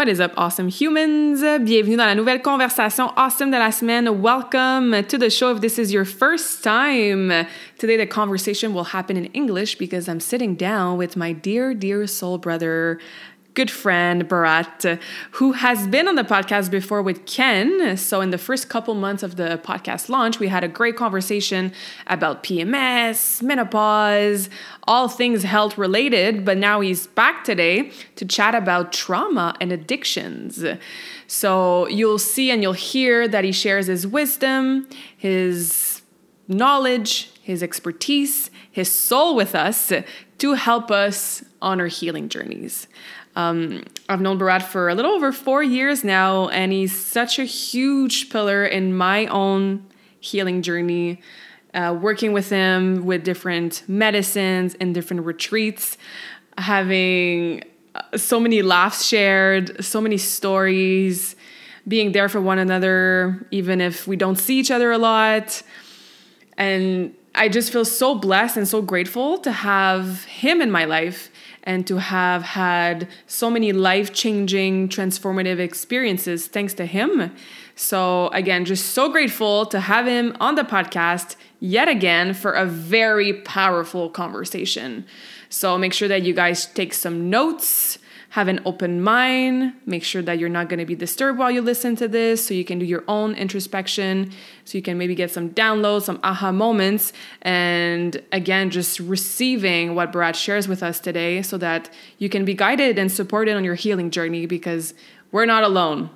What 0.00 0.08
is 0.08 0.18
up, 0.18 0.32
awesome 0.38 0.68
humans? 0.68 1.42
Bienvenue 1.42 1.98
dans 1.98 2.06
la 2.06 2.14
nouvelle 2.14 2.40
conversation 2.40 3.12
awesome 3.18 3.50
de 3.50 3.58
la 3.58 3.68
semaine. 3.68 4.22
Welcome 4.22 5.04
to 5.04 5.18
the 5.18 5.28
show 5.28 5.54
if 5.54 5.60
this 5.60 5.78
is 5.78 5.92
your 5.92 6.06
first 6.06 6.64
time. 6.64 7.46
Today, 7.76 7.98
the 7.98 8.06
conversation 8.06 8.72
will 8.72 8.84
happen 8.84 9.18
in 9.18 9.26
English 9.34 9.74
because 9.74 10.08
I'm 10.08 10.18
sitting 10.18 10.54
down 10.54 10.96
with 10.96 11.18
my 11.18 11.34
dear, 11.34 11.74
dear 11.74 12.06
soul 12.06 12.38
brother, 12.38 12.98
good 13.60 13.70
friend 13.70 14.26
Bharat, 14.26 14.90
uh, 14.90 14.96
who 15.32 15.52
has 15.52 15.86
been 15.86 16.08
on 16.08 16.14
the 16.14 16.24
podcast 16.24 16.70
before 16.70 17.02
with 17.02 17.26
Ken. 17.26 17.94
So, 17.98 18.22
in 18.22 18.30
the 18.30 18.38
first 18.38 18.70
couple 18.70 18.94
months 18.94 19.22
of 19.22 19.36
the 19.36 19.60
podcast 19.62 20.08
launch, 20.08 20.38
we 20.38 20.48
had 20.48 20.64
a 20.64 20.68
great 20.68 20.96
conversation 20.96 21.70
about 22.06 22.42
PMS, 22.42 23.42
menopause, 23.42 24.48
all 24.84 25.08
things 25.08 25.42
health 25.42 25.76
related. 25.76 26.42
But 26.42 26.56
now 26.56 26.80
he's 26.80 27.06
back 27.08 27.44
today 27.44 27.92
to 28.16 28.24
chat 28.24 28.54
about 28.54 28.94
trauma 28.94 29.54
and 29.60 29.72
addictions. 29.72 30.64
So, 31.26 31.86
you'll 31.88 32.18
see 32.18 32.50
and 32.50 32.62
you'll 32.62 32.82
hear 32.94 33.28
that 33.28 33.44
he 33.44 33.52
shares 33.52 33.88
his 33.88 34.06
wisdom, 34.06 34.88
his 35.18 36.00
knowledge, 36.48 37.30
his 37.42 37.62
expertise, 37.62 38.50
his 38.70 38.90
soul 38.90 39.34
with 39.34 39.54
us 39.54 39.92
to 40.38 40.54
help 40.54 40.90
us 40.90 41.44
on 41.60 41.80
our 41.80 41.86
healing 41.86 42.28
journeys. 42.30 42.86
Um, 43.36 43.84
I've 44.08 44.20
known 44.20 44.38
Bharat 44.38 44.62
for 44.62 44.88
a 44.88 44.94
little 44.94 45.12
over 45.12 45.32
four 45.32 45.62
years 45.62 46.02
now, 46.02 46.48
and 46.48 46.72
he's 46.72 46.96
such 46.96 47.38
a 47.38 47.44
huge 47.44 48.30
pillar 48.30 48.64
in 48.64 48.96
my 48.96 49.26
own 49.26 49.86
healing 50.18 50.62
journey. 50.62 51.20
Uh, 51.72 51.96
working 52.00 52.32
with 52.32 52.50
him 52.50 53.04
with 53.04 53.22
different 53.22 53.84
medicines 53.86 54.74
and 54.80 54.92
different 54.92 55.24
retreats, 55.24 55.96
having 56.58 57.62
uh, 57.94 58.16
so 58.16 58.40
many 58.40 58.60
laughs 58.60 59.04
shared, 59.04 59.84
so 59.84 60.00
many 60.00 60.18
stories, 60.18 61.36
being 61.86 62.10
there 62.10 62.28
for 62.28 62.40
one 62.40 62.58
another, 62.58 63.46
even 63.52 63.80
if 63.80 64.08
we 64.08 64.16
don't 64.16 64.36
see 64.36 64.58
each 64.58 64.72
other 64.72 64.90
a 64.90 64.98
lot. 64.98 65.62
And 66.58 67.14
I 67.36 67.48
just 67.48 67.72
feel 67.72 67.84
so 67.84 68.16
blessed 68.16 68.56
and 68.56 68.66
so 68.66 68.82
grateful 68.82 69.38
to 69.38 69.52
have 69.52 70.24
him 70.24 70.60
in 70.60 70.72
my 70.72 70.84
life 70.84 71.29
and 71.64 71.86
to 71.86 71.98
have 71.98 72.42
had 72.42 73.08
so 73.26 73.50
many 73.50 73.72
life 73.72 74.12
changing, 74.12 74.88
transformative 74.88 75.58
experiences 75.58 76.46
thanks 76.46 76.74
to 76.74 76.86
him. 76.86 77.32
So, 77.76 78.28
again, 78.28 78.64
just 78.64 78.92
so 78.92 79.08
grateful 79.10 79.66
to 79.66 79.80
have 79.80 80.06
him 80.06 80.36
on 80.40 80.54
the 80.54 80.64
podcast 80.64 81.36
yet 81.60 81.88
again 81.88 82.34
for 82.34 82.52
a 82.52 82.66
very 82.66 83.32
powerful 83.32 84.10
conversation. 84.10 85.06
So, 85.48 85.78
make 85.78 85.92
sure 85.92 86.08
that 86.08 86.22
you 86.22 86.34
guys 86.34 86.66
take 86.66 86.92
some 86.92 87.30
notes 87.30 87.98
have 88.30 88.46
an 88.46 88.60
open 88.64 89.02
mind, 89.02 89.74
make 89.86 90.04
sure 90.04 90.22
that 90.22 90.38
you're 90.38 90.48
not 90.48 90.68
going 90.68 90.78
to 90.78 90.86
be 90.86 90.94
disturbed 90.94 91.36
while 91.38 91.50
you 91.50 91.60
listen 91.60 91.96
to 91.96 92.06
this 92.06 92.44
so 92.46 92.54
you 92.54 92.64
can 92.64 92.78
do 92.78 92.86
your 92.86 93.02
own 93.08 93.34
introspection, 93.34 94.30
so 94.64 94.78
you 94.78 94.82
can 94.82 94.96
maybe 94.96 95.16
get 95.16 95.32
some 95.32 95.50
downloads, 95.50 96.02
some 96.02 96.20
aha 96.22 96.52
moments, 96.52 97.12
and 97.42 98.22
again, 98.30 98.70
just 98.70 99.00
receiving 99.00 99.96
what 99.96 100.12
Bharat 100.12 100.36
shares 100.36 100.68
with 100.68 100.80
us 100.82 101.00
today 101.00 101.42
so 101.42 101.58
that 101.58 101.90
you 102.18 102.28
can 102.28 102.44
be 102.44 102.54
guided 102.54 102.98
and 102.98 103.10
supported 103.10 103.56
on 103.56 103.64
your 103.64 103.74
healing 103.74 104.10
journey 104.10 104.46
because 104.46 104.94
we're 105.32 105.46
not 105.46 105.64
alone 105.64 106.08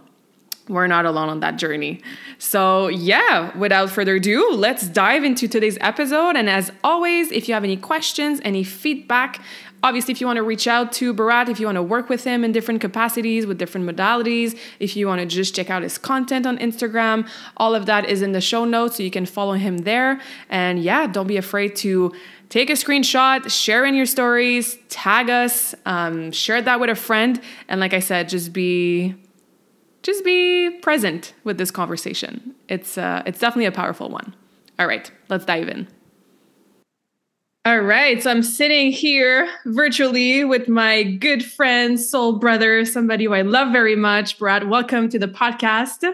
we're 0.69 0.87
not 0.87 1.05
alone 1.05 1.29
on 1.29 1.41
that 1.41 1.57
journey. 1.57 2.01
So, 2.39 2.89
yeah, 2.89 3.57
without 3.57 3.91
further 3.91 4.15
ado, 4.15 4.53
let's 4.53 4.89
dive 4.89 5.23
into 5.23 5.47
today's 5.47 5.77
episode. 5.81 6.37
And 6.37 6.49
as 6.49 6.73
always, 6.83 7.31
if 7.33 7.49
you 7.49 7.55
have 7.55 7.65
any 7.65 7.77
questions, 7.77 8.41
any 8.45 8.65
feedback, 8.65 9.43
Obviously, 9.85 10.13
if 10.13 10.21
you 10.23 10.27
want 10.27 10.39
to 10.39 10.43
reach 10.43 10.67
out 10.67 10.93
to 10.93 11.13
Bharat, 11.13 11.51
if 11.51 11.61
you 11.61 11.67
want 11.67 11.77
to 11.77 11.83
work 11.83 12.09
with 12.09 12.25
him 12.25 12.43
in 12.43 12.53
different 12.53 12.81
capacities 12.81 13.45
with 13.45 13.59
different 13.59 13.87
modalities, 13.87 14.59
if 14.81 14.97
you 14.97 15.07
want 15.07 15.21
to 15.21 15.27
just 15.27 15.55
check 15.55 15.69
out 15.69 15.83
his 15.83 15.99
content 15.99 16.47
on 16.47 16.57
Instagram, 16.57 17.29
all 17.59 17.75
of 17.75 17.85
that 17.85 18.07
is 18.07 18.23
in 18.23 18.33
the 18.33 18.41
show 18.41 18.65
notes, 18.65 18.97
so 18.97 19.03
you 19.03 19.11
can 19.11 19.27
follow 19.27 19.53
him 19.53 19.77
there. 19.77 20.23
And 20.49 20.83
yeah, 20.83 21.07
don't 21.07 21.27
be 21.27 21.37
afraid 21.37 21.77
to 21.77 22.15
take 22.49 22.71
a 22.71 22.73
screenshot, 22.73 23.51
share 23.51 23.85
in 23.85 23.95
your 23.95 24.07
stories, 24.07 24.79
tag 24.89 25.29
us, 25.29 25.75
um, 25.85 26.33
share 26.33 26.63
that 26.63 26.81
with 26.81 26.89
a 26.89 26.95
friend, 26.95 27.39
and 27.69 27.79
like 27.79 27.93
I 27.93 28.01
said, 28.01 28.31
just 28.31 28.55
be 28.55 29.15
just 30.03 30.25
be 30.25 30.71
present 30.81 31.35
with 31.45 31.59
this 31.59 31.71
conversation. 31.71 32.55
It's 32.71 32.97
uh, 32.97 33.23
it's 33.27 33.39
definitely 33.39 33.67
a 33.67 33.73
powerful 33.73 34.09
one. 34.09 34.35
All 34.79 34.87
right, 34.87 35.13
let's 35.29 35.45
dive 35.45 35.69
in. 35.69 35.89
All 37.67 37.81
right. 37.81 38.23
So 38.23 38.31
I'm 38.31 38.43
sitting 38.43 38.93
here 38.93 39.49
virtually 39.65 40.45
with 40.45 40.69
my 40.69 41.03
good 41.03 41.43
friend, 41.43 41.99
soul 41.99 42.39
brother, 42.39 42.85
somebody 42.85 43.25
who 43.25 43.33
I 43.33 43.41
love 43.41 43.73
very 43.73 43.97
much. 43.97 44.39
Bharat, 44.39 44.69
welcome 44.69 45.09
to 45.09 45.19
the 45.19 45.29
podcast. 45.29 46.05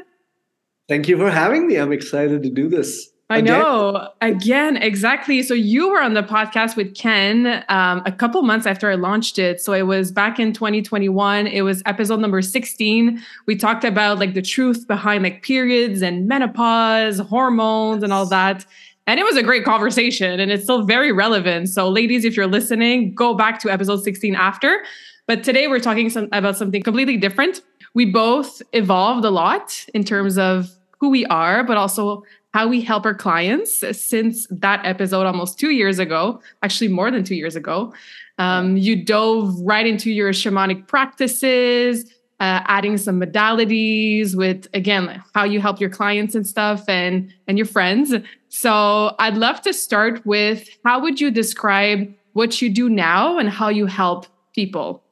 Thank 0.89 1.09
you 1.09 1.17
for 1.17 1.29
having 1.29 1.67
me. 1.67 1.75
I'm 1.75 1.91
excited 1.91 2.45
to 2.45 2.51
do 2.51 2.69
this. 2.69 3.11
I 3.31 3.41
know. 3.41 4.11
Again, 4.21 4.77
exactly. 4.77 5.43
So 5.43 5.55
you 5.55 5.89
were 5.91 6.01
on 6.01 6.15
the 6.15 6.23
podcast 6.23 6.77
with 6.77 6.97
Ken 6.97 7.65
um, 7.69 8.03
a 8.07 8.13
couple 8.13 8.43
months 8.43 8.67
after 8.67 8.91
I 8.91 8.97
launched 8.97 9.39
it. 9.39 9.61
So 9.61 9.73
it 9.73 9.83
was 9.83 10.11
back 10.11 10.39
in 10.39 10.53
2021. 10.53 11.47
It 11.49 11.63
was 11.63 11.81
episode 11.87 12.19
number 12.19 12.43
16. 12.43 13.23
We 13.47 13.57
talked 13.57 13.85
about 13.85 14.19
like 14.19 14.35
the 14.35 14.43
truth 14.43 14.87
behind 14.87 15.23
like 15.25 15.43
periods 15.43 16.03
and 16.03 16.27
menopause, 16.27 17.19
hormones, 17.19 18.03
and 18.05 18.13
all 18.13 18.27
that. 18.27 18.67
And 19.07 19.19
it 19.19 19.25
was 19.25 19.37
a 19.37 19.43
great 19.43 19.65
conversation 19.65 20.39
and 20.39 20.51
it's 20.51 20.65
still 20.65 20.85
very 20.85 21.11
relevant. 21.11 21.69
So, 21.69 21.89
ladies, 21.89 22.25
if 22.25 22.37
you're 22.37 22.47
listening, 22.47 23.15
go 23.15 23.35
back 23.35 23.61
to 23.61 23.71
episode 23.71 24.03
16 24.03 24.35
after. 24.35 24.85
But 25.27 25.45
today 25.45 25.69
we're 25.69 25.81
talking 25.81 26.11
some, 26.11 26.29
about 26.33 26.57
something 26.57 26.83
completely 26.83 27.17
different. 27.17 27.63
We 27.95 28.05
both 28.05 28.63
evolved 28.73 29.25
a 29.25 29.31
lot 29.31 29.85
in 29.95 30.05
terms 30.05 30.39
of 30.39 30.71
who 30.99 31.09
we 31.09 31.25
are, 31.27 31.65
but 31.65 31.77
also 31.77 32.25
how 32.53 32.67
we 32.67 32.81
help 32.81 33.07
our 33.07 33.15
clients 33.15 33.85
since 33.97 34.47
that 34.51 34.85
episode 34.85 35.27
almost 35.27 35.59
two 35.59 35.71
years 35.71 35.99
ago, 35.99 36.41
actually 36.63 36.89
more 36.89 37.11
than 37.11 37.25
two 37.25 37.37
years 37.37 37.57
ago. 37.57 37.95
Um, 38.39 38.77
you 38.77 39.05
dove 39.05 39.55
right 39.61 39.87
into 39.87 40.11
your 40.11 40.33
shamanic 40.33 40.89
practices, 40.89 42.05
uh, 42.41 42.65
adding 42.67 42.97
some 42.97 43.21
modalities 43.21 44.35
with 44.35 44.67
again 44.73 45.23
how 45.35 45.45
you 45.45 45.61
help 45.61 45.79
your 45.79 45.91
clients 45.91 46.35
and 46.35 46.47
stuff 46.47 46.89
and 46.89 47.33
and 47.47 47.59
your 47.59 47.67
friends 47.67 48.15
so 48.51 49.15
i'd 49.21 49.37
love 49.37 49.63
to 49.63 49.73
start 49.73 50.25
with 50.27 50.69
how 50.85 51.01
would 51.01 51.21
you 51.21 51.31
describe 51.31 52.13
what 52.33 52.61
you 52.61 52.69
do 52.69 52.89
now 52.89 53.39
and 53.39 53.49
how 53.49 53.69
you 53.69 53.87
help 53.87 54.27
people? 54.55 55.03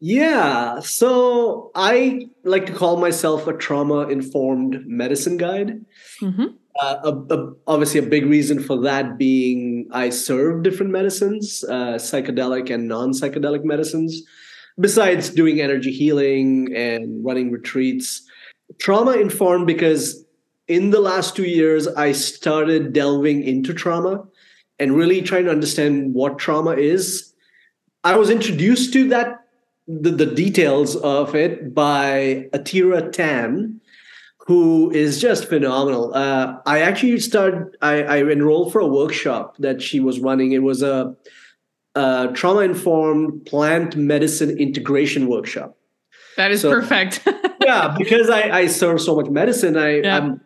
Yeah 0.00 0.80
so 0.80 1.70
i 1.74 2.28
like 2.44 2.66
to 2.66 2.72
call 2.72 2.98
myself 2.98 3.46
a 3.46 3.56
trauma 3.56 4.08
informed 4.08 4.86
medicine 4.86 5.36
guide. 5.38 5.84
Mm-hmm. 6.20 6.46
uh, 6.80 6.96
a, 7.04 7.34
a, 7.34 7.52
obviously 7.66 8.00
a 8.00 8.02
big 8.02 8.26
reason 8.26 8.62
for 8.62 8.80
that 8.82 9.16
being 9.16 9.88
i 9.92 10.10
serve 10.10 10.62
different 10.62 10.92
medicines 10.92 11.64
uh, 11.68 11.94
psychedelic 11.94 12.68
and 12.70 12.88
non-psychedelic 12.88 13.64
medicines. 13.64 14.22
Besides 14.78 15.30
doing 15.30 15.60
energy 15.60 15.92
healing 15.92 16.74
and 16.74 17.24
running 17.24 17.52
retreats, 17.52 18.28
trauma 18.80 19.12
informed 19.12 19.68
because 19.68 20.23
in 20.68 20.90
the 20.90 21.00
last 21.00 21.36
two 21.36 21.44
years, 21.44 21.86
I 21.88 22.12
started 22.12 22.92
delving 22.92 23.42
into 23.42 23.74
trauma 23.74 24.24
and 24.78 24.96
really 24.96 25.22
trying 25.22 25.44
to 25.44 25.50
understand 25.50 26.14
what 26.14 26.38
trauma 26.38 26.72
is. 26.72 27.32
I 28.02 28.16
was 28.16 28.30
introduced 28.30 28.92
to 28.94 29.08
that, 29.08 29.46
the, 29.86 30.10
the 30.10 30.26
details 30.26 30.96
of 30.96 31.34
it 31.34 31.74
by 31.74 32.48
Atira 32.52 33.12
Tan, 33.12 33.80
who 34.46 34.90
is 34.90 35.20
just 35.20 35.48
phenomenal. 35.48 36.14
Uh, 36.14 36.58
I 36.66 36.80
actually 36.80 37.18
started, 37.20 37.76
I, 37.80 38.02
I 38.02 38.18
enrolled 38.22 38.72
for 38.72 38.80
a 38.80 38.86
workshop 38.86 39.56
that 39.58 39.80
she 39.80 40.00
was 40.00 40.20
running. 40.20 40.52
It 40.52 40.62
was 40.62 40.82
a 40.82 41.14
uh, 41.94 42.28
trauma 42.28 42.60
informed 42.60 43.46
plant 43.46 43.96
medicine 43.96 44.58
integration 44.58 45.28
workshop. 45.28 45.76
That 46.36 46.50
is 46.50 46.62
so, 46.62 46.70
perfect. 46.70 47.22
yeah, 47.62 47.94
because 47.96 48.28
I, 48.28 48.50
I 48.50 48.66
serve 48.66 49.00
so 49.00 49.14
much 49.14 49.30
medicine, 49.30 49.76
I, 49.76 50.00
yeah. 50.00 50.16
I'm 50.16 50.40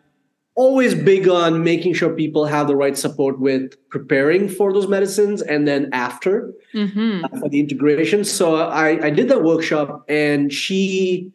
always 0.59 0.93
big 0.93 1.25
on 1.29 1.63
making 1.63 1.93
sure 1.93 2.09
people 2.09 2.45
have 2.45 2.67
the 2.67 2.75
right 2.75 2.97
support 2.97 3.39
with 3.39 3.77
preparing 3.89 4.49
for 4.49 4.73
those 4.73 4.89
medicines 4.89 5.41
and 5.41 5.65
then 5.65 5.89
after 5.93 6.53
mm-hmm. 6.73 7.23
uh, 7.23 7.39
for 7.39 7.47
the 7.47 7.61
integration. 7.61 8.25
So 8.25 8.57
I, 8.57 9.05
I 9.05 9.09
did 9.09 9.29
that 9.29 9.41
workshop 9.41 10.03
and 10.09 10.51
she 10.51 11.31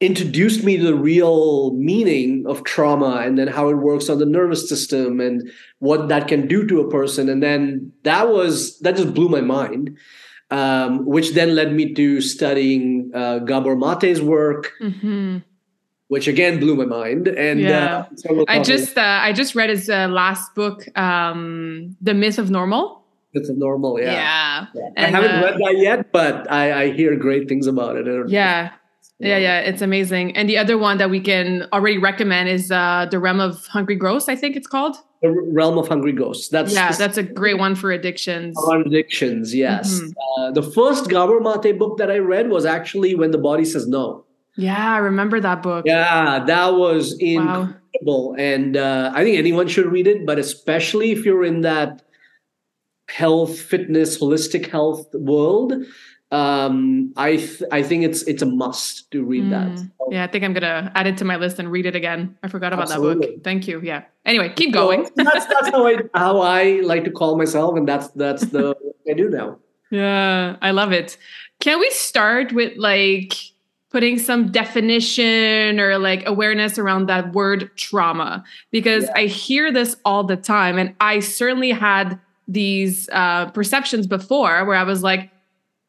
introduced 0.00 0.64
me 0.64 0.78
to 0.78 0.82
the 0.82 0.96
real 0.96 1.74
meaning 1.74 2.44
of 2.48 2.64
trauma 2.64 3.22
and 3.24 3.38
then 3.38 3.46
how 3.46 3.68
it 3.68 3.76
works 3.76 4.08
on 4.08 4.18
the 4.18 4.26
nervous 4.26 4.68
system 4.68 5.20
and 5.20 5.48
what 5.78 6.08
that 6.08 6.26
can 6.26 6.48
do 6.48 6.66
to 6.66 6.80
a 6.80 6.90
person. 6.90 7.28
And 7.28 7.40
then 7.40 7.92
that 8.02 8.30
was 8.30 8.80
that 8.80 8.96
just 8.96 9.14
blew 9.14 9.28
my 9.28 9.42
mind. 9.42 9.96
Um, 10.50 11.06
which 11.06 11.32
then 11.32 11.54
led 11.54 11.72
me 11.72 11.94
to 11.94 12.20
studying 12.20 13.10
uh, 13.14 13.38
Gabor 13.38 13.74
Mate's 13.74 14.20
work, 14.20 14.72
mm-hmm 14.82 15.38
which 16.12 16.28
again 16.28 16.60
blew 16.60 16.76
my 16.76 16.84
mind. 16.84 17.26
And 17.26 17.58
yeah. 17.58 18.04
uh, 18.28 18.44
I 18.46 18.62
just 18.62 18.98
uh, 18.98 19.20
I 19.22 19.32
just 19.32 19.54
read 19.54 19.70
his 19.70 19.88
uh, 19.88 20.08
last 20.08 20.54
book, 20.54 20.86
um, 20.94 21.96
The 22.02 22.12
Myth 22.12 22.38
of 22.38 22.50
Normal. 22.50 23.02
Myth 23.32 23.48
of 23.48 23.56
Normal, 23.56 23.98
yeah. 23.98 24.12
Yeah. 24.12 24.66
yeah. 24.74 25.04
I 25.04 25.06
haven't 25.06 25.30
uh, 25.30 25.42
read 25.42 25.54
that 25.54 25.74
yet, 25.78 26.12
but 26.12 26.52
I, 26.52 26.82
I 26.82 26.92
hear 26.92 27.16
great 27.16 27.48
things 27.48 27.66
about 27.66 27.96
it. 27.96 28.04
Yeah. 28.28 28.72
Yeah, 29.18 29.38
yeah, 29.38 29.60
it's 29.60 29.80
amazing. 29.80 30.36
And 30.36 30.48
the 30.48 30.58
other 30.58 30.76
one 30.76 30.98
that 30.98 31.08
we 31.08 31.20
can 31.20 31.66
already 31.72 31.96
recommend 31.96 32.48
is 32.48 32.70
uh, 32.70 33.06
The 33.08 33.18
Realm 33.20 33.40
of 33.40 33.64
Hungry 33.68 33.94
Ghosts, 33.94 34.28
I 34.28 34.34
think 34.34 34.56
it's 34.56 34.66
called. 34.66 34.96
The 35.22 35.30
Realm 35.30 35.78
of 35.78 35.86
Hungry 35.86 36.12
Ghosts. 36.12 36.48
That's 36.48 36.74
yeah, 36.74 36.90
that's 36.92 37.16
a 37.16 37.22
great 37.22 37.56
one 37.56 37.76
for 37.76 37.92
addictions. 37.92 38.56
On 38.56 38.82
addictions, 38.82 39.54
yes. 39.54 40.00
Mm-hmm. 40.00 40.10
Uh, 40.42 40.50
the 40.50 40.62
first 40.62 41.08
Gabor 41.08 41.40
Mate 41.40 41.78
book 41.78 41.98
that 41.98 42.10
I 42.10 42.18
read 42.18 42.50
was 42.50 42.66
actually 42.66 43.14
When 43.14 43.30
the 43.30 43.38
Body 43.38 43.64
Says 43.64 43.86
No. 43.86 44.24
Yeah, 44.56 44.94
I 44.94 44.98
remember 44.98 45.40
that 45.40 45.62
book. 45.62 45.84
Yeah, 45.86 46.44
that 46.44 46.74
was 46.74 47.16
incredible. 47.18 47.74
Wow. 48.04 48.34
And 48.38 48.76
uh, 48.76 49.12
I 49.14 49.24
think 49.24 49.38
anyone 49.38 49.68
should 49.68 49.86
read 49.86 50.06
it, 50.06 50.26
but 50.26 50.38
especially 50.38 51.12
if 51.12 51.24
you're 51.24 51.44
in 51.44 51.62
that 51.62 52.02
health, 53.08 53.58
fitness, 53.58 54.18
holistic 54.18 54.68
health 54.68 55.06
world, 55.14 55.74
um, 56.32 57.12
I 57.16 57.36
th- 57.36 57.62
I 57.70 57.82
think 57.82 58.04
it's 58.04 58.22
it's 58.22 58.40
a 58.40 58.46
must 58.46 59.10
to 59.10 59.22
read 59.22 59.44
mm. 59.44 59.50
that. 59.50 59.78
So, 59.78 60.08
yeah, 60.10 60.24
I 60.24 60.26
think 60.26 60.44
I'm 60.44 60.54
gonna 60.54 60.90
add 60.94 61.06
it 61.06 61.18
to 61.18 61.26
my 61.26 61.36
list 61.36 61.58
and 61.58 61.70
read 61.70 61.84
it 61.84 61.94
again. 61.94 62.38
I 62.42 62.48
forgot 62.48 62.72
about 62.72 62.90
absolutely. 62.90 63.26
that 63.26 63.34
book. 63.34 63.44
Thank 63.44 63.68
you. 63.68 63.82
Yeah. 63.82 64.04
Anyway, 64.24 64.50
keep 64.56 64.72
going. 64.72 65.04
So 65.04 65.12
that's 65.16 65.44
that's 65.44 65.68
how 65.68 65.86
I 65.86 65.96
how 66.14 66.40
I 66.40 66.80
like 66.84 67.04
to 67.04 67.10
call 67.10 67.36
myself, 67.36 67.76
and 67.76 67.86
that's 67.86 68.08
that's 68.08 68.46
the 68.46 68.74
I 69.10 69.12
do 69.12 69.28
now. 69.28 69.58
Yeah, 69.90 70.56
I 70.62 70.70
love 70.70 70.92
it. 70.92 71.18
Can 71.60 71.78
we 71.78 71.90
start 71.90 72.52
with 72.54 72.78
like 72.78 73.34
putting 73.92 74.18
some 74.18 74.50
definition 74.50 75.78
or 75.78 75.98
like 75.98 76.26
awareness 76.26 76.78
around 76.78 77.06
that 77.06 77.34
word 77.34 77.70
trauma 77.76 78.42
because 78.70 79.04
yeah. 79.04 79.12
I 79.16 79.26
hear 79.26 79.70
this 79.70 79.96
all 80.06 80.24
the 80.24 80.36
time. 80.36 80.78
And 80.78 80.94
I 80.98 81.20
certainly 81.20 81.70
had 81.70 82.18
these 82.48 83.10
uh, 83.12 83.50
perceptions 83.50 84.06
before 84.06 84.64
where 84.64 84.76
I 84.76 84.82
was 84.82 85.02
like, 85.02 85.30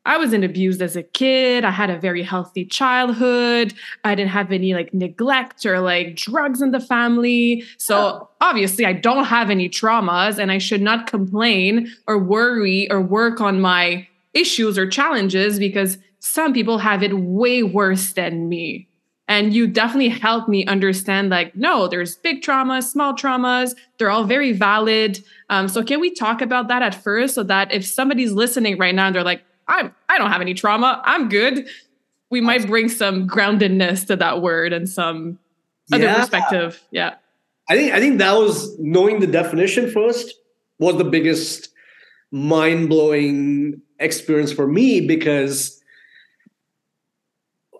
I 0.05 0.17
wasn't 0.17 0.43
abused 0.43 0.81
as 0.81 0.97
a 0.97 1.03
kid. 1.03 1.63
I 1.63 1.71
had 1.71 1.89
a 1.89 1.97
very 1.97 2.23
healthy 2.23 2.65
childhood. 2.65 3.73
I 4.03 4.15
didn't 4.15 4.31
have 4.31 4.51
any 4.51 4.73
like 4.73 4.93
neglect 4.93 5.65
or 5.65 5.79
like 5.79 6.17
drugs 6.17 6.61
in 6.61 6.71
the 6.71 6.81
family. 6.81 7.63
So 7.77 7.97
oh. 7.97 8.29
obviously, 8.41 8.85
I 8.85 8.91
don't 8.91 9.23
have 9.23 9.49
any 9.49 9.69
traumas 9.69 10.39
and 10.39 10.51
I 10.51 10.57
should 10.57 10.81
not 10.81 11.07
complain 11.07 11.89
or 12.05 12.19
worry 12.19 12.91
or 12.91 12.99
work 13.01 13.39
on 13.39 13.61
my 13.61 14.05
issues 14.33 14.77
or 14.77 14.89
challenges 14.89 15.57
because 15.57 15.97
some 16.25 16.53
people 16.53 16.77
have 16.77 17.03
it 17.03 17.13
way 17.13 17.63
worse 17.63 18.13
than 18.13 18.47
me. 18.47 18.87
And 19.27 19.53
you 19.53 19.67
definitely 19.67 20.07
helped 20.07 20.47
me 20.47 20.65
understand 20.67 21.29
like, 21.29 21.53
no, 21.53 21.89
there's 21.89 22.15
big 22.15 22.41
traumas, 22.41 22.83
small 22.83 23.13
traumas. 23.13 23.75
They're 23.97 24.09
all 24.09 24.23
very 24.23 24.53
valid. 24.53 25.21
Um, 25.49 25.67
so 25.67 25.83
can 25.83 25.99
we 25.99 26.11
talk 26.11 26.41
about 26.41 26.69
that 26.69 26.81
at 26.81 26.95
first 26.95 27.35
so 27.35 27.43
that 27.43 27.73
if 27.73 27.85
somebody's 27.85 28.31
listening 28.31 28.77
right 28.77 28.95
now 28.95 29.07
and 29.07 29.15
they're 29.15 29.23
like, 29.23 29.43
I'm, 29.67 29.93
I 30.07 30.17
don't 30.17 30.31
have 30.31 30.39
any 30.39 30.53
trauma, 30.53 31.01
I'm 31.03 31.27
good. 31.27 31.67
We 32.31 32.39
might 32.39 32.65
bring 32.67 32.87
some 32.87 33.27
groundedness 33.27 34.07
to 34.07 34.15
that 34.15 34.41
word 34.41 34.71
and 34.71 34.87
some 34.87 35.39
other 35.91 36.05
yeah. 36.05 36.19
perspective. 36.19 36.81
Yeah. 36.91 37.15
I 37.69 37.75
think 37.75 37.93
I 37.93 37.99
think 37.99 38.17
that 38.19 38.33
was 38.33 38.77
knowing 38.79 39.19
the 39.19 39.27
definition 39.27 39.91
first 39.91 40.33
was 40.79 40.97
the 40.97 41.03
biggest 41.03 41.69
mind-blowing 42.31 43.81
experience 43.99 44.51
for 44.51 44.67
me 44.67 45.05
because 45.05 45.81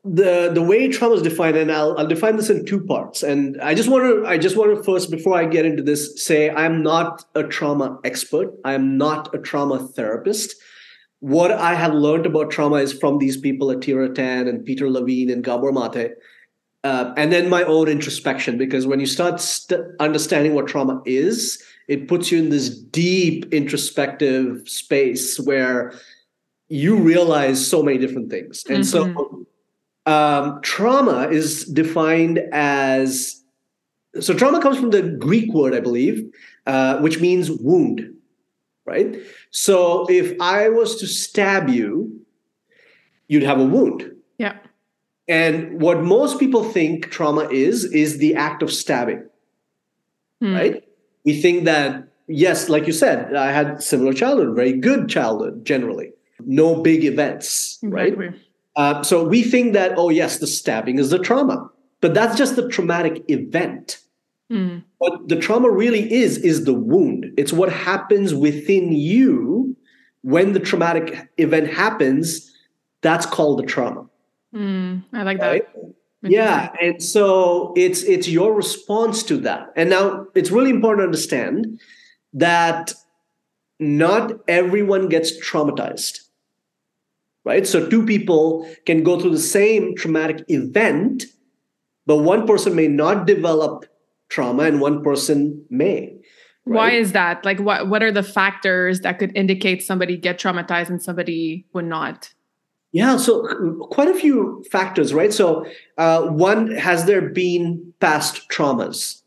the 0.04 0.52
the 0.54 0.62
way 0.62 0.90
trauma 0.90 1.16
is 1.16 1.22
defined, 1.22 1.56
and 1.56 1.72
I'll, 1.72 1.98
I'll 1.98 2.08
define 2.08 2.36
this 2.36 2.50
in 2.50 2.66
two 2.66 2.82
parts. 2.82 3.24
And 3.24 3.60
I 3.62 3.74
just 3.74 3.90
want 3.90 4.04
to 4.04 4.28
I 4.28 4.38
just 4.38 4.58
want 4.58 4.76
to 4.76 4.84
first, 4.84 5.10
before 5.10 5.38
I 5.38 5.46
get 5.46 5.66
into 5.66 5.82
this, 5.82 6.24
say 6.24 6.50
I'm 6.50 6.84
not 6.84 7.24
a 7.36 7.44
trauma 7.44 8.00
expert. 8.04 8.54
I 8.66 8.74
am 8.74 8.98
not 8.98 9.34
a 9.34 9.40
trauma 9.40 9.80
therapist. 9.80 10.56
What 11.20 11.52
I 11.52 11.74
have 11.74 11.94
learned 11.94 12.26
about 12.26 12.52
trauma 12.52 12.78
is 12.78 12.92
from 12.92 13.18
these 13.18 13.38
people, 13.38 13.68
Atira 13.68 14.14
Tan 14.14 14.48
and 14.50 14.66
Peter 14.66 14.90
Levine 14.90 15.30
and 15.30 15.42
Gabor 15.42 15.72
Mate, 15.72 16.12
uh, 16.84 17.14
and 17.16 17.32
then 17.32 17.48
my 17.48 17.64
own 17.64 17.88
introspection. 17.88 18.58
Because 18.58 18.86
when 18.86 19.00
you 19.00 19.06
start 19.06 19.40
st- 19.40 19.80
understanding 20.02 20.54
what 20.54 20.68
trauma 20.68 21.02
is, 21.06 21.64
it 21.88 22.10
puts 22.10 22.30
you 22.30 22.40
in 22.40 22.50
this 22.50 22.68
deep 22.78 23.54
introspective 23.54 24.68
space 24.68 25.40
where 25.40 25.94
you 26.68 26.98
realize 26.98 27.66
so 27.66 27.82
many 27.82 27.98
different 27.98 28.30
things. 28.30 28.66
And 28.68 28.84
mm-hmm. 28.84 29.16
so 29.16 29.46
um, 30.06 30.62
trauma 30.62 31.30
is 31.30 31.66
defined 31.66 32.40
as 32.52 33.44
so 34.20 34.34
trauma 34.34 34.62
comes 34.62 34.78
from 34.78 34.92
the 34.92 35.02
Greek 35.02 35.52
word, 35.54 35.74
I 35.74 35.80
believe, 35.80 36.32
uh, 36.68 37.00
which 37.00 37.20
means 37.20 37.50
wound, 37.50 38.14
right? 38.86 39.16
So 39.50 40.06
if 40.10 40.40
I 40.40 40.70
was 40.70 40.98
to 40.98 41.08
stab 41.08 41.68
you, 41.70 42.22
you'd 43.28 43.44
have 43.44 43.60
a 43.60 43.66
wound. 43.66 44.12
Yeah. 44.38 44.58
And 45.28 45.82
what 45.82 46.04
most 46.04 46.40
people 46.40 46.64
think 46.64 47.10
trauma 47.10 47.48
is, 47.50 47.86
is 47.86 48.20
the 48.20 48.36
act 48.36 48.62
of 48.62 48.72
stabbing, 48.72 49.28
hmm. 50.42 50.54
right? 50.54 50.84
We 51.26 51.42
think 51.42 51.64
that, 51.64 52.10
yes, 52.28 52.70
like 52.70 52.86
you 52.86 52.94
said, 52.94 53.36
I 53.36 53.52
had 53.52 53.82
similar 53.82 54.14
childhood, 54.14 54.56
very 54.56 54.74
good 54.74 55.10
childhood 55.10 55.66
generally, 55.66 56.12
no 56.42 56.82
big 56.82 57.04
events, 57.04 57.80
exactly. 57.82 58.28
right? 58.28 58.36
Uh, 58.76 59.04
so 59.04 59.24
we 59.24 59.44
think 59.44 59.74
that, 59.74 59.94
oh, 59.98 60.10
yes, 60.10 60.40
the 60.40 60.48
stabbing 60.48 61.00
is 61.00 61.10
the 61.10 61.20
trauma, 61.20 61.70
but 62.02 62.14
that's 62.14 62.38
just 62.38 62.56
the 62.56 62.68
traumatic 62.70 63.24
event. 63.28 64.00
Mm. 64.52 64.84
What 64.98 65.28
the 65.30 65.36
trauma 65.36 65.70
really 65.70 66.12
is, 66.12 66.38
is 66.40 66.66
the 66.66 66.74
wound. 66.74 67.32
It's 67.38 67.54
what 67.54 67.72
happens 67.72 68.34
within 68.34 68.92
you 68.92 69.76
when 70.22 70.54
the 70.54 70.60
traumatic 70.60 71.30
event 71.38 71.68
happens. 71.68 72.52
That's 73.02 73.26
called 73.26 73.60
the 73.60 73.64
trauma. 73.64 74.06
Mm, 74.54 75.04
I 75.14 75.24
like 75.24 75.40
right? 75.40 75.74
that. 75.74 75.94
Yeah, 76.26 76.72
and 76.82 77.04
so 77.04 77.74
it's 77.76 78.02
it's 78.04 78.30
your 78.30 78.54
response 78.54 79.24
to 79.24 79.38
that. 79.40 79.74
And 79.76 79.90
now 79.90 80.28
it's 80.36 80.52
really 80.52 80.70
important 80.70 81.02
to 81.02 81.06
understand 81.06 81.82
that 82.32 82.94
not 83.78 84.32
everyone 84.48 85.10
gets 85.10 85.38
traumatized 85.46 86.23
right? 87.46 87.66
So 87.68 87.90
two 87.90 88.06
people 88.06 88.68
can 88.86 89.04
go 89.04 89.20
through 89.20 89.32
the 89.32 89.40
same 89.40 89.96
traumatic 89.96 90.44
event, 90.48 91.26
but 92.06 92.18
one 92.18 92.48
person 92.48 92.76
may 92.76 92.88
not 92.88 93.28
develop 93.28 93.86
trauma 94.30 94.64
and 94.64 94.82
one 94.82 95.04
person 95.04 95.66
may. 95.70 96.16
Right? 96.66 96.78
Why 96.78 96.92
is 96.92 97.12
that? 97.12 97.44
Like 97.44 97.60
what 97.60 97.90
what 97.90 98.02
are 98.02 98.12
the 98.12 98.24
factors 98.24 99.02
that 99.02 99.20
could 99.20 99.36
indicate 99.36 99.84
somebody 99.84 100.16
get 100.16 100.40
traumatized 100.40 100.90
and 100.90 101.02
somebody 101.02 101.66
would 101.74 101.86
not? 101.86 102.34
Yeah, 102.94 103.18
so 103.18 103.88
quite 103.90 104.08
a 104.08 104.14
few 104.14 104.64
factors, 104.72 105.16
right? 105.16 105.34
So 105.34 105.66
uh, 105.98 106.28
one, 106.28 106.72
has 106.72 107.06
there 107.06 107.22
been 107.22 107.94
past 108.00 108.48
traumas? 108.50 109.23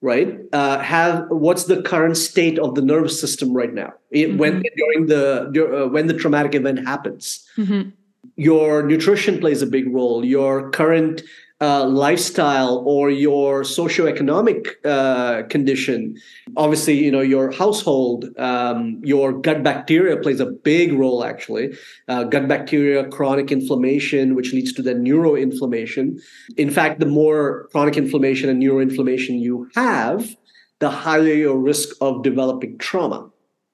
Right 0.00 0.38
uh, 0.52 0.78
have 0.78 1.26
what's 1.28 1.64
the 1.64 1.82
current 1.82 2.16
state 2.16 2.58
of 2.58 2.74
the 2.74 2.82
nervous 2.82 3.20
system 3.20 3.52
right 3.52 3.74
now 3.74 3.92
it, 4.10 4.28
mm-hmm. 4.28 4.38
when 4.38 4.62
during 4.76 5.06
the 5.06 5.84
uh, 5.84 5.88
when 5.88 6.06
the 6.06 6.14
traumatic 6.14 6.54
event 6.54 6.86
happens 6.86 7.44
mm-hmm. 7.56 7.90
your 8.36 8.82
nutrition 8.82 9.38
plays 9.38 9.60
a 9.62 9.66
big 9.66 9.92
role 9.92 10.24
your 10.24 10.70
current 10.70 11.22
uh, 11.60 11.84
lifestyle 11.86 12.84
or 12.86 13.10
your 13.10 13.62
socioeconomic 13.62 14.68
uh, 14.84 15.42
condition. 15.48 16.16
Obviously, 16.56 16.94
you 16.94 17.10
know 17.10 17.20
your 17.20 17.50
household, 17.50 18.26
um, 18.38 19.00
your 19.02 19.32
gut 19.32 19.62
bacteria 19.62 20.16
plays 20.16 20.40
a 20.40 20.46
big 20.46 20.92
role. 20.92 21.24
Actually, 21.24 21.76
uh, 22.06 22.24
gut 22.24 22.46
bacteria, 22.46 23.08
chronic 23.08 23.50
inflammation, 23.50 24.34
which 24.34 24.52
leads 24.52 24.72
to 24.72 24.82
the 24.82 24.94
neuroinflammation. 24.94 26.20
In 26.56 26.70
fact, 26.70 27.00
the 27.00 27.06
more 27.06 27.68
chronic 27.72 27.96
inflammation 27.96 28.48
and 28.48 28.62
neuroinflammation 28.62 29.40
you 29.40 29.68
have, 29.74 30.36
the 30.78 30.90
higher 30.90 31.34
your 31.34 31.58
risk 31.58 31.96
of 32.00 32.22
developing 32.22 32.78
trauma. 32.78 33.28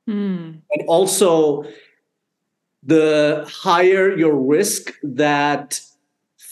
Mm. 0.09 0.61
And 0.71 0.89
also, 0.89 1.65
the 2.83 3.47
higher 3.51 4.17
your 4.17 4.35
risk 4.35 4.93
that 5.03 5.81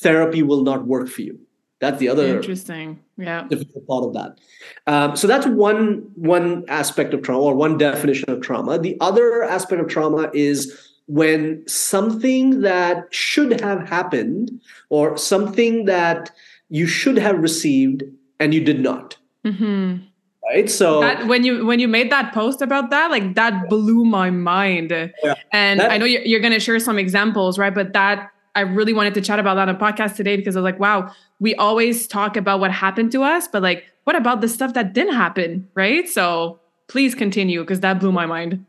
therapy 0.02 0.42
will 0.42 0.62
not 0.62 0.87
work 0.87 1.09
for 1.09 1.23
you. 1.23 1.38
That's 1.80 1.99
the 1.99 2.09
other 2.09 2.37
interesting, 2.37 3.00
yeah, 3.16 3.49
difficult 3.49 3.87
part 3.88 4.04
of 4.04 4.12
that. 4.14 4.38
Um, 4.87 5.16
so 5.16 5.26
that's 5.26 5.47
one 5.47 6.09
one 6.14 6.64
aspect 6.68 7.12
of 7.12 7.23
trauma 7.23 7.42
or 7.42 7.54
one 7.56 7.76
definition 7.76 8.30
of 8.30 8.40
trauma. 8.40 8.78
The 8.78 8.97
other 9.00 9.42
aspect 9.42 9.80
of 9.80 9.88
trauma 9.88 10.30
is 10.32 10.78
when 11.06 11.66
something 11.66 12.61
that 12.61 13.12
should 13.12 13.61
have 13.61 13.88
happened 13.88 14.61
or 14.90 15.16
something 15.16 15.87
that 15.87 16.30
you 16.68 16.87
should 16.87 17.18
have 17.18 17.40
received 17.40 18.04
and 18.38 18.54
you 18.54 18.62
did 18.62 18.80
not. 18.80 19.16
Mm-hmm. 19.44 20.04
Right. 20.44 20.71
So 20.71 21.00
that, 21.00 21.26
when 21.26 21.42
you 21.44 21.66
when 21.66 21.80
you 21.80 21.88
made 21.88 22.12
that 22.12 22.32
post 22.32 22.62
about 22.62 22.90
that, 22.90 23.11
like 23.11 23.35
that 23.35 23.68
blew 23.68 24.04
my 24.04 24.30
mind. 24.30 24.90
Yeah, 24.90 25.35
and 25.52 25.80
that, 25.80 25.90
I 25.90 25.99
know 25.99 26.04
you're, 26.04 26.23
you're 26.23 26.40
going 26.40 26.52
to 26.52 26.61
share 26.61 26.78
some 26.78 26.99
examples, 26.99 27.59
right? 27.59 27.75
But 27.75 27.92
that 27.92 28.30
I 28.54 28.61
really 28.61 28.92
wanted 28.92 29.14
to 29.14 29.21
chat 29.21 29.38
about 29.38 29.54
that 29.54 29.68
on 29.68 29.75
a 29.75 29.78
podcast 29.78 30.16
today 30.16 30.37
because 30.37 30.56
I 30.56 30.61
was 30.61 30.64
like, 30.64 30.78
wow, 30.78 31.12
we 31.40 31.54
always 31.54 32.06
talk 32.06 32.37
about 32.37 32.61
what 32.61 32.71
happened 32.71 33.12
to 33.12 33.23
us, 33.23 33.49
but 33.49 33.62
like, 33.62 33.85
what 34.04 34.16
about 34.16 34.40
the 34.40 34.49
stuff 34.49 34.75
that 34.75 34.92
didn't 34.92 35.14
happen, 35.14 35.68
right? 35.75 36.09
So 36.09 36.61
please 36.88 37.14
continue 37.14 37.61
because 37.61 37.80
that 37.80 38.00
blew 38.00 38.12
my 38.12 38.26
mind. 38.26 38.64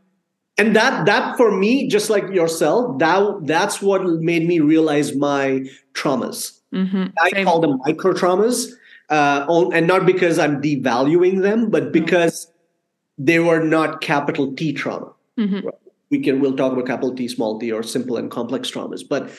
And 0.56 0.74
that 0.76 1.04
that 1.06 1.36
for 1.36 1.50
me, 1.50 1.88
just 1.88 2.10
like 2.10 2.28
yourself, 2.30 2.98
that 3.00 3.40
that's 3.42 3.82
what 3.82 4.04
made 4.04 4.46
me 4.46 4.60
realize 4.60 5.14
my 5.16 5.66
traumas. 5.94 6.60
Mm-hmm. 6.72 7.06
I 7.20 7.30
Same. 7.30 7.44
call 7.44 7.60
them 7.60 7.80
micro 7.84 8.12
traumas, 8.12 8.70
uh, 9.10 9.68
and 9.72 9.88
not 9.88 10.06
because 10.06 10.38
I'm 10.38 10.62
devaluing 10.62 11.42
them, 11.42 11.70
but 11.70 11.84
mm-hmm. 11.84 11.92
because 11.92 12.46
mm-hmm. 12.46 13.24
they 13.24 13.40
were 13.40 13.64
not 13.64 14.00
capital 14.00 14.54
T 14.54 14.72
trauma. 14.72 15.12
Mm-hmm. 15.36 15.68
We 16.10 16.20
can 16.20 16.40
we'll 16.40 16.56
talk 16.56 16.72
about 16.72 16.86
capital 16.86 17.16
T, 17.16 17.26
small 17.26 17.58
t, 17.58 17.72
or 17.72 17.82
simple 17.82 18.16
and 18.16 18.30
complex 18.30 18.70
traumas, 18.70 19.02
but 19.06 19.30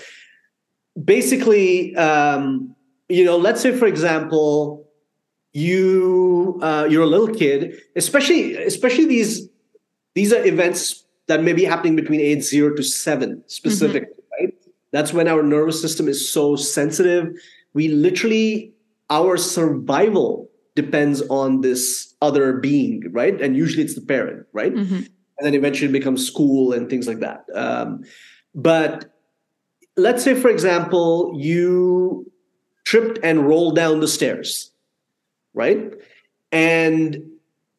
basically, 1.04 1.96
um, 1.96 2.75
you 3.10 3.24
know, 3.24 3.38
let's 3.38 3.62
say 3.62 3.75
for 3.75 3.86
example, 3.86 4.88
you 5.54 6.60
uh, 6.62 6.88
you're 6.90 7.04
a 7.04 7.08
little 7.08 7.34
kid, 7.34 7.80
especially 7.96 8.56
especially 8.58 9.06
these 9.06 9.48
these 10.14 10.34
are 10.34 10.46
events 10.46 11.06
that 11.28 11.44
may 11.44 11.54
be 11.54 11.64
happening 11.64 11.96
between 11.96 12.20
age 12.20 12.44
zero 12.44 12.75
to 12.75 12.84
seven 12.84 13.44
specifically, 13.48 14.10
mm-hmm. 14.10 14.46
right? 14.46 14.54
That's 14.92 15.14
when 15.14 15.28
our 15.28 15.44
nervous 15.44 15.82
system 15.82 16.08
is 16.08 16.32
so 16.32 16.56
sensitive. 16.56 17.34
We 17.74 17.88
literally 17.90 18.74
our 19.10 19.38
survival 19.38 20.50
depends 20.75 21.22
on 21.30 21.62
this 21.62 22.14
other 22.22 22.54
being, 22.54 23.04
right? 23.12 23.40
And 23.42 23.56
usually 23.56 23.84
it's 23.84 23.96
the 23.96 24.02
parent, 24.02 24.46
right? 24.52 24.74
Mm-hmm. 24.74 24.96
And 24.96 25.46
then 25.46 25.54
eventually 25.54 25.90
it 25.90 25.94
becomes 25.94 26.25
school 26.25 26.74
and 26.74 26.90
things 26.90 27.08
like 27.08 27.20
that. 27.20 27.46
Um, 27.54 28.04
but 28.54 29.15
let's 29.98 30.24
say, 30.24 30.34
for 30.34 30.50
example, 30.50 31.34
you 31.36 32.32
tripped 32.86 33.20
and 33.24 33.48
rolled 33.48 33.75
down 33.75 34.00
the 34.00 34.08
stairs, 34.08 34.72
right? 35.54 35.94
And 36.52 37.24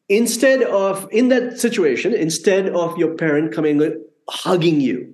instead 0.09 0.63
of, 0.63 1.07
in 1.11 1.29
that 1.29 1.59
situation, 1.59 2.13
instead 2.13 2.69
of 2.69 2.97
your 2.97 3.15
parent 3.15 3.53
coming 3.53 4.03
hugging 4.29 4.81
you 4.81 5.13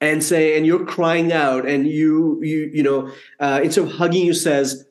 and 0.00 0.24
say, 0.24 0.56
and 0.56 0.66
you're 0.66 0.86
crying 0.86 1.32
out, 1.32 1.68
and 1.68 1.86
you, 1.86 2.40
you, 2.42 2.70
you 2.72 2.82
know, 2.82 3.12
uh, 3.38 3.60
instead 3.62 3.84
of 3.84 3.92
hugging 3.92 4.24
you, 4.24 4.32
says, 4.32 4.86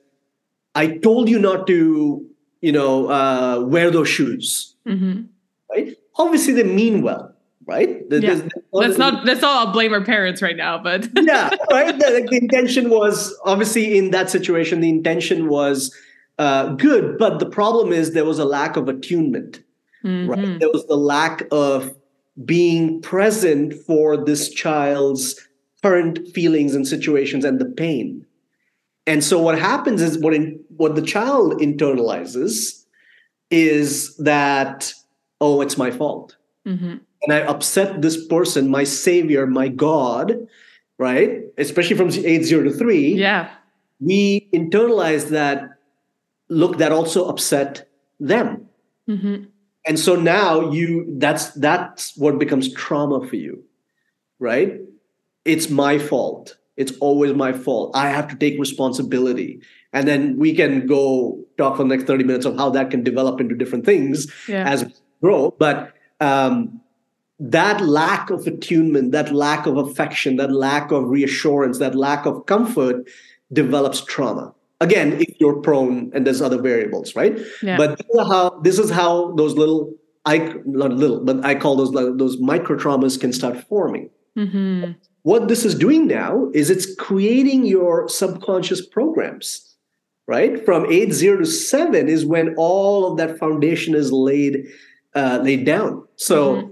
I 0.75 0.97
told 0.97 1.29
you 1.29 1.39
not 1.39 1.65
to, 1.67 2.25
you 2.61 2.71
know, 2.71 3.09
uh, 3.09 3.61
wear 3.61 3.89
those 3.89 4.07
shoes, 4.07 4.75
mm-hmm. 4.87 5.23
right? 5.71 5.97
Obviously, 6.15 6.53
they 6.53 6.63
mean 6.63 7.01
well 7.01 7.33
right? 7.69 8.03
Yeah. 8.09 8.41
let's 8.71 8.97
not 8.97 9.25
let's 9.25 9.41
not 9.41 9.67
all 9.67 9.73
blame 9.73 9.93
our 9.93 10.03
parents 10.03 10.41
right 10.41 10.57
now, 10.57 10.81
but 10.81 11.07
yeah, 11.15 11.49
right. 11.71 11.97
The, 11.97 12.27
the 12.29 12.37
intention 12.37 12.89
was 12.89 13.37
obviously 13.45 13.97
in 13.97 14.09
that 14.11 14.29
situation, 14.29 14.81
the 14.81 14.89
intention 14.89 15.47
was 15.47 15.95
uh, 16.39 16.69
good, 16.73 17.17
but 17.19 17.37
the 17.37 17.45
problem 17.45 17.93
is 17.93 18.13
there 18.13 18.25
was 18.25 18.39
a 18.39 18.45
lack 18.45 18.75
of 18.75 18.89
attunement, 18.89 19.61
mm-hmm. 20.03 20.29
right? 20.29 20.59
There 20.59 20.71
was 20.73 20.85
the 20.87 20.97
lack 20.97 21.43
of 21.51 21.95
being 22.43 23.01
present 23.01 23.73
for 23.73 24.17
this 24.17 24.49
child's 24.49 25.39
current 25.83 26.27
feelings 26.29 26.73
and 26.73 26.87
situations 26.87 27.45
and 27.45 27.59
the 27.59 27.65
pain. 27.65 28.25
And 29.05 29.23
so 29.23 29.39
what 29.39 29.59
happens 29.59 30.01
is 30.01 30.17
what 30.17 30.33
in, 30.33 30.59
what 30.77 30.95
the 30.95 31.01
child 31.01 31.53
internalizes 31.61 32.83
is 33.51 34.15
that 34.17 34.93
oh, 35.41 35.61
it's 35.61 35.77
my 35.77 35.91
fault. 35.91 36.35
Mm-hmm 36.67 36.97
and 37.23 37.33
I 37.33 37.39
upset 37.41 38.01
this 38.01 38.25
person, 38.27 38.69
my 38.69 38.83
savior, 38.83 39.45
my 39.45 39.67
God, 39.67 40.47
right? 40.97 41.41
Especially 41.57 41.95
from 41.95 42.09
age 42.25 42.43
zero 42.43 42.63
to 42.63 42.71
three. 42.71 43.13
Yeah. 43.13 43.49
We 43.99 44.49
internalize 44.53 45.29
that, 45.29 45.69
look, 46.47 46.77
that 46.77 46.91
also 46.91 47.27
upset 47.27 47.89
them. 48.19 48.67
Mm-hmm. 49.09 49.45
And 49.85 49.99
so 49.99 50.15
now 50.15 50.71
you 50.71 51.05
that's 51.17 51.51
that's 51.51 52.15
what 52.15 52.37
becomes 52.37 52.73
trauma 52.73 53.25
for 53.25 53.37
you, 53.37 53.63
right? 54.37 54.79
It's 55.45 55.69
my 55.69 55.97
fault. 55.97 56.57
It's 56.77 56.93
always 56.99 57.33
my 57.33 57.53
fault. 57.53 57.95
I 57.95 58.09
have 58.09 58.27
to 58.29 58.35
take 58.35 58.59
responsibility. 58.59 59.61
And 59.91 60.07
then 60.07 60.37
we 60.37 60.53
can 60.53 60.85
go 60.85 61.43
talk 61.57 61.77
for 61.77 61.83
the 61.83 61.89
next 61.89 62.05
30 62.05 62.23
minutes 62.23 62.45
of 62.45 62.55
how 62.55 62.69
that 62.69 62.91
can 62.91 63.03
develop 63.03 63.41
into 63.41 63.55
different 63.55 63.85
things 63.85 64.31
yeah. 64.47 64.69
as 64.69 64.85
we 64.85 64.93
grow. 65.21 65.51
But 65.57 65.93
um, 66.19 66.79
that 67.39 67.81
lack 67.81 68.29
of 68.29 68.45
attunement, 68.45 69.11
that 69.13 69.33
lack 69.33 69.65
of 69.65 69.77
affection, 69.77 70.35
that 70.35 70.51
lack 70.51 70.91
of 70.91 71.09
reassurance, 71.09 71.79
that 71.79 71.95
lack 71.95 72.25
of 72.25 72.45
comfort 72.45 73.07
develops 73.53 74.01
trauma. 74.01 74.53
Again, 74.81 75.13
if 75.13 75.39
you're 75.39 75.59
prone 75.61 76.11
and 76.13 76.25
there's 76.25 76.41
other 76.41 76.61
variables, 76.61 77.15
right? 77.15 77.37
Yeah. 77.61 77.77
But 77.77 77.97
this 77.97 78.07
is 78.13 78.27
how 78.27 78.49
this 78.61 78.79
is 78.79 78.89
how 78.89 79.33
those 79.33 79.55
little 79.55 79.93
I 80.25 80.53
not 80.65 80.93
little, 80.93 81.23
but 81.23 81.43
I 81.45 81.55
call 81.55 81.75
those 81.75 81.91
those 82.17 82.39
micro 82.39 82.77
traumas 82.77 83.19
can 83.19 83.33
start 83.33 83.57
forming. 83.67 84.09
Mm-hmm. 84.37 84.91
What 85.23 85.47
this 85.47 85.65
is 85.65 85.75
doing 85.75 86.07
now 86.07 86.49
is 86.53 86.69
it's 86.69 86.93
creating 86.95 87.65
your 87.65 88.07
subconscious 88.07 88.85
programs, 88.85 89.75
right? 90.27 90.63
From 90.63 90.85
age 90.85 91.11
zero 91.11 91.39
to 91.39 91.45
seven 91.45 92.07
is 92.07 92.25
when 92.25 92.55
all 92.55 93.11
of 93.11 93.17
that 93.17 93.37
foundation 93.37 93.95
is 93.95 94.11
laid 94.11 94.65
uh, 95.15 95.39
laid 95.41 95.65
down. 95.65 96.05
So. 96.17 96.55
Mm-hmm 96.55 96.71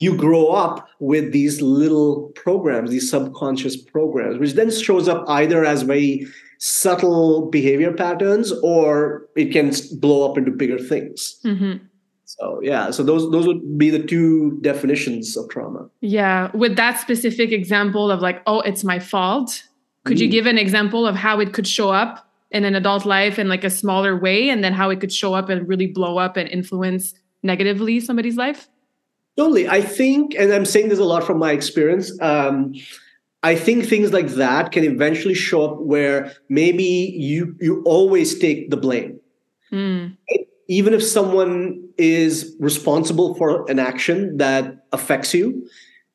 you 0.00 0.16
grow 0.16 0.48
up 0.48 0.88
with 0.98 1.32
these 1.32 1.60
little 1.62 2.32
programs, 2.34 2.90
these 2.90 3.10
subconscious 3.10 3.76
programs, 3.76 4.38
which 4.38 4.54
then 4.54 4.70
shows 4.70 5.08
up 5.08 5.24
either 5.28 5.64
as 5.64 5.82
very 5.82 6.26
subtle 6.58 7.48
behavior 7.50 7.92
patterns 7.92 8.52
or 8.62 9.26
it 9.36 9.52
can 9.52 9.72
blow 9.98 10.30
up 10.30 10.36
into 10.36 10.50
bigger 10.50 10.78
things. 10.78 11.38
Mm-hmm. 11.44 11.84
So 12.24 12.60
yeah, 12.62 12.90
so 12.90 13.02
those 13.02 13.30
those 13.30 13.46
would 13.46 13.76
be 13.76 13.90
the 13.90 14.02
two 14.02 14.58
definitions 14.62 15.36
of 15.36 15.48
trauma. 15.48 15.90
Yeah, 16.00 16.50
with 16.54 16.76
that 16.76 16.98
specific 17.00 17.50
example 17.50 18.10
of 18.10 18.20
like, 18.20 18.40
oh, 18.46 18.60
it's 18.60 18.84
my 18.84 18.98
fault. 18.98 19.64
Could 20.04 20.16
mm. 20.16 20.20
you 20.20 20.28
give 20.28 20.46
an 20.46 20.56
example 20.56 21.06
of 21.06 21.14
how 21.14 21.40
it 21.40 21.52
could 21.52 21.66
show 21.66 21.90
up 21.90 22.30
in 22.52 22.64
an 22.64 22.74
adult 22.74 23.04
life 23.04 23.38
in 23.38 23.48
like 23.48 23.64
a 23.64 23.70
smaller 23.70 24.16
way, 24.18 24.48
and 24.48 24.64
then 24.64 24.72
how 24.72 24.88
it 24.90 25.00
could 25.00 25.12
show 25.12 25.34
up 25.34 25.50
and 25.50 25.68
really 25.68 25.88
blow 25.88 26.18
up 26.18 26.38
and 26.38 26.48
influence 26.48 27.14
negatively 27.42 28.00
somebody's 28.00 28.36
life? 28.36 28.69
Totally. 29.40 29.66
I 29.66 29.80
think, 29.80 30.34
and 30.38 30.52
I'm 30.52 30.66
saying 30.66 30.90
this 30.90 30.98
a 30.98 31.04
lot 31.04 31.24
from 31.24 31.38
my 31.38 31.52
experience. 31.52 32.12
Um, 32.20 32.74
I 33.42 33.54
think 33.54 33.86
things 33.86 34.12
like 34.12 34.28
that 34.32 34.70
can 34.70 34.84
eventually 34.84 35.32
show 35.32 35.64
up 35.64 35.80
where 35.80 36.34
maybe 36.50 36.84
you 37.16 37.56
you 37.58 37.82
always 37.86 38.38
take 38.38 38.68
the 38.68 38.76
blame. 38.76 39.18
Mm. 39.72 40.14
Even 40.68 40.92
if 40.92 41.02
someone 41.02 41.88
is 41.96 42.54
responsible 42.60 43.34
for 43.36 43.64
an 43.70 43.78
action 43.78 44.36
that 44.36 44.84
affects 44.92 45.32
you, 45.32 45.66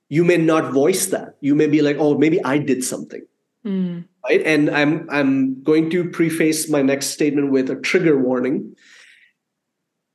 you 0.09 0.23
may 0.23 0.37
not 0.37 0.71
voice 0.71 1.07
that. 1.07 1.35
You 1.41 1.55
may 1.55 1.65
be 1.65 1.81
like, 1.81 1.97
"Oh, 1.97 2.15
maybe 2.15 2.37
I 2.43 2.59
did 2.59 2.83
something." 2.83 3.25
Mm. 3.65 4.05
Right? 4.23 4.43
And 4.45 4.69
I'm 4.69 5.09
I'm 5.09 5.63
going 5.63 5.89
to 5.89 6.11
preface 6.11 6.69
my 6.69 6.83
next 6.83 7.07
statement 7.07 7.49
with 7.49 7.71
a 7.71 7.75
trigger 7.75 8.19
warning. 8.19 8.75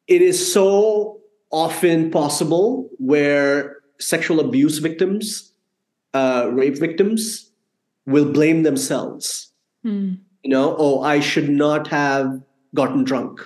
It 0.07 0.23
is 0.23 0.39
so 0.53 1.20
often 1.51 2.11
possible 2.11 2.89
where 2.99 3.79
sexual 3.99 4.41
abuse 4.41 4.79
victims, 4.79 5.53
uh, 6.15 6.49
rape 6.53 6.79
victims, 6.79 7.51
will 8.07 8.33
blame 8.33 8.63
themselves. 8.63 9.53
Mm. 9.85 10.19
You 10.43 10.51
know, 10.51 10.75
oh, 10.79 11.03
I 11.03 11.21
should 11.21 11.51
not 11.51 11.87
have 11.89 12.41
gotten 12.75 13.05
drunk, 13.05 13.41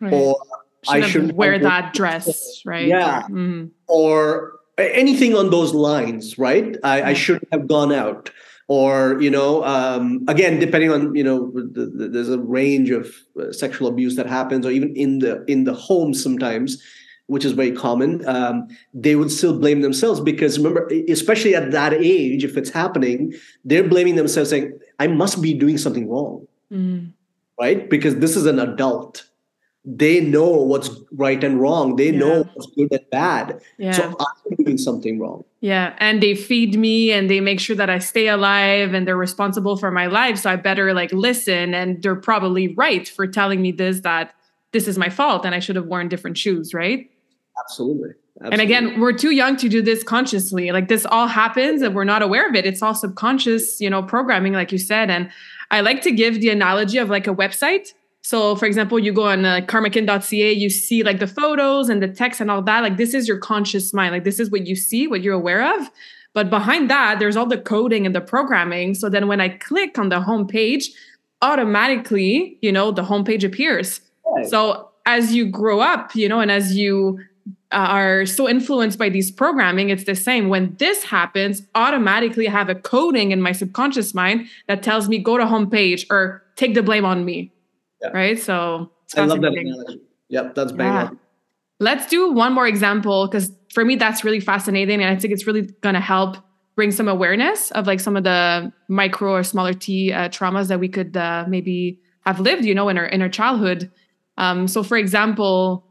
right. 0.00 0.12
or 0.12 0.36
should 0.82 1.04
I 1.04 1.08
should 1.08 1.32
wear 1.36 1.58
that 1.58 1.92
dress, 1.92 2.62
right? 2.64 2.86
Yeah, 2.86 3.22
mm. 3.28 3.70
or 3.86 4.58
anything 4.76 5.34
on 5.36 5.50
those 5.50 5.72
lines, 5.72 6.36
right? 6.38 6.76
I, 6.82 7.02
I 7.02 7.12
shouldn't 7.12 7.48
have 7.52 7.68
gone 7.68 7.92
out 7.92 8.30
or 8.68 9.20
you 9.20 9.30
know 9.30 9.64
um, 9.64 10.24
again 10.28 10.58
depending 10.58 10.90
on 10.90 11.14
you 11.14 11.22
know 11.22 11.50
the, 11.52 11.86
the, 11.86 12.08
there's 12.08 12.28
a 12.28 12.38
range 12.38 12.90
of 12.90 13.14
uh, 13.40 13.52
sexual 13.52 13.88
abuse 13.88 14.16
that 14.16 14.26
happens 14.26 14.66
or 14.66 14.70
even 14.70 14.94
in 14.96 15.20
the 15.20 15.44
in 15.44 15.64
the 15.64 15.74
home 15.74 16.12
sometimes 16.12 16.82
which 17.26 17.44
is 17.44 17.52
very 17.52 17.72
common, 17.72 18.26
um, 18.28 18.68
they 18.94 19.16
would 19.16 19.30
still 19.30 19.58
blame 19.58 19.80
themselves 19.80 20.20
because 20.20 20.58
remember, 20.58 20.88
especially 21.08 21.54
at 21.54 21.72
that 21.72 21.92
age, 21.92 22.44
if 22.44 22.56
it's 22.56 22.70
happening, 22.70 23.34
they're 23.64 23.86
blaming 23.88 24.14
themselves 24.14 24.50
saying, 24.50 24.78
I 24.98 25.08
must 25.08 25.42
be 25.42 25.52
doing 25.52 25.78
something 25.78 26.08
wrong. 26.08 26.46
Mm. 26.72 27.12
Right? 27.60 27.88
Because 27.90 28.16
this 28.16 28.36
is 28.36 28.46
an 28.46 28.58
adult. 28.58 29.24
They 29.84 30.20
know 30.20 30.50
what's 30.50 30.90
right 31.12 31.42
and 31.42 31.60
wrong. 31.60 31.96
They 31.96 32.10
Yeah. 32.10 32.18
know 32.18 32.42
what's 32.54 32.66
good 32.74 32.88
and 32.90 33.08
bad. 33.10 33.60
Yeah. 33.78 33.92
So 33.92 34.16
I'm 34.18 34.64
doing 34.64 34.78
something 34.78 35.18
wrong. 35.20 35.44
Yeah, 35.60 35.94
and 35.98 36.20
they 36.20 36.34
feed 36.34 36.78
me 36.78 37.12
and 37.12 37.30
they 37.30 37.40
make 37.40 37.60
sure 37.60 37.76
that 37.76 37.88
I 37.88 37.98
stay 37.98 38.28
alive 38.28 38.94
and 38.94 39.06
they're 39.06 39.16
responsible 39.16 39.76
for 39.76 39.90
my 39.90 40.06
life. 40.06 40.38
So 40.38 40.50
I 40.50 40.56
better 40.56 40.92
like 40.92 41.12
listen. 41.12 41.72
And 41.74 42.02
they're 42.02 42.16
probably 42.16 42.74
right 42.74 43.08
for 43.08 43.26
telling 43.26 43.62
me 43.62 43.72
this 43.72 44.00
that 44.00 44.34
this 44.72 44.86
is 44.86 44.98
my 44.98 45.08
fault 45.08 45.44
and 45.46 45.54
I 45.54 45.60
should 45.60 45.76
have 45.76 45.86
worn 45.86 46.08
different 46.08 46.36
shoes, 46.36 46.74
right? 46.74 47.08
Absolutely. 47.58 48.10
And 48.40 48.60
again, 48.60 49.00
we're 49.00 49.14
too 49.14 49.30
young 49.30 49.56
to 49.56 49.68
do 49.68 49.80
this 49.80 50.02
consciously. 50.02 50.70
Like 50.70 50.88
this 50.88 51.06
all 51.06 51.26
happens 51.26 51.80
and 51.80 51.94
we're 51.94 52.04
not 52.04 52.20
aware 52.20 52.48
of 52.48 52.54
it. 52.54 52.66
It's 52.66 52.82
all 52.82 52.94
subconscious, 52.94 53.80
you 53.80 53.88
know, 53.88 54.02
programming, 54.02 54.52
like 54.52 54.72
you 54.72 54.78
said. 54.78 55.10
And 55.10 55.30
I 55.70 55.80
like 55.80 56.02
to 56.02 56.12
give 56.12 56.40
the 56.40 56.50
analogy 56.50 56.98
of 56.98 57.08
like 57.08 57.26
a 57.26 57.34
website. 57.34 57.94
So, 58.22 58.56
for 58.56 58.66
example, 58.66 58.98
you 58.98 59.12
go 59.12 59.28
on 59.28 59.44
uh, 59.44 59.60
karmakin.ca, 59.62 60.52
you 60.52 60.68
see 60.68 61.02
like 61.02 61.18
the 61.18 61.26
photos 61.26 61.88
and 61.88 62.02
the 62.02 62.08
text 62.08 62.40
and 62.40 62.50
all 62.50 62.60
that. 62.62 62.80
Like 62.80 62.96
this 62.98 63.14
is 63.14 63.26
your 63.26 63.38
conscious 63.38 63.94
mind. 63.94 64.12
Like 64.12 64.24
this 64.24 64.38
is 64.38 64.50
what 64.50 64.66
you 64.66 64.76
see, 64.76 65.06
what 65.06 65.22
you're 65.22 65.34
aware 65.34 65.78
of. 65.78 65.88
But 66.34 66.50
behind 66.50 66.90
that, 66.90 67.18
there's 67.18 67.36
all 67.36 67.46
the 67.46 67.56
coding 67.56 68.04
and 68.04 68.14
the 68.14 68.20
programming. 68.20 68.94
So 68.94 69.08
then 69.08 69.28
when 69.28 69.40
I 69.40 69.48
click 69.48 69.98
on 69.98 70.10
the 70.10 70.20
homepage, 70.20 70.88
automatically, 71.40 72.58
you 72.60 72.70
know, 72.70 72.90
the 72.90 73.02
homepage 73.02 73.44
appears. 73.44 74.00
Right. 74.26 74.46
So 74.46 74.90
as 75.06 75.34
you 75.34 75.46
grow 75.46 75.80
up, 75.80 76.14
you 76.14 76.28
know, 76.28 76.40
and 76.40 76.50
as 76.50 76.76
you 76.76 77.18
are 77.72 78.26
so 78.26 78.48
influenced 78.48 78.98
by 78.98 79.08
these 79.08 79.30
programming, 79.30 79.90
it's 79.90 80.04
the 80.04 80.14
same. 80.14 80.48
When 80.48 80.76
this 80.78 81.02
happens, 81.04 81.62
automatically 81.74 82.48
I 82.48 82.52
have 82.52 82.68
a 82.68 82.74
coding 82.74 83.32
in 83.32 83.42
my 83.42 83.52
subconscious 83.52 84.14
mind 84.14 84.46
that 84.68 84.82
tells 84.82 85.08
me 85.08 85.18
go 85.18 85.36
to 85.36 85.44
homepage 85.44 86.06
or 86.10 86.42
take 86.56 86.74
the 86.74 86.82
blame 86.82 87.04
on 87.04 87.24
me. 87.24 87.52
Yeah. 88.02 88.10
Right. 88.10 88.38
So 88.38 88.90
I 89.16 89.24
love 89.24 89.40
that 89.40 89.52
analogy. 89.52 90.00
Yep, 90.28 90.54
that's 90.54 90.72
bang 90.72 90.92
Yeah. 90.92 91.04
on. 91.06 91.18
Let's 91.80 92.06
do 92.06 92.32
one 92.32 92.52
more 92.52 92.66
example 92.66 93.26
because 93.26 93.52
for 93.72 93.84
me 93.84 93.96
that's 93.96 94.24
really 94.24 94.40
fascinating, 94.40 95.02
and 95.02 95.10
I 95.14 95.18
think 95.18 95.32
it's 95.32 95.46
really 95.46 95.68
gonna 95.82 96.00
help 96.00 96.36
bring 96.74 96.90
some 96.90 97.08
awareness 97.08 97.70
of 97.72 97.86
like 97.86 98.00
some 98.00 98.16
of 98.16 98.24
the 98.24 98.72
micro 98.88 99.32
or 99.32 99.42
smaller 99.42 99.72
T 99.72 100.12
uh, 100.12 100.28
traumas 100.28 100.68
that 100.68 100.78
we 100.78 100.88
could 100.88 101.16
uh, 101.16 101.44
maybe 101.48 101.98
have 102.26 102.38
lived, 102.38 102.64
you 102.64 102.74
know, 102.74 102.88
in 102.88 102.98
our 102.98 103.06
in 103.06 103.22
our 103.22 103.28
childhood. 103.28 103.90
Um, 104.38 104.68
so, 104.68 104.82
for 104.82 104.98
example, 104.98 105.85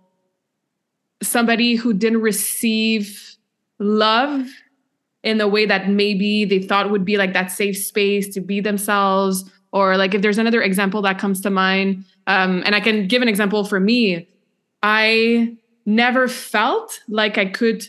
somebody 1.22 1.76
who 1.76 1.94
didn't 1.94 2.22
receive 2.22 3.36
love 3.80 4.48
in 5.24 5.38
the 5.38 5.48
way 5.48 5.66
that 5.66 5.90
maybe 5.90 6.46
they 6.46 6.60
thought 6.60 6.92
would 6.92 7.04
be 7.06 7.18
like 7.18 7.34
that 7.34 7.52
safe 7.52 7.78
space 7.78 8.34
to 8.34 8.42
be 8.42 8.60
themselves 8.62 9.50
or 9.72 9.98
like 9.98 10.14
if 10.14 10.22
there's 10.22 10.38
another 10.38 10.62
example 10.62 11.02
that 11.02 11.18
comes 11.20 11.42
to 11.42 11.50
mind 11.50 12.06
um, 12.28 12.62
and 12.66 12.76
i 12.76 12.80
can 12.80 13.08
give 13.08 13.22
an 13.22 13.28
example 13.28 13.64
for 13.66 13.80
me 13.80 14.28
i 14.84 15.56
never 15.86 16.28
felt 16.28 17.02
like 17.10 17.38
i 17.38 17.46
could 17.46 17.84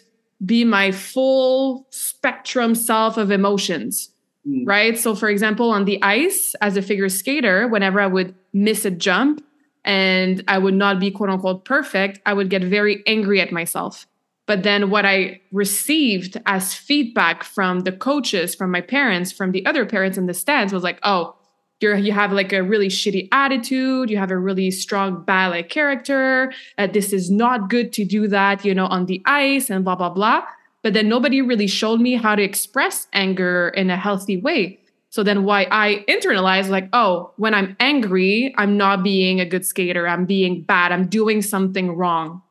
be 0.45 0.65
my 0.65 0.91
full 0.91 1.87
spectrum 1.91 2.75
self 2.75 3.17
of 3.17 3.31
emotions 3.31 4.11
Mm. 4.47 4.63
right 4.65 4.97
so 4.97 5.17
for 5.17 5.29
example 5.29 5.71
on 5.73 5.87
the 5.87 6.01
ice 6.05 6.55
as 6.61 6.77
a 6.77 6.83
figure 6.83 7.09
skater 7.09 7.67
whenever 7.67 7.99
i 8.01 8.07
would 8.07 8.33
miss 8.53 8.85
a 8.85 8.93
jump 8.93 9.45
and 9.87 10.45
i 10.49 10.59
would 10.59 10.75
not 10.75 11.01
be 11.01 11.11
quote 11.11 11.31
unquote 11.31 11.65
perfect 11.65 12.21
i 12.27 12.35
would 12.35 12.51
get 12.51 12.63
very 12.63 13.03
angry 13.07 13.41
at 13.41 13.51
myself 13.51 14.07
but 14.47 14.63
then 14.63 14.91
what 14.91 15.05
I 15.05 15.41
received 15.51 16.41
as 16.47 16.73
feedback 16.73 17.43
from 17.43 17.81
the 17.81 17.93
coaches, 17.93 18.55
from 18.55 18.71
my 18.71 18.81
parents, 18.81 19.33
from 19.33 19.51
the 19.51 19.67
other 19.67 19.85
parents 19.85 20.17
in 20.17 20.27
the 20.27 20.35
stands 20.35 20.73
was 20.73 20.85
like, 20.85 21.01
oh, 21.03 21.35
you're 21.81 21.97
you 21.97 22.13
have 22.13 22.33
like 22.33 22.53
a 22.53 22.63
really 22.63 22.89
shitty 22.89 23.29
attitude, 23.33 24.09
you 24.09 24.17
have 24.17 24.31
a 24.31 24.39
really 24.39 24.71
strong 24.71 25.23
ballet 25.25 25.63
character. 25.63 26.53
Uh, 26.79 26.87
this 26.87 27.13
is 27.13 27.31
not 27.31 27.69
good 27.69 27.93
to 27.95 28.05
do 28.05 28.29
that, 28.29 28.65
you 28.65 28.75
know, 28.75 28.87
on 28.87 29.07
the 29.07 29.21
ice 29.27 29.69
and 29.69 29.85
blah 29.85 29.97
blah 29.97 30.09
blah. 30.09 30.43
But 30.83 30.95
then 30.95 31.09
nobody 31.09 31.43
really 31.43 31.67
showed 31.67 32.01
me 32.01 32.15
how 32.15 32.35
to 32.35 32.43
express 32.43 33.09
anger 33.13 33.69
in 33.71 33.91
a 33.91 33.97
healthy 33.97 34.37
way. 34.37 34.79
So 35.17 35.23
then 35.23 35.45
why 35.45 35.67
I 35.71 36.05
internalized 36.09 36.69
like, 36.69 36.91
oh, 36.93 37.33
when 37.37 37.55
I'm 37.55 37.75
angry, 37.81 38.55
I'm 38.59 38.77
not 38.77 39.03
being 39.03 39.41
a 39.41 39.47
good 39.47 39.65
skater. 39.65 40.07
I'm 40.07 40.27
being 40.27 40.63
bad. 40.63 40.93
I'm 40.93 41.07
doing 41.09 41.41
something 41.41 41.97
wrong 41.97 42.43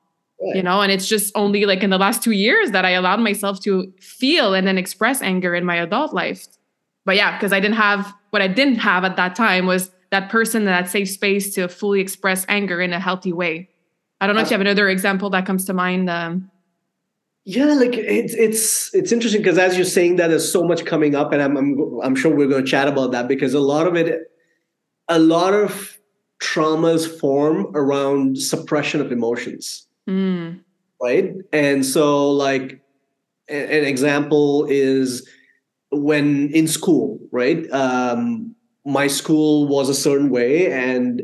you 0.53 0.61
know? 0.61 0.81
And 0.81 0.91
it's 0.91 1.07
just 1.07 1.31
only 1.35 1.65
like 1.65 1.81
in 1.81 1.89
the 1.89 1.97
last 1.97 2.21
two 2.21 2.31
years 2.31 2.71
that 2.71 2.85
i 2.85 2.91
allowed 2.91 3.19
myself 3.19 3.59
to 3.61 3.91
feel 3.99 4.53
and 4.53 4.67
then 4.67 4.77
express 4.77 5.21
anger 5.21 5.55
in 5.55 5.65
my 5.65 5.75
adult 5.75 6.13
life. 6.13 6.45
But 7.05 7.15
yeah 7.15 7.37
because 7.37 7.53
i 7.53 7.59
didn't 7.59 7.77
have 7.77 8.13
what 8.31 8.41
i 8.41 8.47
didn't 8.47 8.75
have 8.75 9.03
at 9.05 9.15
that 9.15 9.35
time 9.35 9.65
was 9.65 9.91
that 10.11 10.29
person 10.29 10.65
that 10.65 10.89
safe 10.89 11.09
space 11.09 11.53
to 11.55 11.67
fully 11.67 11.99
express 12.01 12.45
anger 12.47 12.81
in 12.81 12.93
a 12.93 12.99
healthy 12.99 13.33
way. 13.33 13.69
I 14.19 14.27
don't 14.27 14.35
know 14.35 14.41
if 14.41 14.49
you 14.49 14.53
have 14.53 14.61
another 14.61 14.89
example 14.89 15.29
that 15.31 15.45
comes 15.45 15.65
to 15.65 15.73
mind 15.73 16.09
um, 16.09 16.51
Yeah, 17.47 17.75
like 17.75 17.93
it's 17.93 18.33
it's 18.33 18.93
it's 18.95 19.11
interesting 19.11 19.41
because 19.41 19.59
as 19.59 19.75
you're 19.77 19.85
saying 19.85 20.15
that, 20.15 20.29
there's 20.29 20.51
so 20.51 20.63
much 20.63 20.83
coming 20.83 21.13
up, 21.13 21.31
and 21.31 21.43
I'm 21.43 21.55
I'm 21.55 21.99
I'm 22.01 22.15
sure 22.15 22.35
we're 22.35 22.47
going 22.47 22.65
to 22.65 22.69
chat 22.69 22.87
about 22.87 23.11
that 23.11 23.27
because 23.27 23.53
a 23.53 23.59
lot 23.59 23.85
of 23.85 23.95
it, 23.95 24.31
a 25.07 25.19
lot 25.19 25.53
of 25.53 25.95
traumas 26.41 27.07
form 27.19 27.67
around 27.75 28.39
suppression 28.39 28.99
of 28.99 29.11
emotions, 29.11 29.87
mm, 30.09 30.59
right? 30.99 31.35
And 31.53 31.85
so, 31.85 32.31
like, 32.31 32.81
an 33.47 33.85
example 33.85 34.65
is 34.67 35.29
when 35.91 36.49
in 36.49 36.67
school, 36.67 37.19
right? 37.31 37.69
Um, 37.69 38.55
my 38.85 39.05
school 39.05 39.67
was 39.67 39.87
a 39.87 39.93
certain 39.93 40.31
way, 40.31 40.71
and 40.71 41.21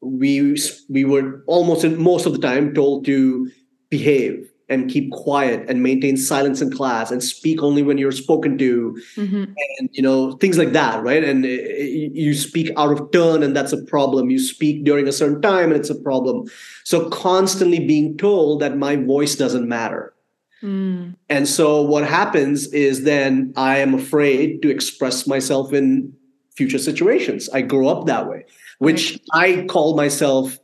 we 0.00 0.56
we 0.88 1.04
were 1.04 1.44
almost 1.46 1.84
most 1.86 2.26
of 2.26 2.32
the 2.32 2.40
time 2.40 2.74
told 2.74 3.04
to 3.04 3.48
behave 3.88 4.49
and 4.70 4.88
keep 4.88 5.10
quiet 5.10 5.68
and 5.68 5.82
maintain 5.82 6.16
silence 6.16 6.62
in 6.62 6.70
class 6.70 7.10
and 7.10 7.22
speak 7.22 7.62
only 7.62 7.82
when 7.82 7.98
you're 7.98 8.12
spoken 8.12 8.56
to 8.56 8.96
mhm, 9.16 9.54
and 9.78 9.90
you 9.92 10.02
know 10.02 10.32
things 10.32 10.56
like 10.56 10.72
that 10.72 11.02
right? 11.02 11.24
And 11.24 11.44
uh, 11.44 11.48
you 11.48 12.34
speak 12.34 12.70
out 12.76 12.92
of 12.92 13.10
turn 13.10 13.42
and 13.42 13.54
that's 13.54 13.72
a 13.72 13.82
problem. 13.84 14.30
You 14.30 14.38
speak 14.38 14.84
during 14.84 15.08
a 15.08 15.12
certain 15.12 15.42
time 15.42 15.70
and 15.70 15.80
it's 15.80 15.90
a 15.90 15.94
problem. 15.94 16.48
So 16.84 17.08
constantly 17.10 17.84
being 17.84 18.16
told 18.16 18.60
that 18.60 18.76
my 18.76 18.96
voice 18.96 19.36
doesn't 19.36 19.68
matter. 19.68 20.14
Mm, 20.62 21.16
and 21.28 21.48
so 21.48 21.82
what 21.82 22.06
happens 22.06 22.72
is 22.72 23.04
then 23.04 23.52
I 23.56 23.78
am 23.78 23.94
afraid 23.94 24.62
to 24.62 24.70
express 24.70 25.26
myself 25.26 25.72
in 25.72 26.12
future 26.54 26.78
situations. 26.78 27.48
I 27.50 27.62
grow 27.62 27.88
up 27.88 28.06
that 28.06 28.28
way, 28.28 28.44
which 28.78 29.18
I 29.32 29.64
call 29.68 29.96
myself. 29.96 30.58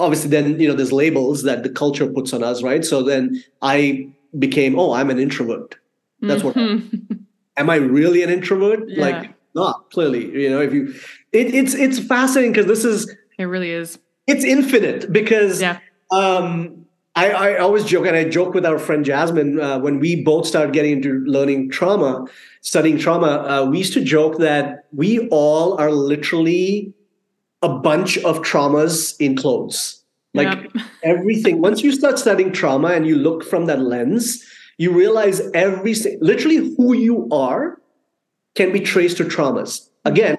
Obviously, 0.00 0.30
then 0.30 0.58
you 0.60 0.68
know 0.68 0.74
there's 0.74 0.92
labels 0.92 1.42
that 1.44 1.62
the 1.62 1.70
culture 1.70 2.06
puts 2.06 2.32
on 2.32 2.42
us, 2.42 2.62
right? 2.62 2.84
So 2.84 3.02
then 3.02 3.42
I 3.62 4.08
became, 4.38 4.78
oh, 4.78 4.92
I'm 4.92 5.10
an 5.10 5.18
introvert. 5.18 5.76
That's 6.20 6.42
what. 6.42 6.54
mhm. 6.54 7.24
Am 7.56 7.68
I 7.68 7.76
really 7.76 8.22
an 8.22 8.30
introvert? 8.30 8.88
Yeah. 8.88 9.02
Like, 9.02 9.34
not 9.54 9.90
clearly. 9.90 10.30
You 10.42 10.50
know, 10.50 10.60
if 10.60 10.72
you, 10.72 10.94
it, 11.32 11.54
it's 11.54 11.74
it's 11.74 11.98
fascinating 11.98 12.52
because 12.52 12.66
this 12.66 12.84
is 12.84 13.14
it 13.38 13.44
really 13.44 13.70
is 13.70 13.98
it's 14.26 14.44
infinite 14.44 15.12
because 15.12 15.60
yeah 15.60 15.78
um, 16.10 16.86
I, 17.16 17.30
I 17.30 17.58
always 17.58 17.84
joke, 17.84 18.06
and 18.06 18.16
I 18.16 18.24
joke 18.24 18.54
with 18.54 18.64
our 18.64 18.78
friend 18.78 19.04
Jasmine 19.04 19.60
uh, 19.60 19.78
when 19.80 19.98
we 19.98 20.22
both 20.22 20.46
started 20.46 20.72
getting 20.72 20.92
into 20.92 21.24
learning 21.26 21.70
trauma, 21.70 22.24
studying 22.60 22.98
trauma. 22.98 23.26
Uh, 23.26 23.64
we 23.68 23.78
used 23.78 23.92
to 23.94 24.04
joke 24.04 24.38
that 24.38 24.84
we 24.92 25.28
all 25.28 25.78
are 25.80 25.90
literally 25.90 26.92
a 27.62 27.68
bunch 27.68 28.18
of 28.18 28.40
traumas 28.42 29.14
in 29.20 29.36
clothes. 29.36 30.02
Like 30.34 30.46
Yep. 30.48 30.72
everything. 31.02 31.60
Once 31.60 31.82
you 31.82 31.92
start 31.92 32.18
studying 32.18 32.52
trauma 32.52 32.88
and 32.88 33.06
you 33.06 33.16
look 33.16 33.44
from 33.44 33.66
that 33.66 33.80
lens, 33.80 34.44
you 34.78 34.92
realize 34.92 35.40
every 35.54 35.94
literally 36.20 36.74
who 36.76 36.94
you 36.94 37.28
are 37.32 37.80
can 38.54 38.72
be 38.72 38.80
traced 38.80 39.16
to 39.18 39.24
traumas. 39.24 39.88
Again, 40.04 40.38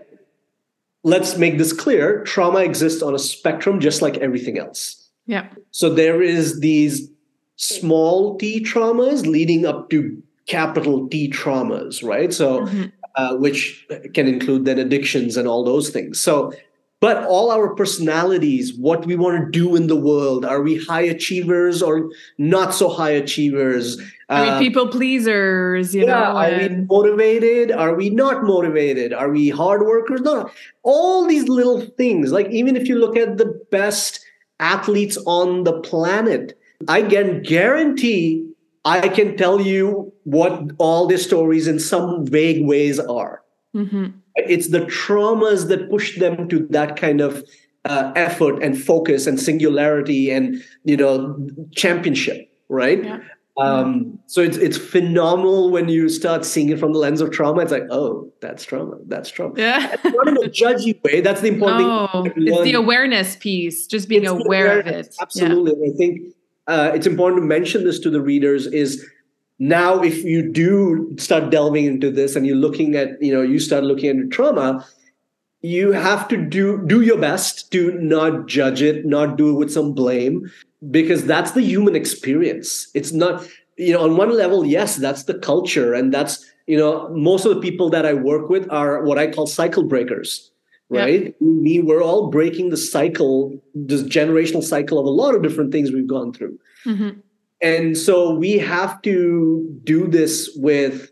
let's 1.03 1.37
make 1.37 1.57
this 1.57 1.73
clear: 1.73 2.23
trauma 2.23 2.59
exists 2.59 3.01
on 3.01 3.13
a 3.15 3.19
spectrum, 3.19 3.79
just 3.79 4.01
like 4.01 4.17
everything 4.17 4.57
else. 4.57 4.97
yeah 5.27 5.47
So 5.71 5.89
there 5.93 6.21
is 6.21 6.59
these 6.59 7.09
small 7.57 8.37
t 8.37 8.63
traumas 8.63 9.25
leading 9.25 9.65
up 9.65 9.89
to 9.91 10.21
capital 10.47 11.07
T 11.09 11.29
traumas, 11.29 12.03
right? 12.03 12.33
So 12.33 12.61
Mhm. 12.65 12.91
uh, 13.15 13.35
which 13.37 13.85
can 14.13 14.27
include 14.27 14.65
then 14.65 14.79
addictions 14.79 15.37
and 15.37 15.47
all 15.47 15.63
those 15.63 15.89
things. 15.89 16.19
So, 16.19 16.51
but 17.01 17.25
all 17.25 17.51
our 17.51 17.73
personalities, 17.75 18.73
what 18.75 19.05
we 19.07 19.15
want 19.15 19.43
to 19.43 19.49
do 19.59 19.75
in 19.75 19.87
the 19.87 19.95
world, 19.95 20.45
are 20.45 20.61
we 20.61 20.77
high 20.77 21.01
achievers 21.01 21.81
or 21.81 22.11
not 22.37 22.75
so 22.75 22.87
high 22.87 23.09
achievers? 23.09 23.99
Are 24.29 24.45
Uh, 24.45 24.59
people 24.59 24.87
pleasers, 24.87 25.93
you 25.95 26.01
yeah, 26.01 26.07
know. 26.07 26.37
are 26.37 26.51
we 26.51 26.69
motivated? 26.85 27.71
Are 27.71 27.95
we 27.95 28.11
not 28.11 28.43
motivated? 28.43 29.13
Are 29.13 29.31
we 29.31 29.49
hard 29.49 29.81
workers? 29.81 30.21
No, 30.21 30.49
all 30.83 31.25
these 31.25 31.49
little 31.49 31.81
things. 31.97 32.31
Like 32.31 32.49
even 32.51 32.75
if 32.75 32.87
you 32.87 32.95
look 32.99 33.17
at 33.17 33.37
the 33.37 33.59
best 33.71 34.21
athletes 34.59 35.17
on 35.25 35.63
the 35.63 35.81
planet, 35.81 36.53
I 36.87 37.01
can 37.01 37.41
guarantee 37.41 38.45
I 38.85 39.09
can 39.09 39.37
tell 39.37 39.61
you 39.61 40.11
what 40.23 40.71
all 40.79 41.07
their 41.07 41.19
stories 41.19 41.67
in 41.67 41.77
some 41.79 42.25
vague 42.25 42.65
ways 42.65 42.99
are. 42.99 43.41
Mm-hmm. 43.75 44.20
It's 44.35 44.69
the 44.69 44.81
traumas 44.81 45.67
that 45.67 45.89
push 45.89 46.17
them 46.19 46.47
to 46.49 46.67
that 46.69 46.95
kind 46.95 47.21
of 47.21 47.43
uh, 47.85 48.11
effort 48.15 48.61
and 48.61 48.81
focus 48.81 49.27
and 49.27 49.39
singularity 49.39 50.31
and 50.31 50.63
you 50.83 50.97
know 50.97 51.47
championship, 51.75 52.51
right? 52.69 53.03
Yeah. 53.03 53.19
Um, 53.57 54.17
so 54.27 54.41
it's 54.41 54.57
it's 54.57 54.77
phenomenal 54.77 55.71
when 55.71 55.89
you 55.89 56.07
start 56.09 56.45
seeing 56.45 56.69
it 56.69 56.79
from 56.79 56.93
the 56.93 56.99
lens 56.99 57.21
of 57.21 57.31
trauma. 57.31 57.61
It's 57.61 57.71
like, 57.71 57.83
oh, 57.91 58.31
that's 58.39 58.63
trauma. 58.63 58.97
That's 59.07 59.29
trauma. 59.29 59.55
Yeah. 59.57 59.95
not 60.03 60.27
in 60.27 60.37
a 60.37 60.49
judgy 60.49 61.01
way. 61.03 61.21
That's 61.21 61.41
the 61.41 61.49
important 61.49 61.87
no, 61.87 62.23
thing. 62.23 62.33
It's 62.37 62.61
the 62.63 62.73
awareness 62.73 63.35
piece, 63.35 63.87
just 63.87 64.07
being 64.07 64.23
it's 64.23 64.31
aware 64.31 64.79
of 64.79 64.87
it. 64.87 65.15
Absolutely. 65.19 65.73
Yeah. 65.77 65.93
I 65.93 65.97
think 65.97 66.21
uh, 66.67 66.91
it's 66.95 67.07
important 67.07 67.41
to 67.41 67.45
mention 67.45 67.83
this 67.83 67.99
to 67.99 68.09
the 68.09 68.21
readers 68.21 68.67
is 68.67 69.05
now 69.61 70.01
if 70.01 70.23
you 70.23 70.51
do 70.51 71.15
start 71.19 71.51
delving 71.51 71.85
into 71.85 72.09
this 72.09 72.35
and 72.35 72.47
you're 72.47 72.55
looking 72.55 72.95
at, 72.95 73.21
you 73.21 73.31
know, 73.31 73.43
you 73.43 73.59
start 73.59 73.83
looking 73.83 74.09
into 74.09 74.27
trauma, 74.27 74.83
you 75.61 75.91
have 75.91 76.27
to 76.29 76.37
do 76.37 76.83
do 76.87 77.01
your 77.01 77.19
best 77.19 77.71
to 77.71 77.91
not 77.91 78.47
judge 78.47 78.81
it, 78.81 79.05
not 79.05 79.37
do 79.37 79.51
it 79.51 79.59
with 79.59 79.71
some 79.71 79.93
blame, 79.93 80.49
because 80.89 81.25
that's 81.25 81.51
the 81.51 81.61
human 81.61 81.95
experience. 81.95 82.89
It's 82.95 83.11
not, 83.11 83.47
you 83.77 83.93
know, 83.93 84.03
on 84.03 84.17
one 84.17 84.35
level, 84.35 84.65
yes, 84.65 84.95
that's 84.95 85.25
the 85.25 85.37
culture. 85.37 85.93
And 85.93 86.11
that's, 86.11 86.43
you 86.65 86.75
know, 86.75 87.09
most 87.09 87.45
of 87.45 87.53
the 87.53 87.61
people 87.61 87.91
that 87.91 88.03
I 88.03 88.13
work 88.13 88.49
with 88.49 88.67
are 88.71 89.03
what 89.03 89.19
I 89.19 89.27
call 89.27 89.45
cycle 89.45 89.83
breakers, 89.83 90.49
right? 90.89 91.35
Yep. 91.39 91.85
We're 91.85 92.01
all 92.01 92.31
breaking 92.31 92.71
the 92.71 92.77
cycle, 92.77 93.53
this 93.75 94.01
generational 94.01 94.63
cycle 94.63 94.97
of 94.97 95.05
a 95.05 95.09
lot 95.09 95.35
of 95.35 95.43
different 95.43 95.71
things 95.71 95.91
we've 95.91 96.07
gone 96.07 96.33
through. 96.33 96.57
Mm-hmm. 96.83 97.19
And 97.61 97.97
so 97.97 98.33
we 98.33 98.57
have 98.57 99.01
to 99.03 99.79
do 99.83 100.07
this 100.07 100.49
with 100.55 101.11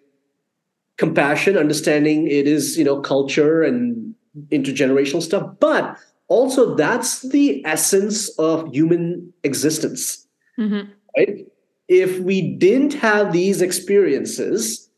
compassion, 0.98 1.58
understanding 1.58 2.28
it 2.28 2.48
is, 2.48 2.78
you 2.78 2.84
know, 2.84 3.00
culture 3.00 3.62
and 3.62 4.16
intergenerational 4.52 5.22
stuff, 5.22 5.48
but 5.60 5.98
also 6.30 6.76
that's 6.76 7.28
the 7.30 7.64
essence 7.66 8.30
of 8.40 8.72
human 8.74 9.34
existence 9.44 10.26
mm-hmm. 10.58 10.90
right 11.18 11.46
if 11.88 12.20
we 12.20 12.56
didn't 12.56 12.94
have 12.94 13.34
these 13.34 13.62
experiences 13.62 14.90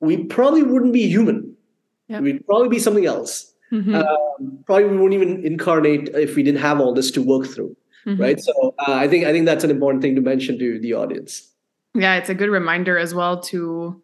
we 0.00 0.24
probably 0.24 0.62
wouldn't 0.62 0.92
be 0.92 1.06
human 1.08 1.56
yep. 2.08 2.20
we'd 2.20 2.44
probably 2.46 2.68
be 2.68 2.78
something 2.78 3.06
else 3.06 3.54
mm-hmm. 3.72 3.94
um, 3.94 4.58
probably 4.66 4.84
we 4.84 4.98
wouldn't 4.98 5.14
even 5.14 5.44
incarnate 5.46 6.08
if 6.14 6.36
we 6.36 6.42
didn't 6.42 6.60
have 6.60 6.80
all 6.80 6.92
this 6.92 7.10
to 7.10 7.22
work 7.22 7.46
through 7.46 7.74
mm-hmm. 8.06 8.20
right 8.20 8.40
so 8.40 8.74
uh, 8.86 8.92
i 8.92 9.08
think 9.08 9.24
i 9.24 9.32
think 9.32 9.46
that's 9.46 9.64
an 9.64 9.70
important 9.70 10.02
thing 10.02 10.14
to 10.14 10.20
mention 10.20 10.58
to 10.58 10.78
the 10.80 10.92
audience 10.92 11.50
yeah 11.94 12.16
it's 12.16 12.28
a 12.28 12.34
good 12.34 12.50
reminder 12.50 12.98
as 12.98 13.14
well 13.14 13.40
to 13.40 14.00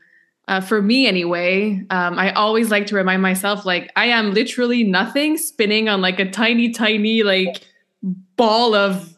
uh, 0.48 0.60
for 0.60 0.80
me 0.80 1.08
anyway, 1.08 1.84
um, 1.90 2.18
I 2.18 2.32
always 2.32 2.70
like 2.70 2.86
to 2.86 2.94
remind 2.94 3.20
myself 3.20 3.66
like 3.66 3.90
I 3.96 4.06
am 4.06 4.32
literally 4.32 4.84
nothing 4.84 5.36
spinning 5.38 5.88
on 5.88 6.00
like 6.00 6.20
a 6.20 6.30
tiny, 6.30 6.70
tiny 6.70 7.24
like 7.24 7.62
ball 8.36 8.74
of 8.74 9.16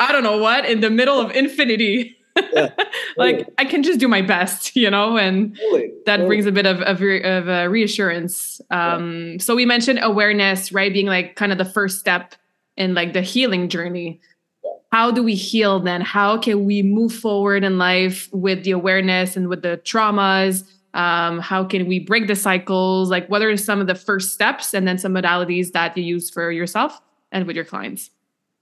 I 0.00 0.12
don't 0.12 0.22
know 0.22 0.38
what 0.38 0.64
in 0.64 0.80
the 0.80 0.90
middle 0.90 1.20
of 1.20 1.30
infinity. 1.32 2.16
Yeah, 2.54 2.70
like 3.18 3.46
I 3.58 3.66
can 3.66 3.82
just 3.82 4.00
do 4.00 4.08
my 4.08 4.22
best, 4.22 4.74
you 4.74 4.90
know, 4.90 5.18
and 5.18 5.54
totally, 5.56 5.92
that 6.06 6.16
totally. 6.16 6.28
brings 6.28 6.46
a 6.46 6.52
bit 6.52 6.64
of 6.64 6.80
of, 6.80 7.02
of 7.02 7.48
uh, 7.48 7.68
reassurance. 7.68 8.62
Um, 8.70 9.32
yeah. 9.32 9.36
So 9.38 9.54
we 9.54 9.66
mentioned 9.66 9.98
awareness, 10.02 10.72
right, 10.72 10.92
being 10.92 11.06
like 11.06 11.36
kind 11.36 11.52
of 11.52 11.58
the 11.58 11.64
first 11.66 11.98
step 11.98 12.34
in 12.80 12.94
like 12.94 13.12
the 13.12 13.22
healing 13.22 13.68
journey. 13.68 14.20
How 14.90 15.12
do 15.12 15.22
we 15.22 15.34
heal 15.34 15.78
then? 15.78 16.00
How 16.00 16.36
can 16.38 16.64
we 16.64 16.82
move 16.82 17.12
forward 17.14 17.62
in 17.62 17.78
life 17.78 18.28
with 18.32 18.64
the 18.64 18.72
awareness 18.72 19.36
and 19.36 19.48
with 19.48 19.62
the 19.62 19.80
traumas? 19.84 20.64
um, 20.94 21.38
how 21.38 21.64
can 21.64 21.86
we 21.86 22.00
break 22.00 22.26
the 22.26 22.36
cycles 22.36 23.10
like 23.10 23.28
what 23.28 23.42
are 23.42 23.56
some 23.56 23.80
of 23.80 23.86
the 23.86 23.94
first 23.94 24.34
steps 24.34 24.74
and 24.74 24.86
then 24.86 24.98
some 24.98 25.12
modalities 25.12 25.72
that 25.72 25.96
you 25.96 26.02
use 26.02 26.30
for 26.30 26.50
yourself 26.50 27.00
and 27.32 27.46
with 27.46 27.56
your 27.56 27.64
clients 27.64 28.10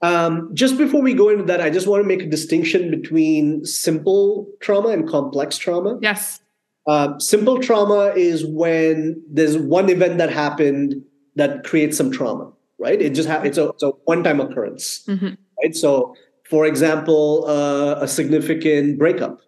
um, 0.01 0.49
just 0.53 0.77
before 0.77 1.01
we 1.01 1.13
go 1.13 1.29
into 1.29 1.43
that 1.43 1.61
i 1.61 1.69
just 1.69 1.87
want 1.87 2.03
to 2.03 2.07
make 2.07 2.21
a 2.21 2.27
distinction 2.27 2.91
between 2.91 3.65
simple 3.65 4.47
trauma 4.59 4.89
and 4.89 5.09
complex 5.09 5.57
trauma 5.57 5.97
yes 6.01 6.41
uh, 6.87 7.17
simple 7.19 7.59
trauma 7.59 8.13
is 8.15 8.45
when 8.45 9.21
there's 9.29 9.57
one 9.57 9.89
event 9.89 10.17
that 10.17 10.31
happened 10.31 11.03
that 11.35 11.63
creates 11.63 11.97
some 11.97 12.11
trauma 12.11 12.51
right 12.79 13.01
it 13.01 13.11
just 13.11 13.29
ha- 13.29 13.41
it's 13.41 13.57
a, 13.57 13.69
it's 13.69 13.83
a 13.83 13.89
one-time 14.05 14.39
occurrence 14.39 15.03
mm-hmm. 15.07 15.33
right 15.61 15.75
so 15.75 16.15
for 16.49 16.65
example 16.65 17.45
uh, 17.47 17.95
a 17.99 18.07
significant 18.07 18.97
breakup 18.97 19.39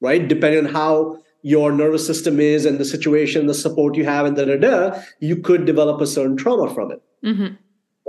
right 0.00 0.28
depending 0.28 0.66
on 0.66 0.72
how 0.72 1.20
your 1.42 1.72
nervous 1.72 2.06
system 2.06 2.38
is 2.40 2.66
and 2.66 2.78
the 2.78 2.84
situation, 2.84 3.46
the 3.46 3.54
support 3.54 3.96
you 3.96 4.04
have, 4.04 4.26
and 4.26 4.36
da 4.36 4.44
da 4.44 4.56
da, 4.56 5.00
you 5.20 5.36
could 5.36 5.64
develop 5.64 6.00
a 6.00 6.06
certain 6.06 6.36
trauma 6.36 6.72
from 6.72 6.92
it. 6.92 7.02
Mm-hmm. 7.24 7.54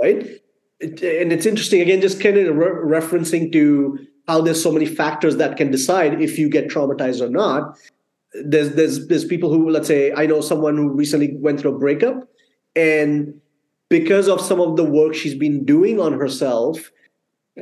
Right? 0.01 0.41
It, 0.79 1.01
and 1.01 1.31
it's 1.31 1.45
interesting, 1.45 1.81
again, 1.81 2.01
just 2.01 2.19
kind 2.19 2.37
of 2.37 2.55
re- 2.55 2.99
referencing 2.99 3.51
to 3.53 3.99
how 4.27 4.41
there's 4.41 4.61
so 4.61 4.71
many 4.71 4.85
factors 4.85 5.37
that 5.37 5.57
can 5.57 5.71
decide 5.71 6.21
if 6.21 6.37
you 6.37 6.49
get 6.49 6.67
traumatized 6.67 7.21
or 7.21 7.29
not. 7.29 7.77
There's 8.45 8.75
there's 8.75 9.07
there's 9.07 9.25
people 9.25 9.49
who, 9.49 9.69
let's 9.69 9.87
say, 9.87 10.13
I 10.13 10.25
know 10.25 10.39
someone 10.39 10.77
who 10.77 10.89
recently 10.89 11.35
went 11.37 11.59
through 11.59 11.75
a 11.75 11.79
breakup, 11.79 12.29
and 12.77 13.40
because 13.91 14.29
of 14.29 14.39
some 14.39 14.61
of 14.61 14.77
the 14.77 14.85
work 14.85 15.13
she's 15.13 15.35
been 15.35 15.65
doing 15.65 15.99
on 15.99 16.13
herself, 16.13 16.89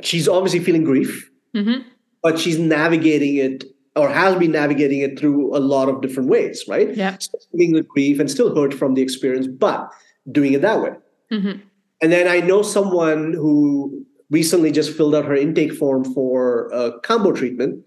she's 0.02 0.28
obviously 0.28 0.60
feeling 0.60 0.84
grief, 0.84 1.28
mm-hmm. 1.54 1.82
but 2.22 2.38
she's 2.38 2.56
navigating 2.56 3.36
it 3.36 3.64
or 3.96 4.08
has 4.08 4.36
been 4.36 4.52
navigating 4.52 5.00
it 5.00 5.18
through 5.18 5.54
a 5.54 5.58
lot 5.58 5.88
of 5.88 6.00
different 6.00 6.28
ways, 6.28 6.64
right? 6.68 6.96
Yeah. 6.96 7.16
Feeling 7.50 7.72
the 7.72 7.82
grief 7.82 8.20
and 8.20 8.30
still 8.30 8.54
hurt 8.54 8.72
from 8.72 8.94
the 8.94 9.02
experience, 9.02 9.48
but 9.48 9.90
doing 10.30 10.52
it 10.52 10.62
that 10.62 10.80
way. 10.80 10.92
Mm-hmm. 11.32 11.60
And 12.00 12.12
then 12.12 12.28
I 12.28 12.38
know 12.46 12.62
someone 12.62 13.32
who 13.32 14.06
recently 14.30 14.70
just 14.70 14.96
filled 14.96 15.16
out 15.16 15.24
her 15.24 15.34
intake 15.34 15.72
form 15.72 16.04
for 16.14 16.68
a 16.72 17.00
Kambo 17.00 17.36
treatment. 17.36 17.84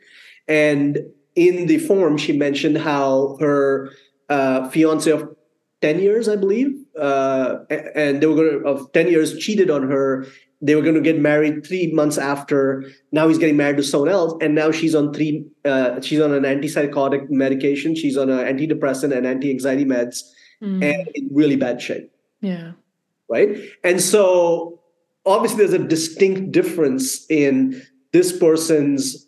And 0.49 0.99
in 1.35 1.67
the 1.67 1.77
form, 1.77 2.17
she 2.17 2.37
mentioned 2.37 2.77
how 2.77 3.37
her 3.39 3.91
uh, 4.27 4.67
fiance 4.69 5.09
of 5.09 5.33
10 5.81 6.01
years, 6.01 6.27
I 6.27 6.35
believe, 6.35 6.82
uh, 6.99 7.57
and 7.69 8.21
they 8.21 8.27
were 8.27 8.35
going 8.35 8.61
to, 8.61 8.67
of 8.67 8.91
10 8.93 9.07
years 9.07 9.37
cheated 9.37 9.69
on 9.69 9.89
her 9.89 10.27
they 10.63 10.75
were 10.75 10.81
going 10.81 10.95
to 10.95 11.01
get 11.01 11.19
married 11.19 11.67
three 11.67 11.91
months 11.91 12.17
after. 12.17 12.89
Now 13.11 13.27
he's 13.27 13.37
getting 13.37 13.57
married 13.57 13.75
to 13.77 13.83
someone 13.83 14.09
else, 14.09 14.33
and 14.41 14.55
now 14.55 14.71
she's 14.71 14.95
on 14.95 15.13
three. 15.13 15.45
Uh, 15.65 15.99
she's 15.99 16.21
on 16.21 16.33
an 16.33 16.43
antipsychotic 16.43 17.29
medication. 17.29 17.95
She's 17.95 18.17
on 18.17 18.29
an 18.29 18.39
antidepressant 18.39 19.15
and 19.15 19.27
anti-anxiety 19.27 19.83
meds, 19.83 20.21
mm. 20.61 20.81
and 20.81 21.07
in 21.13 21.29
really 21.33 21.57
bad 21.57 21.81
shape. 21.81 22.09
Yeah. 22.39 22.71
Right. 23.27 23.57
And 23.83 24.01
so 24.01 24.79
obviously, 25.25 25.57
there's 25.57 25.73
a 25.73 25.85
distinct 25.85 26.53
difference 26.53 27.25
in 27.29 27.81
this 28.13 28.37
person's 28.37 29.27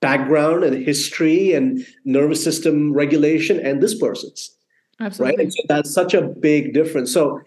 background 0.00 0.64
and 0.64 0.84
history 0.84 1.52
and 1.52 1.86
nervous 2.04 2.42
system 2.42 2.92
regulation 2.92 3.60
and 3.60 3.80
this 3.80 3.96
person's. 3.96 4.57
Absolutely. 5.00 5.44
Right. 5.44 5.52
So 5.52 5.62
that's 5.68 5.92
such 5.92 6.14
a 6.14 6.22
big 6.22 6.74
difference. 6.74 7.12
So 7.12 7.40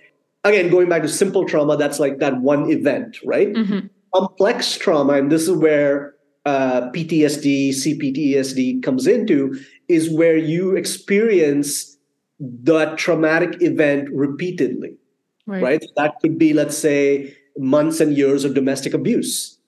again, 0.44 0.70
going 0.70 0.90
back 0.90 1.02
to 1.02 1.10
simple 1.10 1.46
trauma, 1.46 1.78
that's 1.78 2.00
like 2.00 2.20
that 2.20 2.42
one 2.42 2.70
event, 2.70 3.18
right? 3.26 3.52
Mm-hmm. 3.54 3.88
Complex 4.14 4.78
trauma, 4.78 5.14
and 5.14 5.32
this 5.32 5.44
is 5.44 5.52
where 5.52 6.16
uh, 6.46 6.90
PTSD, 6.92 7.70
CPTSD 7.70 8.84
comes 8.84 9.08
into, 9.08 9.58
is 9.88 10.10
where 10.10 10.38
you 10.38 10.76
experience 10.76 11.98
the 12.40 12.94
traumatic 12.96 13.62
event 13.62 14.10
repeatedly, 14.12 14.98
right? 15.46 15.64
right? 15.64 15.86
That 15.96 16.20
could 16.22 16.38
be, 16.38 16.54
let's 16.54 16.78
say, 16.78 17.38
months 17.58 18.00
and 18.00 18.18
years 18.18 18.44
of 18.44 18.54
domestic 18.54 18.94
abuse, 18.94 19.60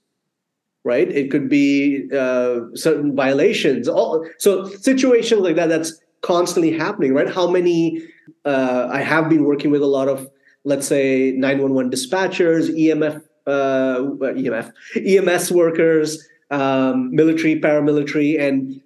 right? 0.84 1.10
It 1.10 1.30
could 1.30 1.48
be 1.48 2.10
uh, 2.12 2.62
certain 2.74 3.16
violations. 3.16 3.88
All 3.88 4.28
so 4.40 4.66
situations 4.66 5.42
like 5.42 5.56
that. 5.56 5.70
That's 5.70 6.00
constantly 6.24 6.76
happening, 6.76 7.14
right? 7.14 7.30
How 7.30 7.48
many? 7.50 8.02
Uh, 8.46 8.90
I 8.92 9.02
have 9.02 9.30
been 9.30 9.44
working 9.44 9.70
with 9.70 9.82
a 9.82 9.88
lot 9.88 10.08
of 10.08 10.30
let's 10.64 10.88
say 10.88 11.32
911 11.32 11.92
dispatchers, 11.92 12.70
EMF, 12.70 13.22
uh, 13.48 14.00
EMF, 14.00 14.72
EMS 14.96 15.52
workers, 15.52 16.26
um, 16.52 17.14
military, 17.14 17.60
paramilitary, 17.60 18.40
and 18.40 18.82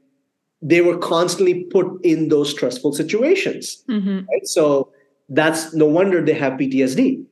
they 0.62 0.82
were 0.82 0.97
constantly 0.97 1.65
put 1.65 2.04
in 2.04 2.30
those 2.30 2.50
stressful 2.50 2.93
situations. 2.93 3.84
Mm-hmm. 3.89 4.26
Right? 4.28 4.47
So 4.47 4.91
that's 5.30 5.73
no 5.73 5.86
wonder 5.86 6.23
they 6.23 6.34
have 6.34 6.54
PTSD, 6.54 7.23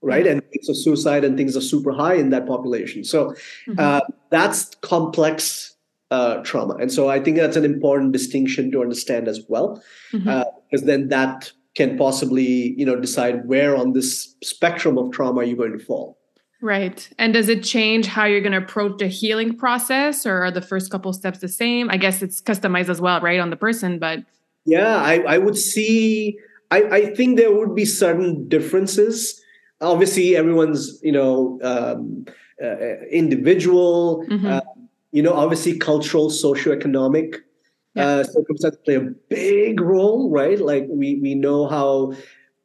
right? 0.00 0.26
And 0.26 0.42
it's 0.52 0.68
a 0.68 0.74
suicide 0.74 1.24
and 1.24 1.36
things 1.36 1.56
are 1.56 1.60
super 1.60 1.92
high 1.92 2.14
in 2.14 2.30
that 2.30 2.46
population. 2.46 3.04
So 3.04 3.34
mm-hmm. 3.68 3.74
uh, 3.78 4.00
that's 4.30 4.74
complex 4.76 5.71
uh, 6.12 6.42
trauma, 6.42 6.74
and 6.74 6.92
so 6.92 7.08
I 7.08 7.18
think 7.20 7.36
that's 7.36 7.56
an 7.56 7.64
important 7.64 8.12
distinction 8.12 8.70
to 8.72 8.82
understand 8.82 9.28
as 9.28 9.40
well, 9.48 9.82
because 10.12 10.26
mm-hmm. 10.26 10.76
uh, 10.76 10.86
then 10.86 11.08
that 11.08 11.52
can 11.74 11.96
possibly 11.96 12.74
you 12.78 12.86
know 12.86 12.98
decide 13.00 13.46
where 13.46 13.76
on 13.76 13.92
this 13.92 14.36
spectrum 14.42 14.98
of 14.98 15.10
trauma 15.10 15.44
you're 15.44 15.56
going 15.56 15.78
to 15.78 15.84
fall 15.84 16.18
right 16.60 17.08
and 17.18 17.32
does 17.32 17.48
it 17.48 17.64
change 17.64 18.06
how 18.06 18.24
you're 18.26 18.42
going 18.42 18.52
to 18.52 18.58
approach 18.58 18.98
the 18.98 19.08
healing 19.08 19.56
process 19.56 20.26
or 20.26 20.44
are 20.44 20.50
the 20.50 20.60
first 20.60 20.90
couple 20.90 21.10
steps 21.12 21.38
the 21.38 21.48
same 21.48 21.88
i 21.88 21.96
guess 21.96 22.20
it's 22.20 22.42
customized 22.42 22.90
as 22.90 23.00
well 23.00 23.18
right 23.22 23.40
on 23.40 23.48
the 23.48 23.56
person 23.56 23.98
but 23.98 24.18
Yeah, 24.64 24.96
I, 24.96 25.18
I 25.26 25.38
would 25.38 25.56
see. 25.56 26.38
I, 26.70 26.82
I 26.82 27.14
think 27.14 27.36
there 27.36 27.52
would 27.52 27.74
be 27.74 27.84
certain 27.84 28.48
differences. 28.48 29.40
Obviously, 29.80 30.36
everyone's 30.36 31.00
you 31.02 31.12
know 31.12 31.58
um, 31.62 32.26
uh, 32.62 33.00
individual. 33.10 34.24
Mm-hmm. 34.28 34.46
Uh, 34.46 34.60
you 35.12 35.22
know, 35.22 35.34
obviously, 35.34 35.78
cultural, 35.78 36.30
socioeconomic 36.30 37.36
yeah. 37.94 38.06
uh, 38.06 38.24
circumstances 38.24 38.80
play 38.84 38.96
a 38.96 39.00
big 39.28 39.80
role, 39.80 40.30
right? 40.30 40.58
Like 40.58 40.86
we 40.88 41.16
we 41.20 41.34
know 41.34 41.68
how 41.68 42.14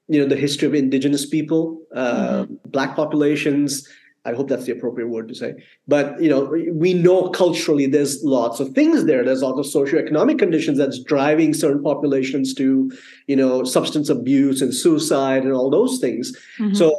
you 0.07 0.21
know 0.21 0.27
the 0.27 0.35
history 0.35 0.67
of 0.67 0.73
indigenous 0.73 1.25
people, 1.25 1.81
uh, 1.93 2.43
mm-hmm. 2.43 2.55
black 2.69 2.95
populations. 2.95 3.87
I 4.25 4.33
hope 4.33 4.49
that's 4.49 4.65
the 4.65 4.73
appropriate 4.73 5.07
word 5.07 5.29
to 5.29 5.35
say. 5.35 5.53
But 5.87 6.21
you 6.21 6.29
know, 6.29 6.53
we 6.73 6.93
know 6.93 7.29
culturally 7.29 7.85
there's 7.85 8.21
lots 8.23 8.59
of 8.59 8.71
things 8.71 9.05
there. 9.05 9.23
There's 9.23 9.41
lots 9.41 9.75
of 9.75 9.87
socioeconomic 9.87 10.37
conditions 10.37 10.77
that's 10.77 11.01
driving 11.01 11.53
certain 11.53 11.81
populations 11.81 12.53
to, 12.55 12.91
you 13.27 13.35
know, 13.37 13.63
substance 13.63 14.09
abuse 14.09 14.61
and 14.61 14.73
suicide 14.73 15.43
and 15.43 15.53
all 15.53 15.69
those 15.69 15.99
things. 15.99 16.35
Mm-hmm. 16.59 16.73
So 16.73 16.93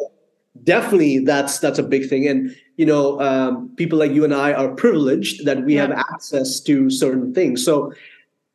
definitely 0.65 1.21
that's 1.21 1.59
that's 1.59 1.79
a 1.79 1.83
big 1.83 2.09
thing. 2.09 2.27
And 2.27 2.55
you 2.77 2.87
know, 2.87 3.21
um, 3.21 3.71
people 3.77 3.99
like 3.99 4.13
you 4.13 4.25
and 4.25 4.35
I 4.35 4.53
are 4.53 4.69
privileged 4.69 5.45
that 5.47 5.65
we 5.65 5.75
yeah. 5.75 5.83
have 5.83 5.93
access 5.93 6.61
to 6.61 6.91
certain 6.91 7.35
things. 7.35 7.65
So 7.65 7.93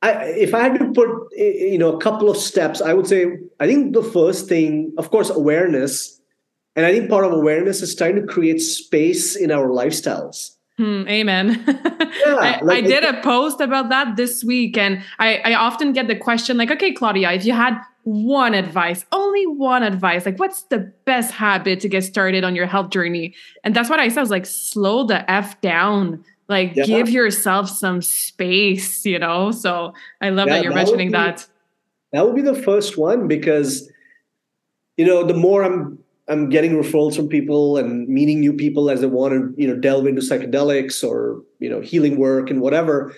I, 0.01 0.25
if 0.25 0.53
I 0.53 0.59
had 0.59 0.79
to 0.79 0.91
put 0.91 1.09
you 1.35 1.77
know 1.77 1.95
a 1.95 1.99
couple 1.99 2.29
of 2.29 2.37
steps, 2.37 2.81
I 2.81 2.93
would 2.93 3.07
say 3.07 3.25
I 3.59 3.67
think 3.67 3.93
the 3.93 4.03
first 4.03 4.47
thing, 4.47 4.93
of 4.97 5.11
course, 5.11 5.29
awareness 5.29 6.21
and 6.75 6.85
I 6.85 6.91
think 6.91 7.09
part 7.09 7.25
of 7.25 7.31
awareness 7.31 7.81
is 7.81 7.95
trying 7.95 8.15
to 8.15 8.23
create 8.23 8.59
space 8.59 9.35
in 9.35 9.51
our 9.51 9.67
lifestyles. 9.67 10.55
Hmm, 10.77 11.07
amen. 11.07 11.63
Yeah, 12.25 12.35
I, 12.35 12.61
like 12.61 12.83
I, 12.83 12.87
did 12.87 13.03
a 13.03 13.21
post 13.21 13.59
about 13.59 13.89
that 13.89 14.15
this 14.15 14.43
week, 14.43 14.77
and 14.77 15.01
I, 15.17 15.37
I 15.37 15.55
often 15.55 15.93
get 15.93 16.07
the 16.07 16.15
question 16.15 16.57
like, 16.57 16.69
okay, 16.69 16.91
Claudia, 16.91 17.31
if 17.31 17.43
you 17.43 17.53
had 17.53 17.81
one 18.03 18.53
advice, 18.53 19.05
only 19.11 19.45
one 19.47 19.83
advice, 19.83 20.25
like 20.25 20.37
what's 20.37 20.63
the 20.63 20.91
best 21.05 21.31
habit 21.31 21.79
to 21.79 21.89
get 21.89 22.03
started 22.03 22.43
on 22.43 22.55
your 22.55 22.65
health 22.65 22.89
journey? 22.89 23.33
And 23.63 23.75
that's 23.75 23.89
what 23.89 23.99
I 23.99 24.09
said. 24.09 24.19
I 24.19 24.21
was 24.21 24.29
like, 24.29 24.45
slow 24.45 25.05
the 25.05 25.29
F 25.31 25.59
down. 25.61 26.23
Like 26.49 26.75
yeah. 26.75 26.85
give 26.85 27.09
yourself 27.09 27.69
some 27.69 28.01
space, 28.01 29.05
you 29.05 29.17
know? 29.17 29.51
So 29.51 29.93
I 30.21 30.29
love 30.29 30.47
yeah, 30.47 30.55
that 30.55 30.63
you're 30.63 30.73
that 30.73 30.77
mentioning 30.77 31.07
be, 31.07 31.13
that. 31.13 31.47
That 32.11 32.25
would 32.25 32.35
be 32.35 32.41
the 32.41 32.55
first 32.61 32.97
one 32.97 33.27
because, 33.27 33.89
you 34.97 35.05
know, 35.05 35.23
the 35.23 35.33
more 35.33 35.63
I'm 35.63 35.97
I'm 36.27 36.49
getting 36.49 36.71
referrals 36.71 37.15
from 37.15 37.27
people 37.27 37.77
and 37.77 38.07
meeting 38.07 38.39
new 38.39 38.53
people 38.53 38.89
as 38.89 39.01
they 39.01 39.07
want 39.07 39.33
to, 39.33 39.61
you 39.61 39.67
know, 39.67 39.75
delve 39.75 40.07
into 40.07 40.21
psychedelics 40.21 41.03
or, 41.03 41.43
you 41.59 41.69
know, 41.69 41.81
healing 41.81 42.17
work 42.17 42.49
and 42.49 42.61
whatever. 42.61 43.13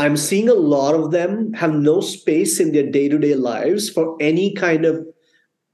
I'm 0.00 0.16
seeing 0.16 0.48
a 0.48 0.54
lot 0.54 0.94
of 0.94 1.10
them 1.10 1.52
have 1.52 1.74
no 1.74 2.00
space 2.00 2.58
in 2.58 2.72
their 2.72 2.90
day-to-day 2.90 3.34
lives 3.34 3.90
for 3.90 4.16
any 4.18 4.54
kind 4.54 4.86
of 4.86 5.06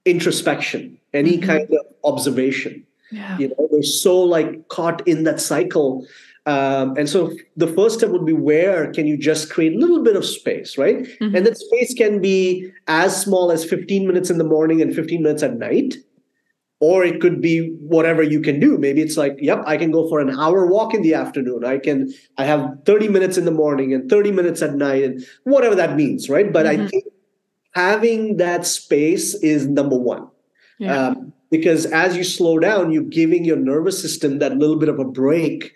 introspection, 0.05 0.99
any 1.15 1.37
mm-hmm. 1.37 1.47
kind 1.47 1.71
of 1.71 1.87
observation. 2.03 2.85
Yeah. 3.13 3.39
You 3.39 3.49
know, 3.51 3.69
they're 3.71 3.85
so 3.85 4.21
like 4.21 4.67
caught 4.67 5.07
in 5.07 5.23
that 5.25 5.41
cycle. 5.41 6.05
Um, 6.45 6.97
and 6.97 7.09
so 7.09 7.37
the 7.57 7.69
first 7.69 7.99
step 7.99 8.11
would 8.11 8.27
be 8.27 8.33
where 8.33 8.93
can 8.93 9.07
you 9.07 9.17
just 9.17 9.49
create 9.49 9.75
a 9.75 9.79
little 9.79 10.03
bit 10.03 10.17
of 10.17 10.25
space, 10.25 10.77
right? 10.77 11.05
Mm-hmm. 11.05 11.37
And 11.37 11.47
that 11.47 11.57
space 11.57 11.95
can 11.95 12.21
be 12.21 12.73
as 12.89 13.23
small 13.23 13.53
as 13.53 13.65
15 13.65 14.09
minutes 14.09 14.29
in 14.29 14.39
the 14.39 14.45
morning 14.45 14.83
and 14.83 14.93
15 14.93 15.23
minutes 15.23 15.45
at 15.45 15.57
night 15.57 15.95
or 16.81 17.05
it 17.05 17.21
could 17.21 17.41
be 17.41 17.71
whatever 17.81 18.23
you 18.23 18.41
can 18.41 18.61
do 18.61 18.77
maybe 18.77 19.01
it's 19.01 19.17
like 19.17 19.37
yep 19.41 19.63
i 19.67 19.77
can 19.77 19.91
go 19.91 20.09
for 20.09 20.21
an 20.21 20.31
hour 20.39 20.67
walk 20.67 20.95
in 20.95 21.03
the 21.03 21.15
afternoon 21.15 21.65
i 21.65 21.79
can 21.79 22.13
i 22.39 22.45
have 22.45 22.79
30 22.85 23.09
minutes 23.09 23.39
in 23.39 23.45
the 23.45 23.51
morning 23.51 23.95
and 23.95 24.11
30 24.11 24.33
minutes 24.33 24.63
at 24.63 24.75
night 24.75 25.03
and 25.03 25.25
whatever 25.45 25.75
that 25.75 25.97
means 25.97 26.29
right 26.29 26.53
but 26.53 26.67
mm-hmm. 26.67 26.85
i 26.85 26.89
think 26.89 27.05
having 27.73 28.37
that 28.37 28.67
space 28.67 29.35
is 29.35 29.67
number 29.67 29.97
one 29.97 30.29
yeah. 30.79 31.09
um, 31.09 31.33
because 31.51 31.87
as 31.87 32.17
you 32.17 32.25
slow 32.25 32.59
down 32.59 32.91
you're 32.93 33.03
giving 33.03 33.45
your 33.45 33.57
nervous 33.57 34.01
system 34.01 34.39
that 34.39 34.57
little 34.57 34.77
bit 34.77 34.89
of 34.89 34.99
a 34.99 35.05
break 35.05 35.73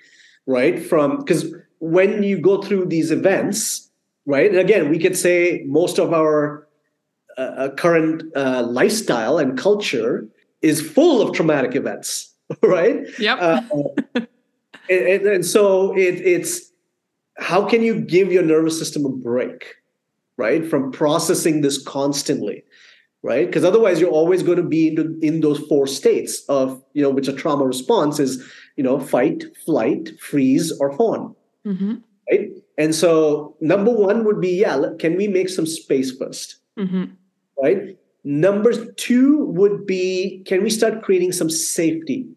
right 0.46 0.84
from 0.84 1.18
because 1.18 1.54
when 1.78 2.22
you 2.22 2.38
go 2.38 2.60
through 2.60 2.84
these 2.84 3.10
events 3.10 3.90
right 4.26 4.50
and 4.50 4.58
again 4.58 4.90
we 4.90 4.98
could 4.98 5.16
say 5.16 5.64
most 5.66 5.98
of 5.98 6.12
our 6.12 6.66
uh, 7.38 7.40
uh 7.40 7.68
current 7.76 8.22
uh, 8.36 8.62
lifestyle 8.68 9.38
and 9.38 9.56
culture 9.56 10.28
is 10.62 10.80
full 10.80 11.22
of 11.22 11.34
traumatic 11.34 11.74
events, 11.74 12.34
right? 12.62 13.06
Yep. 13.18 13.38
Uh, 13.40 13.60
and, 14.90 15.26
and, 15.26 15.46
so 15.46 15.96
it, 15.96 16.20
it's 16.20 16.70
how 17.38 17.66
can 17.66 17.82
you 17.82 18.00
give 18.00 18.32
your 18.32 18.42
nervous 18.42 18.78
system 18.78 19.04
a 19.04 19.08
break, 19.08 19.76
right, 20.36 20.66
from 20.66 20.92
processing 20.92 21.60
this 21.60 21.82
constantly, 21.82 22.64
right? 23.22 23.46
Because 23.46 23.64
otherwise, 23.64 24.00
you're 24.00 24.10
always 24.10 24.42
going 24.42 24.58
to 24.58 24.62
be 24.62 24.88
in, 24.88 25.18
in 25.22 25.40
those 25.40 25.58
four 25.60 25.86
states 25.86 26.44
of 26.48 26.82
you 26.92 27.02
know 27.02 27.10
which 27.10 27.28
a 27.28 27.32
trauma 27.32 27.64
response 27.64 28.18
is, 28.18 28.44
you 28.76 28.84
know, 28.84 29.00
fight, 29.00 29.44
flight, 29.64 30.10
freeze, 30.20 30.72
or 30.80 30.96
fawn, 30.96 31.34
mm-hmm. 31.66 31.94
right? 32.30 32.50
And 32.76 32.94
so 32.94 33.56
number 33.60 33.92
one 33.92 34.24
would 34.24 34.40
be 34.40 34.60
yeah, 34.60 34.80
can 34.98 35.16
we 35.16 35.28
make 35.28 35.48
some 35.50 35.66
space 35.66 36.18
1st 36.18 36.54
mm-hmm. 36.78 37.04
right? 37.62 37.96
Number 38.24 38.84
two 38.94 39.46
would 39.46 39.86
be 39.86 40.42
can 40.46 40.62
we 40.62 40.70
start 40.70 41.02
creating 41.02 41.32
some 41.32 41.50
safety? 41.50 42.28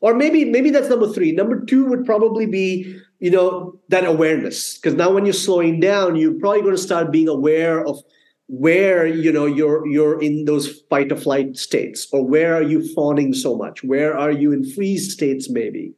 Or 0.00 0.14
maybe 0.14 0.44
maybe 0.44 0.70
that's 0.70 0.88
number 0.88 1.12
three. 1.12 1.32
Number 1.32 1.64
two 1.64 1.86
would 1.86 2.04
probably 2.04 2.46
be 2.46 2.98
you 3.18 3.30
know 3.30 3.78
that 3.88 4.04
awareness 4.04 4.76
because 4.76 4.94
now 4.94 5.10
when 5.10 5.24
you're 5.24 5.32
slowing 5.32 5.80
down, 5.80 6.16
you're 6.16 6.38
probably 6.38 6.62
going 6.62 6.76
to 6.76 6.80
start 6.82 7.10
being 7.10 7.28
aware 7.28 7.84
of 7.84 8.02
where 8.48 9.06
you 9.06 9.32
know 9.32 9.46
you're 9.46 9.86
you're 9.86 10.22
in 10.22 10.44
those 10.44 10.80
fight 10.88 11.10
or 11.10 11.16
flight 11.16 11.56
states 11.56 12.06
or 12.12 12.24
where 12.24 12.54
are 12.54 12.62
you 12.62 12.86
fawning 12.94 13.34
so 13.34 13.56
much 13.56 13.82
where 13.82 14.16
are 14.16 14.30
you 14.30 14.52
in 14.52 14.64
freeze 14.72 15.12
states 15.12 15.50
maybe 15.50 15.92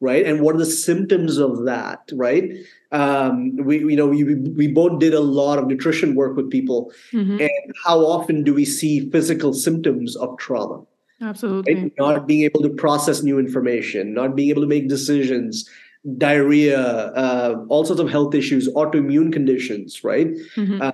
right 0.00 0.26
and 0.26 0.40
what 0.40 0.54
are 0.54 0.58
the 0.58 0.66
symptoms 0.66 1.36
of 1.36 1.64
that 1.64 2.10
right 2.12 2.52
um, 2.92 3.56
we 3.56 3.78
you 3.78 3.96
know 3.96 4.06
we 4.06 4.34
we 4.34 4.66
both 4.66 4.98
did 4.98 5.14
a 5.14 5.20
lot 5.20 5.58
of 5.58 5.66
nutrition 5.66 6.14
work 6.14 6.36
with 6.36 6.50
people 6.50 6.92
mm-hmm. 7.12 7.38
and 7.40 7.74
how 7.84 7.98
often 8.00 8.42
do 8.42 8.52
we 8.54 8.64
see 8.64 9.08
physical 9.10 9.52
symptoms 9.52 10.16
of 10.16 10.36
trauma 10.38 10.82
absolutely 11.20 11.74
right? 11.74 11.92
not 11.98 12.26
being 12.26 12.42
able 12.42 12.62
to 12.62 12.70
process 12.70 13.22
new 13.22 13.38
information 13.38 14.14
not 14.14 14.34
being 14.34 14.50
able 14.50 14.62
to 14.62 14.68
make 14.68 14.88
decisions 14.88 15.68
diarrhea 16.16 16.80
uh, 16.80 17.64
all 17.68 17.84
sorts 17.84 18.00
of 18.00 18.10
health 18.10 18.34
issues 18.34 18.68
autoimmune 18.70 19.32
conditions 19.32 20.02
right 20.02 20.28
mm-hmm. 20.56 20.80
uh, 20.80 20.92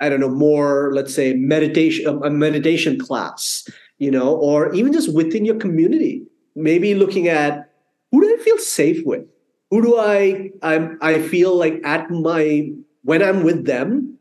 I 0.00 0.08
don't 0.08 0.20
know 0.20 0.30
more, 0.30 0.92
let's 0.92 1.14
say 1.14 1.34
meditation 1.34 2.06
a 2.22 2.30
meditation 2.30 2.98
class, 2.98 3.66
you 3.98 4.10
know, 4.10 4.36
or 4.36 4.74
even 4.74 4.92
just 4.92 5.14
within 5.14 5.44
your 5.44 5.56
community, 5.56 6.22
maybe 6.54 6.94
looking 6.94 7.28
at 7.28 7.70
who 8.10 8.20
do 8.20 8.34
I 8.38 8.42
feel 8.42 8.58
safe 8.58 9.04
with, 9.04 9.24
who 9.70 9.82
do 9.82 9.98
I 9.98 10.50
I'm 10.62 10.98
I 11.00 11.20
feel 11.20 11.56
like 11.56 11.80
at 11.84 12.10
my 12.10 12.70
when 13.02 13.22
I'm 13.22 13.42
with 13.42 13.66
them, 13.66 14.18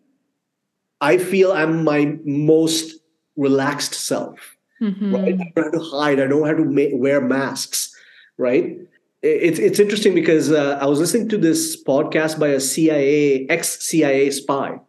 I 1.01 1.17
feel 1.17 1.51
I'm 1.51 1.83
my 1.83 2.17
most 2.25 2.99
relaxed 3.35 3.93
self 3.93 4.52
Mm-hmm. 4.81 5.15
Right? 5.15 5.39
I 5.39 5.51
don't 5.55 5.63
have 5.63 5.73
to 5.73 5.79
hide. 5.79 6.19
I 6.19 6.27
don't 6.27 6.45
have 6.47 6.57
to 6.57 6.65
ma- 6.65 6.97
wear 6.97 7.21
masks. 7.21 7.93
Right? 8.37 8.77
It's 9.21 9.57
it's 9.57 9.79
interesting 9.79 10.13
because 10.13 10.51
uh, 10.51 10.77
I 10.81 10.85
was 10.85 10.99
listening 10.99 11.29
to 11.29 11.37
this 11.37 11.81
podcast 11.81 12.39
by 12.39 12.49
a 12.49 12.59
CIA 12.59 13.47
ex 13.47 13.79
CIA 13.79 14.29
spy, 14.31 14.79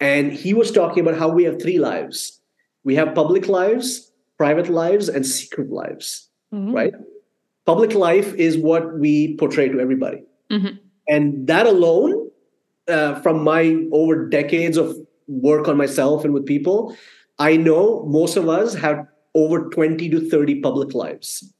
and 0.00 0.32
he 0.32 0.52
was 0.52 0.70
talking 0.70 1.00
about 1.00 1.18
how 1.18 1.28
we 1.30 1.44
have 1.44 1.62
three 1.62 1.78
lives. 1.78 2.40
We 2.84 2.94
have 2.96 3.14
public 3.14 3.48
lives, 3.48 4.12
private 4.36 4.68
lives, 4.68 5.08
and 5.08 5.24
secret 5.24 5.70
lives. 5.70 6.28
Mm-hmm. 6.52 6.72
Right? 6.72 6.92
Public 7.64 7.94
life 7.94 8.34
is 8.34 8.58
what 8.58 8.98
we 8.98 9.34
portray 9.36 9.70
to 9.70 9.80
everybody, 9.80 10.24
mm-hmm. 10.50 10.76
and 11.08 11.46
that 11.46 11.64
alone, 11.64 12.28
uh, 12.86 13.14
from 13.22 13.42
my 13.42 13.82
over 13.92 14.28
decades 14.28 14.76
of 14.76 14.94
work 15.26 15.68
on 15.68 15.78
myself 15.78 16.24
and 16.26 16.34
with 16.34 16.44
people, 16.44 16.94
I 17.38 17.56
know 17.56 18.04
most 18.06 18.36
of 18.36 18.48
us 18.48 18.74
have 18.74 19.06
over 19.34 19.68
20 19.70 20.08
to 20.10 20.28
30 20.30 20.60
public 20.60 20.94
lives 20.94 21.52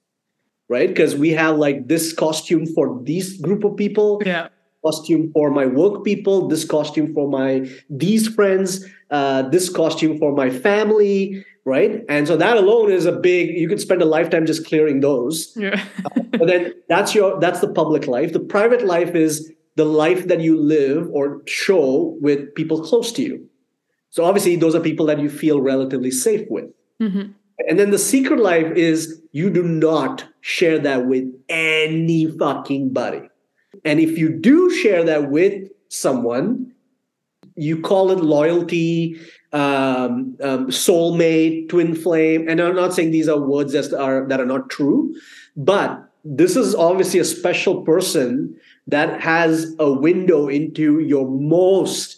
right? 0.68 0.88
Because 0.88 1.14
we 1.14 1.30
have 1.30 1.56
like 1.56 1.88
this 1.88 2.12
costume 2.12 2.66
for 2.66 3.00
these 3.02 3.40
group 3.40 3.64
of 3.64 3.76
people 3.76 4.22
yeah. 4.24 4.48
costume 4.84 5.30
for 5.32 5.50
my 5.50 5.66
work 5.66 6.04
people 6.04 6.48
this 6.48 6.64
costume 6.64 7.12
for 7.12 7.28
my 7.28 7.68
these 7.90 8.28
friends 8.28 8.84
uh, 9.10 9.42
this 9.42 9.68
costume 9.68 10.18
for 10.18 10.32
my 10.32 10.50
family 10.50 11.44
right? 11.66 12.04
And 12.10 12.28
so 12.28 12.36
that 12.36 12.58
alone 12.58 12.92
is 12.92 13.06
a 13.06 13.12
big 13.12 13.56
you 13.56 13.68
could 13.68 13.80
spend 13.80 14.02
a 14.02 14.04
lifetime 14.04 14.44
just 14.44 14.66
clearing 14.66 15.00
those. 15.00 15.52
Yeah. 15.56 15.82
Uh, 16.04 16.20
but 16.38 16.46
then 16.46 16.74
that's 16.88 17.14
your 17.14 17.40
that's 17.40 17.60
the 17.60 17.72
public 17.72 18.06
life. 18.06 18.32
The 18.32 18.40
private 18.40 18.84
life 18.84 19.14
is 19.14 19.50
the 19.76 19.86
life 19.86 20.28
that 20.28 20.40
you 20.40 20.60
live 20.60 21.08
or 21.10 21.42
show 21.46 22.16
with 22.20 22.54
people 22.54 22.82
close 22.82 23.12
to 23.12 23.22
you 23.22 23.48
so 24.14 24.24
obviously 24.24 24.54
those 24.56 24.74
are 24.74 24.80
people 24.80 25.06
that 25.06 25.18
you 25.18 25.28
feel 25.28 25.60
relatively 25.60 26.10
safe 26.10 26.46
with 26.48 26.68
mm-hmm. 27.00 27.32
And 27.68 27.78
then 27.78 27.90
the 27.90 27.98
secret 27.98 28.40
life 28.40 28.72
is 28.76 29.20
you 29.32 29.50
do 29.50 29.62
not 29.62 30.24
share 30.40 30.78
that 30.80 31.06
with 31.06 31.24
any 31.48 32.26
fucking 32.26 32.92
buddy. 32.92 33.28
And 33.84 34.00
if 34.00 34.18
you 34.18 34.28
do 34.28 34.70
share 34.70 35.04
that 35.04 35.30
with 35.30 35.68
someone, 35.88 36.72
you 37.56 37.80
call 37.80 38.10
it 38.10 38.18
loyalty, 38.18 39.20
um, 39.52 40.36
um, 40.42 40.66
soulmate, 40.68 41.68
twin 41.68 41.94
flame. 41.94 42.48
And 42.48 42.60
I'm 42.60 42.74
not 42.74 42.94
saying 42.94 43.12
these 43.12 43.28
are 43.28 43.38
words 43.38 43.72
that 43.72 43.92
are 43.92 44.26
that 44.28 44.40
are 44.40 44.46
not 44.46 44.70
true, 44.70 45.14
but 45.56 46.10
this 46.24 46.56
is 46.56 46.74
obviously 46.74 47.20
a 47.20 47.24
special 47.24 47.82
person 47.82 48.56
that 48.88 49.20
has 49.20 49.74
a 49.78 49.92
window 49.92 50.48
into 50.48 51.00
your 51.00 51.28
most 51.28 52.13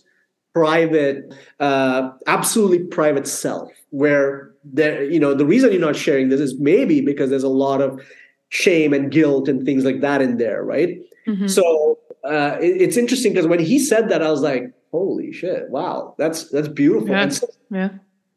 private, 0.56 1.34
uh, 1.60 2.08
absolutely 2.26 2.78
private 2.84 3.26
self, 3.28 3.70
where 3.90 4.54
there 4.64 5.04
you 5.04 5.20
know 5.20 5.34
the 5.34 5.44
reason 5.44 5.70
you're 5.70 5.80
not 5.80 5.94
sharing 5.94 6.30
this 6.30 6.40
is 6.40 6.58
maybe 6.58 7.02
because 7.02 7.28
there's 7.28 7.42
a 7.42 7.48
lot 7.66 7.82
of 7.82 8.00
shame 8.48 8.94
and 8.94 9.10
guilt 9.12 9.48
and 9.48 9.66
things 9.66 9.84
like 9.84 10.00
that 10.00 10.22
in 10.22 10.38
there 10.38 10.64
right 10.64 10.98
mm-hmm. 11.26 11.46
so 11.46 11.98
uh, 12.24 12.56
it, 12.60 12.80
it's 12.80 12.96
interesting 12.96 13.32
because 13.32 13.46
when 13.46 13.60
he 13.60 13.78
said 13.78 14.08
that 14.08 14.22
i 14.22 14.30
was 14.30 14.40
like 14.40 14.72
holy 14.90 15.30
shit 15.30 15.68
wow 15.70 16.14
that's 16.18 16.48
that's 16.50 16.68
beautiful 16.68 17.10
yeah. 17.10 17.22
and, 17.22 17.34
so, 17.34 17.46
yeah. 17.70 17.90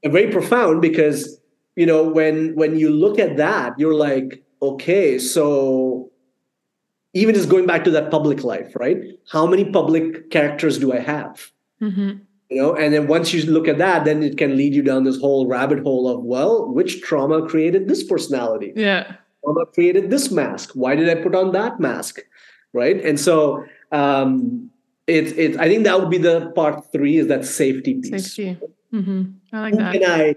and 0.04 0.14
very 0.14 0.32
profound 0.32 0.82
because 0.82 1.40
you 1.76 1.86
know 1.86 2.04
when 2.04 2.54
when 2.56 2.78
you 2.78 2.90
look 2.90 3.18
at 3.18 3.38
that 3.38 3.74
you're 3.80 3.96
like 3.96 4.44
okay 4.62 5.18
so 5.18 6.12
even 7.14 7.34
just 7.34 7.50
going 7.50 7.66
back 7.66 7.84
to 7.84 7.92
that 7.92 8.12
public 8.12 8.44
life 8.44 8.76
right 8.76 8.98
how 9.32 9.48
many 9.48 9.66
public 9.66 10.30
characters 10.30 10.78
do 10.78 10.94
i 10.94 11.00
have 11.00 11.52
mm-hmm 11.82 12.18
you 12.50 12.62
know 12.62 12.76
and 12.76 12.94
then 12.94 13.08
once 13.08 13.34
you 13.34 13.44
look 13.46 13.68
at 13.68 13.78
that 13.78 14.06
then 14.06 14.24
it 14.24 14.38
can 14.38 14.58
lead 14.58 14.74
you 14.74 14.82
down 14.82 15.04
this 15.04 15.20
whole 15.20 15.48
rabbit 15.48 15.80
hole 15.80 16.08
of 16.08 16.24
well 16.24 16.68
which 16.68 17.02
trauma 17.02 17.48
created 17.48 17.88
this 17.88 18.04
personality 18.04 18.74
yeah 18.76 19.16
trauma 19.44 19.66
created 19.68 20.10
this 20.10 20.32
mask 20.32 20.72
why 20.74 20.96
did 20.96 21.10
i 21.10 21.22
put 21.22 21.36
on 21.36 21.52
that 21.52 21.80
mask 21.80 22.20
right 22.74 23.04
and 23.04 23.20
so 23.20 23.64
um 23.92 24.70
it's 25.08 25.32
it's 25.34 25.58
i 25.58 25.68
think 25.68 25.84
that 25.84 26.00
would 26.00 26.10
be 26.10 26.18
the 26.18 26.52
part 26.56 26.92
three 26.92 27.18
is 27.18 27.28
that 27.28 27.46
safety 27.46 28.02
piece 28.02 28.34
safety 28.34 28.58
mm-hmm. 28.94 29.24
i 29.54 29.62
like 29.62 29.74
Who 29.74 29.80
that 29.80 29.94
can 29.94 30.04
i 30.04 30.36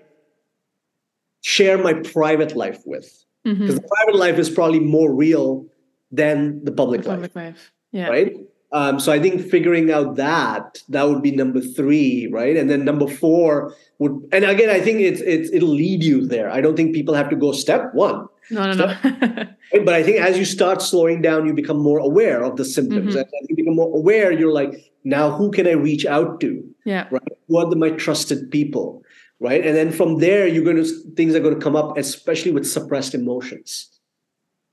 share 1.40 1.78
my 1.78 1.94
private 1.94 2.55
life 2.55 2.83
with 2.85 3.24
because 3.42 3.59
mm-hmm. 3.59 3.74
the 3.74 3.83
private 3.83 4.16
life 4.16 4.38
is 4.38 4.48
probably 4.48 4.78
more 4.78 5.12
real 5.12 5.66
than 6.12 6.62
the 6.64 6.70
public, 6.70 7.02
the 7.02 7.09
public 7.09 7.35
life. 7.35 7.55
life. 7.55 7.72
Yeah. 7.90 8.09
Right. 8.09 8.37
Um, 8.72 8.98
so 8.98 9.12
I 9.12 9.18
think 9.20 9.42
figuring 9.50 9.90
out 9.90 10.16
that 10.16 10.82
that 10.88 11.06
would 11.08 11.22
be 11.22 11.30
number 11.30 11.61
three, 11.61 12.26
right? 12.32 12.56
And 12.56 12.70
then 12.70 12.85
number 12.85 13.06
four 13.06 13.74
would, 13.98 14.28
and 14.32 14.44
again, 14.44 14.70
I 14.70 14.80
think 14.80 15.00
it's 15.00 15.20
it's 15.20 15.50
it'll 15.52 15.68
lead 15.68 16.02
you 16.02 16.26
there. 16.26 16.50
I 16.50 16.62
don't 16.62 16.74
think 16.74 16.94
people 16.94 17.14
have 17.14 17.28
to 17.30 17.37
go 17.37 17.52
step 17.52 17.92
one. 17.92 18.26
No, 18.50 18.72
no, 18.72 18.72
step, 18.72 19.04
no. 19.04 19.46
but 19.85 19.94
I 19.94 20.02
think 20.02 20.20
as 20.20 20.38
you 20.38 20.46
start 20.46 20.80
slowing 20.80 21.20
down, 21.20 21.46
you 21.46 21.52
become 21.52 21.78
more 21.78 21.98
aware 21.98 22.42
of 22.42 22.56
the 22.56 22.64
symptoms. 22.64 23.14
Mm-hmm. 23.14 23.20
As 23.20 23.48
you 23.48 23.56
become 23.56 23.76
more 23.76 23.94
aware, 23.94 24.32
you're 24.32 24.52
like, 24.52 24.92
now 25.04 25.30
who 25.30 25.50
can 25.50 25.66
I 25.66 25.72
reach 25.72 26.06
out 26.06 26.40
to? 26.40 26.64
Yeah. 26.87 27.08
Right. 27.11 27.22
Who 27.48 27.58
are 27.58 27.68
the, 27.68 27.76
my 27.76 27.90
trusted 27.90 28.50
people? 28.50 29.02
Right. 29.38 29.66
And 29.66 29.76
then 29.76 29.92
from 29.92 30.18
there, 30.18 30.46
you're 30.46 30.64
going 30.64 30.82
to 30.82 30.87
things 31.14 31.35
are 31.35 31.40
going 31.40 31.54
to 31.54 31.61
come 31.61 31.76
up, 31.76 31.98
especially 31.98 32.52
with 32.52 32.66
suppressed 32.66 33.14
emotions 33.14 33.91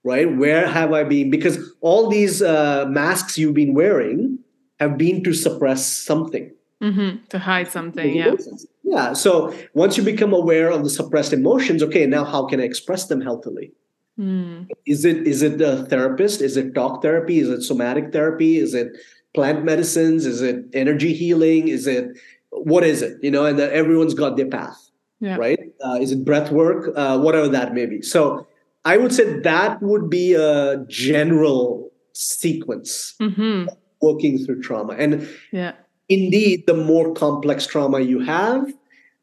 right? 0.03 0.35
Where 0.37 0.67
have 0.67 0.93
I 0.93 1.03
been? 1.03 1.29
Because 1.29 1.57
all 1.81 2.09
these 2.09 2.41
uh, 2.41 2.85
masks 2.87 3.37
you've 3.37 3.53
been 3.53 3.73
wearing 3.73 4.39
have 4.79 4.97
been 4.97 5.23
to 5.23 5.33
suppress 5.33 5.85
something. 5.85 6.51
Mm-hmm. 6.81 7.25
To 7.27 7.39
hide 7.39 7.67
something, 7.67 8.15
yeah. 8.15 8.35
Yeah. 8.83 9.13
So 9.13 9.53
once 9.73 9.97
you 9.97 10.03
become 10.03 10.33
aware 10.33 10.71
of 10.71 10.83
the 10.83 10.89
suppressed 10.89 11.33
emotions, 11.33 11.83
okay, 11.83 12.05
now 12.05 12.23
how 12.23 12.47
can 12.47 12.61
I 12.61 12.63
express 12.63 13.07
them 13.07 13.21
healthily? 13.21 13.73
Mm. 14.17 14.67
Is 14.85 15.05
it 15.05 15.27
is 15.27 15.41
it 15.41 15.61
a 15.61 15.85
therapist? 15.85 16.41
Is 16.41 16.57
it 16.57 16.73
talk 16.73 17.01
therapy? 17.01 17.39
Is 17.39 17.49
it 17.49 17.61
somatic 17.61 18.11
therapy? 18.11 18.57
Is 18.57 18.73
it 18.73 18.97
plant 19.33 19.63
medicines? 19.63 20.25
Is 20.25 20.41
it 20.41 20.65
energy 20.73 21.13
healing? 21.13 21.67
Is 21.67 21.87
it 21.87 22.17
what 22.49 22.83
is 22.83 23.01
it? 23.01 23.17
You 23.21 23.31
know, 23.31 23.45
and 23.45 23.57
that 23.59 23.71
everyone's 23.71 24.13
got 24.13 24.35
their 24.35 24.47
path, 24.47 24.89
yeah. 25.21 25.37
right? 25.37 25.59
Uh, 25.85 25.99
is 26.01 26.11
it 26.11 26.25
breath 26.25 26.51
work? 26.51 26.91
Uh, 26.95 27.19
whatever 27.19 27.47
that 27.47 27.73
may 27.73 27.85
be. 27.85 28.01
So 28.01 28.45
I 28.85 28.97
would 28.97 29.13
say 29.13 29.39
that 29.39 29.81
would 29.81 30.09
be 30.09 30.33
a 30.33 30.85
general 30.87 31.91
sequence 32.13 33.15
mm-hmm. 33.21 33.67
working 34.01 34.43
through 34.43 34.61
trauma. 34.61 34.93
And 34.93 35.27
yeah. 35.51 35.73
indeed, 36.07 36.65
the 36.65 36.73
more 36.73 37.13
complex 37.13 37.67
trauma 37.67 37.99
you 37.99 38.19
have, 38.19 38.71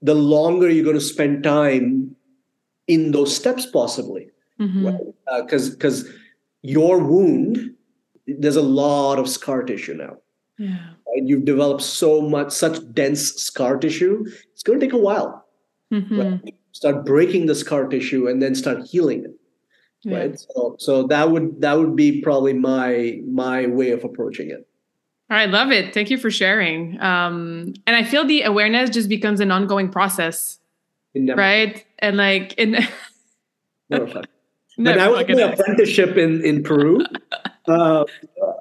the 0.02 0.14
longer 0.14 0.68
you're 0.68 0.84
going 0.84 0.96
to 0.96 1.00
spend 1.00 1.42
time 1.42 2.14
in 2.86 3.12
those 3.12 3.34
steps, 3.34 3.66
possibly. 3.66 4.28
Because 4.58 4.72
mm-hmm. 4.72 4.86
right? 4.86 5.00
uh, 5.28 5.42
because 5.42 6.08
your 6.62 6.98
wound, 6.98 7.74
there's 8.26 8.56
a 8.56 8.62
lot 8.62 9.18
of 9.18 9.28
scar 9.28 9.62
tissue 9.62 9.94
now. 9.94 10.16
Yeah. 10.58 10.78
Right? 11.08 11.24
You've 11.24 11.44
developed 11.44 11.82
so 11.82 12.20
much, 12.20 12.52
such 12.52 12.78
dense 12.92 13.34
scar 13.34 13.78
tissue. 13.78 14.24
It's 14.52 14.62
going 14.62 14.80
to 14.80 14.86
take 14.86 14.94
a 14.94 14.98
while. 14.98 15.46
Mm-hmm. 15.92 16.20
Right? 16.20 16.54
Start 16.72 17.06
breaking 17.06 17.46
the 17.46 17.54
scar 17.54 17.86
tissue 17.88 18.28
and 18.28 18.42
then 18.42 18.54
start 18.54 18.86
healing 18.86 19.24
it 19.24 19.34
yeah. 20.02 20.18
right 20.18 20.38
so, 20.38 20.76
so 20.78 21.06
that 21.08 21.30
would 21.30 21.60
that 21.60 21.78
would 21.78 21.96
be 21.96 22.20
probably 22.20 22.52
my 22.52 23.20
my 23.26 23.66
way 23.66 23.90
of 23.90 24.04
approaching 24.04 24.50
it. 24.50 24.66
All 25.30 25.36
right 25.36 25.50
love 25.50 25.72
it. 25.72 25.94
Thank 25.94 26.10
you 26.10 26.18
for 26.18 26.30
sharing. 26.30 27.00
Um 27.00 27.74
and 27.86 27.96
i 27.96 28.04
feel 28.04 28.24
the 28.24 28.42
awareness 28.42 28.90
just 28.90 29.08
becomes 29.08 29.40
an 29.40 29.50
ongoing 29.50 29.88
process. 29.90 30.58
Right? 31.14 31.84
And 31.98 32.16
like 32.16 32.52
in 32.54 32.76
when 34.76 34.98
I 34.98 35.08
was 35.08 35.22
in 35.22 35.40
an 35.40 35.52
apprenticeship 35.52 36.16
in, 36.16 36.44
in 36.44 36.62
Peru, 36.62 37.00
uh, 37.68 38.04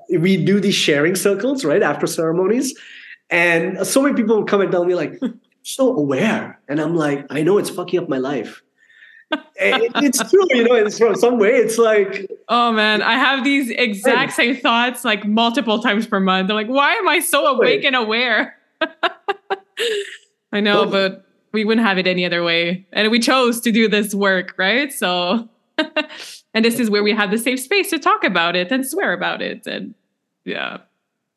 we 0.10 0.44
do 0.44 0.60
these 0.60 0.76
sharing 0.76 1.16
circles, 1.16 1.66
right, 1.66 1.84
after 1.84 2.08
ceremonies. 2.08 2.78
And 3.30 3.86
so 3.86 4.02
many 4.02 4.16
people 4.16 4.38
would 4.38 4.48
come 4.48 4.62
and 4.62 4.72
tell 4.72 4.86
me, 4.86 4.96
like, 4.96 5.20
so 5.64 5.96
aware. 5.96 6.60
And 6.70 6.80
I'm 6.80 6.96
like, 6.96 7.26
I 7.30 7.42
know 7.42 7.58
it's 7.58 7.70
fucking 7.70 8.00
up 8.00 8.10
my 8.10 8.18
life 8.18 8.62
it's 9.56 10.30
true, 10.30 10.46
you 10.52 10.64
know, 10.64 10.76
it's 10.76 10.98
from 10.98 11.16
some 11.16 11.40
way. 11.40 11.52
It's 11.52 11.78
like 11.78 12.30
Oh 12.48 12.72
man, 12.72 13.02
I 13.02 13.14
have 13.14 13.44
these 13.44 13.70
exact 13.72 14.34
same 14.34 14.56
thoughts 14.56 15.04
like 15.04 15.26
multiple 15.26 15.82
times 15.82 16.08
per 16.08 16.20
month. 16.20 16.50
I'm 16.50 16.56
like, 16.56 16.68
why 16.68 16.94
am 16.94 17.08
I 17.08 17.20
so 17.20 17.46
awake 17.48 17.84
and 17.84 17.96
aware? 17.96 18.58
I 20.52 20.60
know, 20.60 20.84
well, 20.84 20.92
but 20.92 21.26
we 21.52 21.66
wouldn't 21.66 21.86
have 21.86 21.98
it 21.98 22.08
any 22.08 22.26
other 22.26 22.44
way. 22.44 22.86
And 22.94 23.10
we 23.10 23.20
chose 23.20 23.60
to 23.62 23.72
do 23.72 23.88
this 23.88 24.14
work, 24.14 24.54
right? 24.58 24.92
So 24.94 25.50
and 26.54 26.64
this 26.64 26.80
is 26.80 26.90
where 26.90 27.04
we 27.04 27.12
have 27.12 27.32
the 27.32 27.38
safe 27.38 27.60
space 27.60 27.90
to 27.90 28.00
talk 28.00 28.24
about 28.24 28.56
it 28.56 28.72
and 28.72 28.86
swear 28.86 29.14
about 29.14 29.42
it. 29.42 29.66
And 29.68 29.96
yeah. 30.44 30.80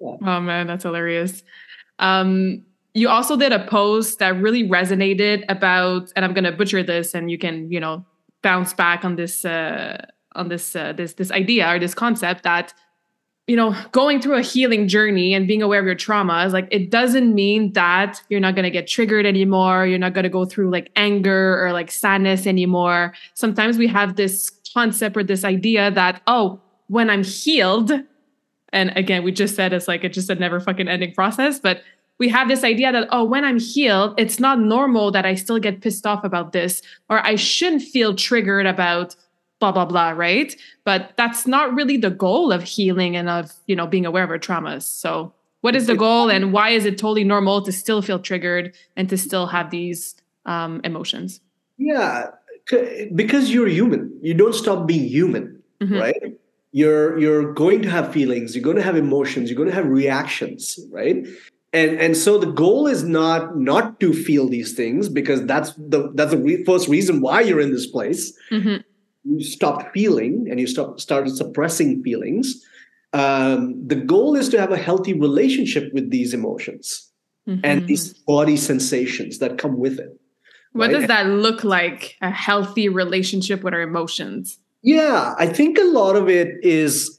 yeah. 0.00 0.16
Oh 0.22 0.40
man, 0.40 0.66
that's 0.66 0.84
hilarious. 0.84 1.42
Um, 1.98 2.64
you 2.94 3.08
also 3.08 3.36
did 3.36 3.52
a 3.52 3.66
post 3.66 4.18
that 4.18 4.36
really 4.40 4.68
resonated 4.68 5.44
about, 5.48 6.12
and 6.16 6.24
I'm 6.24 6.34
gonna 6.34 6.52
butcher 6.52 6.82
this, 6.82 7.14
and 7.14 7.30
you 7.30 7.38
can, 7.38 7.70
you 7.70 7.80
know, 7.80 8.04
bounce 8.42 8.72
back 8.72 9.04
on 9.04 9.16
this 9.16 9.44
uh, 9.44 10.04
on 10.34 10.48
this 10.48 10.74
uh, 10.74 10.92
this 10.92 11.14
this 11.14 11.30
idea 11.30 11.68
or 11.68 11.78
this 11.78 11.94
concept 11.94 12.44
that 12.44 12.72
you 13.46 13.56
know 13.56 13.74
going 13.92 14.20
through 14.20 14.36
a 14.36 14.42
healing 14.42 14.86
journey 14.88 15.34
and 15.34 15.48
being 15.48 15.62
aware 15.62 15.80
of 15.80 15.86
your 15.86 15.96
traumas 15.96 16.52
like 16.52 16.68
it 16.70 16.90
doesn't 16.90 17.34
mean 17.34 17.72
that 17.72 18.22
you're 18.28 18.40
not 18.40 18.54
going 18.54 18.64
to 18.64 18.70
get 18.70 18.86
triggered 18.86 19.24
anymore 19.24 19.86
you're 19.86 19.98
not 19.98 20.12
going 20.12 20.24
to 20.24 20.30
go 20.30 20.44
through 20.44 20.70
like 20.70 20.90
anger 20.96 21.64
or 21.64 21.72
like 21.72 21.90
sadness 21.90 22.46
anymore. 22.46 23.14
Sometimes 23.34 23.78
we 23.78 23.86
have 23.86 24.16
this 24.16 24.50
concept 24.74 25.16
or 25.16 25.24
this 25.24 25.44
idea 25.44 25.90
that 25.90 26.22
oh 26.26 26.60
when 26.88 27.08
i'm 27.08 27.24
healed 27.24 27.90
and 28.72 28.92
again 28.96 29.24
we 29.24 29.32
just 29.32 29.56
said 29.56 29.72
it's 29.72 29.88
like 29.88 30.04
it's 30.04 30.14
just 30.14 30.28
a 30.28 30.34
never 30.34 30.60
fucking 30.60 30.88
ending 30.88 31.12
process 31.14 31.58
but 31.58 31.82
we 32.18 32.28
have 32.28 32.48
this 32.48 32.64
idea 32.64 32.90
that 32.92 33.08
oh 33.10 33.24
when 33.24 33.44
i'm 33.44 33.58
healed 33.58 34.14
it's 34.18 34.38
not 34.38 34.58
normal 34.60 35.10
that 35.10 35.24
i 35.24 35.34
still 35.34 35.58
get 35.58 35.80
pissed 35.80 36.06
off 36.06 36.24
about 36.24 36.52
this 36.52 36.82
or 37.08 37.24
i 37.26 37.34
shouldn't 37.34 37.82
feel 37.82 38.14
triggered 38.14 38.66
about 38.66 39.14
blah 39.60 39.72
blah 39.72 39.84
blah 39.84 40.10
right? 40.10 40.54
But 40.84 41.12
that's 41.16 41.46
not 41.46 41.74
really 41.74 41.96
the 41.96 42.10
goal 42.10 42.52
of 42.52 42.62
healing 42.62 43.16
and 43.16 43.28
of 43.28 43.52
you 43.66 43.76
know 43.76 43.86
being 43.86 44.06
aware 44.06 44.24
of 44.24 44.30
our 44.30 44.38
traumas. 44.38 44.82
So 44.82 45.32
what 45.60 45.74
is 45.74 45.86
the 45.86 45.96
goal 45.96 46.30
and 46.30 46.52
why 46.52 46.70
is 46.70 46.84
it 46.84 46.98
totally 46.98 47.24
normal 47.24 47.62
to 47.62 47.72
still 47.72 48.00
feel 48.00 48.20
triggered 48.20 48.74
and 48.96 49.08
to 49.08 49.18
still 49.18 49.46
have 49.46 49.70
these 49.70 50.14
um, 50.46 50.80
emotions? 50.84 51.40
Yeah 51.76 52.30
because 53.14 53.50
you're 53.50 53.66
human 53.66 54.12
you 54.20 54.34
don't 54.34 54.54
stop 54.54 54.86
being 54.86 55.08
human 55.08 55.58
mm-hmm. 55.80 55.96
right? 55.96 56.38
You're 56.72 57.18
you're 57.18 57.54
going 57.54 57.80
to 57.80 57.90
have 57.90 58.12
feelings 58.12 58.54
you're 58.54 58.64
going 58.64 58.76
to 58.76 58.82
have 58.82 58.96
emotions 58.96 59.48
you're 59.48 59.56
going 59.56 59.70
to 59.70 59.74
have 59.74 59.86
reactions 59.88 60.78
right 60.90 61.26
and 61.72 61.98
and 62.00 62.16
so 62.16 62.38
the 62.38 62.50
goal 62.50 62.86
is 62.86 63.04
not 63.04 63.58
not 63.58 64.00
to 64.00 64.12
feel 64.12 64.48
these 64.48 64.74
things 64.74 65.08
because 65.08 65.44
that's 65.46 65.72
the 65.74 66.10
that's 66.14 66.30
the 66.30 66.38
re- 66.38 66.64
first 66.64 66.88
reason 66.88 67.20
why 67.20 67.40
you're 67.40 67.60
in 67.60 67.72
this 67.72 67.86
place 67.86 68.32
mm-hmm 68.50 68.78
you 69.28 69.42
stop 69.42 69.92
feeling 69.92 70.46
and 70.50 70.58
you 70.58 70.66
stop, 70.66 71.00
started 71.00 71.36
suppressing 71.36 72.02
feelings. 72.02 72.64
Um, 73.12 73.86
the 73.86 73.96
goal 73.96 74.34
is 74.34 74.48
to 74.50 74.60
have 74.60 74.72
a 74.72 74.76
healthy 74.76 75.12
relationship 75.12 75.92
with 75.92 76.10
these 76.10 76.34
emotions 76.34 77.10
mm-hmm. 77.48 77.60
and 77.64 77.86
these 77.86 78.14
body 78.14 78.56
sensations 78.56 79.38
that 79.38 79.58
come 79.58 79.78
with 79.78 79.98
it. 79.98 80.18
What 80.72 80.90
right? 80.90 81.00
does 81.00 81.08
that 81.08 81.26
look 81.26 81.64
like? 81.64 82.16
A 82.20 82.30
healthy 82.30 82.88
relationship 82.88 83.62
with 83.62 83.74
our 83.74 83.80
emotions? 83.80 84.58
Yeah, 84.82 85.34
I 85.38 85.46
think 85.46 85.78
a 85.78 85.84
lot 85.84 86.16
of 86.16 86.28
it 86.28 86.48
is 86.62 87.18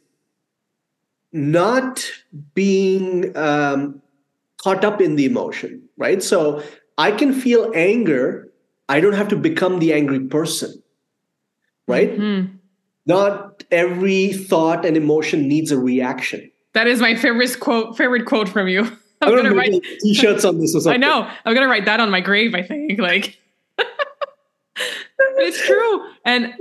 not 1.34 2.06
being 2.54 3.36
um, 3.36 4.02
caught 4.64 4.84
up 4.84 5.02
in 5.02 5.16
the 5.16 5.26
emotion, 5.26 5.82
right? 5.98 6.22
So 6.22 6.64
I 6.98 7.12
can 7.12 7.34
feel 7.34 7.72
anger. 7.76 8.52
I 8.88 9.00
don't 9.00 9.14
have 9.14 9.28
to 9.30 9.36
become 9.36 9.80
the 9.80 9.94
angry 9.94 10.20
person 10.20 10.82
right? 11.90 12.12
Mm-hmm. 12.12 12.56
Not 13.06 13.64
every 13.72 14.32
thought 14.32 14.86
and 14.86 14.96
emotion 14.96 15.48
needs 15.48 15.72
a 15.72 15.80
reaction. 15.80 16.50
That 16.74 16.88
is 16.88 17.02
my 17.02 17.16
favorite 17.16 17.60
quote. 17.60 17.98
Favorite 17.98 18.26
quote 18.26 18.48
from 18.48 18.70
you. 18.70 18.82
I'm, 19.22 19.36
gonna 19.36 19.54
write 19.54 19.84
t-shirts 20.02 20.46
on 20.46 20.60
this 20.60 20.74
or 20.74 20.80
something. 20.82 21.04
I 21.04 21.06
know. 21.06 21.30
I'm 21.44 21.54
gonna 21.54 21.68
write 21.68 21.86
that 21.86 22.00
on 22.00 22.10
my 22.10 22.22
grave. 22.22 22.56
I 22.56 22.62
think 22.62 23.00
like 23.00 23.38
it's 25.18 25.66
true, 25.66 26.06
and 26.24 26.54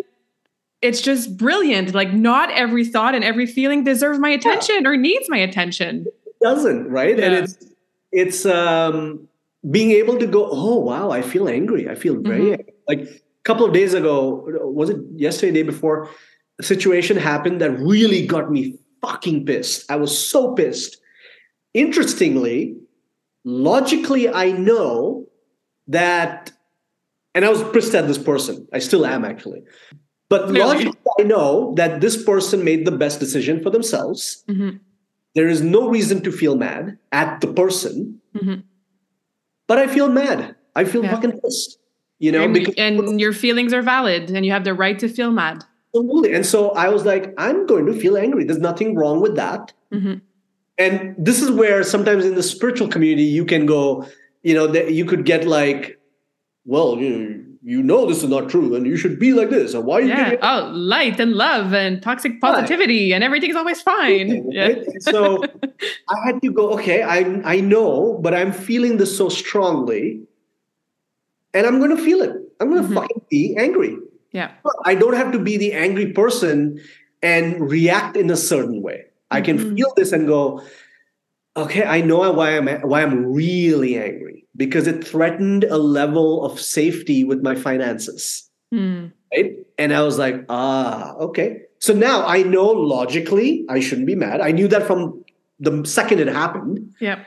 it's 0.83 1.01
just 1.01 1.37
brilliant. 1.37 1.95
Like 1.95 2.13
not 2.13 2.51
every 2.51 2.85
thought 2.85 3.15
and 3.15 3.23
every 3.23 3.47
feeling 3.47 3.85
deserves 3.85 4.19
my 4.19 4.31
attention 4.31 4.83
yeah. 4.83 4.89
or 4.89 4.97
needs 4.97 5.29
my 5.29 5.39
attention. 5.39 6.07
It 6.27 6.35
doesn't 6.41 6.89
right, 6.89 7.17
yeah. 7.17 7.27
and 7.27 7.35
it's 7.35 7.65
it's 8.13 8.47
um 8.47 9.29
being 9.71 9.91
able 9.93 10.19
to 10.19 10.27
go. 10.27 10.49
Oh 10.51 10.77
wow, 10.77 11.11
I 11.11 11.23
feel 11.23 11.49
angry. 11.49 11.89
I 11.89 11.95
feel 11.95 12.21
very 12.21 12.41
mm-hmm. 12.41 12.69
like 12.87 13.01
a 13.01 13.21
couple 13.45 13.67
of 13.67 13.73
days 13.73 13.95
ago, 13.95 14.45
was 14.63 14.91
it 14.91 14.99
yesterday, 15.15 15.53
day 15.53 15.63
before, 15.63 16.09
a 16.59 16.63
situation 16.63 17.17
happened 17.17 17.61
that 17.61 17.71
really 17.79 18.27
got 18.27 18.51
me 18.51 18.79
fucking 19.01 19.47
pissed. 19.47 19.91
I 19.91 19.97
was 19.97 20.17
so 20.17 20.55
pissed. 20.55 20.99
Interestingly, 21.75 22.77
logically, 23.45 24.29
I 24.29 24.53
know 24.53 25.27
that, 25.87 26.53
and 27.35 27.45
I 27.45 27.49
was 27.51 27.63
pissed 27.71 27.95
at 27.95 28.07
this 28.07 28.19
person. 28.19 28.67
I 28.73 28.79
still 28.79 29.07
am 29.07 29.25
actually. 29.25 29.63
But 30.29 30.49
really? 30.49 30.61
logically, 30.61 31.01
I 31.19 31.23
know 31.23 31.75
that 31.77 32.01
this 32.01 32.23
person 32.23 32.65
made 32.65 32.87
the 32.87 32.93
best 32.93 33.21
decision 33.21 33.63
for 33.63 33.71
themselves. 33.71 34.45
Mm-hmm. 34.49 34.79
There 35.35 35.49
is 35.49 35.63
no 35.63 35.89
reason 35.89 36.23
to 36.23 36.33
feel 36.33 36.57
mad 36.57 36.99
at 37.13 37.41
the 37.41 37.49
person. 37.49 38.21
Mm-hmm. 38.35 38.61
But 39.67 39.79
I 39.79 39.87
feel 39.87 40.09
mad. 40.09 40.57
I 40.75 40.85
feel 40.85 41.05
yeah. 41.05 41.13
fucking 41.13 41.41
pissed 41.41 41.79
you 42.19 42.33
know 42.33 42.43
and, 42.43 42.55
because 42.55 42.75
and 42.77 43.21
your 43.21 43.33
feelings 43.33 43.73
are 43.73 43.83
valid 43.83 44.31
and 44.31 44.45
you 44.45 44.53
have 44.53 44.65
the 44.65 44.75
right 44.75 44.99
to 44.99 45.09
feel 45.09 45.31
mad 45.31 45.65
absolutely 45.95 46.35
and 46.35 46.45
so 46.45 46.71
i 46.71 46.89
was 46.89 47.05
like 47.05 47.33
i'm 47.39 47.67
going 47.67 47.87
to 47.87 47.93
feel 47.93 48.17
angry 48.17 48.45
there's 48.45 48.59
nothing 48.59 48.95
wrong 48.95 49.21
with 49.21 49.37
that 49.37 49.73
mm-hmm. 49.93 50.15
and 50.79 51.15
this 51.17 51.41
is 51.41 51.51
where 51.51 51.83
sometimes 51.83 52.25
in 52.25 52.35
the 52.35 52.43
spiritual 52.43 52.89
community 52.89 53.25
you 53.25 53.45
can 53.45 53.67
go 53.67 54.07
you 54.43 54.55
know 54.55 54.67
that 54.67 54.93
you 54.93 55.05
could 55.05 55.25
get 55.25 55.47
like 55.47 55.99
well 56.65 56.99
you 56.99 57.11
know, 57.11 57.45
you 57.63 57.83
know 57.83 58.07
this 58.07 58.23
is 58.23 58.29
not 58.29 58.49
true 58.49 58.75
and 58.75 58.87
you 58.87 58.97
should 58.97 59.19
be 59.19 59.33
like 59.33 59.51
this 59.51 59.75
And 59.75 59.85
why 59.85 59.97
are 59.97 60.01
you 60.03 60.09
yeah. 60.09 60.37
oh 60.43 60.71
light 60.73 61.19
and 61.19 61.33
love 61.33 61.75
and 61.75 62.01
toxic 62.01 62.41
positivity 62.41 63.11
right. 63.11 63.17
and 63.17 63.25
everything's 63.25 63.57
always 63.57 63.83
fine 63.83 64.51
yeah. 64.53 64.75
so 65.01 65.43
i 66.09 66.15
had 66.25 66.41
to 66.41 66.53
go 66.53 66.71
okay 66.75 67.03
i 67.03 67.19
i 67.45 67.61
know 67.61 68.19
but 68.23 68.33
i'm 68.33 68.53
feeling 68.53 68.97
this 68.97 69.17
so 69.17 69.29
strongly 69.29 70.21
and 71.55 71.67
I'm 71.67 71.79
going 71.79 71.97
to 71.97 72.03
feel 72.03 72.21
it. 72.21 72.37
I'm 72.61 72.71
going 72.71 72.83
to 72.83 72.89
mm-hmm. 72.89 72.95
fucking 72.95 73.23
be 73.31 73.57
angry. 73.57 73.97
Yeah. 74.33 74.53
But 74.63 74.75
I 74.85 74.95
don't 74.95 75.15
have 75.15 75.33
to 75.33 75.39
be 75.39 75.57
the 75.57 75.73
angry 75.73 76.13
person 76.13 76.81
and 77.23 77.71
react 77.71 78.17
in 78.17 78.31
a 78.31 78.37
certain 78.37 78.83
way. 78.83 78.99
Mm-hmm. 78.99 79.37
I 79.37 79.41
can 79.41 79.59
mm-hmm. 79.59 79.75
feel 79.75 79.93
this 79.97 80.13
and 80.13 80.27
go, 80.27 80.63
okay, 81.59 81.85
I 81.85 82.01
know 82.01 82.31
why 82.33 82.57
I'm 82.57 82.69
why 82.83 83.03
I'm 83.03 83.33
really 83.33 83.99
angry 83.99 84.47
because 84.57 84.87
it 84.87 85.07
threatened 85.07 85.65
a 85.65 85.79
level 85.79 86.45
of 86.45 86.61
safety 86.61 87.25
with 87.25 87.43
my 87.43 87.55
finances. 87.55 88.49
Mm. 88.75 89.13
Right? 89.35 89.57
And 89.79 89.95
I 89.95 90.03
was 90.03 90.19
like, 90.19 90.45
ah, 90.49 91.15
okay. 91.15 91.63
So 91.79 91.95
now 91.95 92.27
I 92.27 92.43
know 92.43 92.67
logically 92.67 93.65
I 93.69 93.81
shouldn't 93.81 94.07
be 94.07 94.17
mad. 94.17 94.41
I 94.41 94.51
knew 94.51 94.69
that 94.69 94.87
from 94.87 95.25
the 95.61 95.85
second 95.85 96.21
it 96.21 96.29
happened. 96.29 96.95
Yep. 97.01 97.27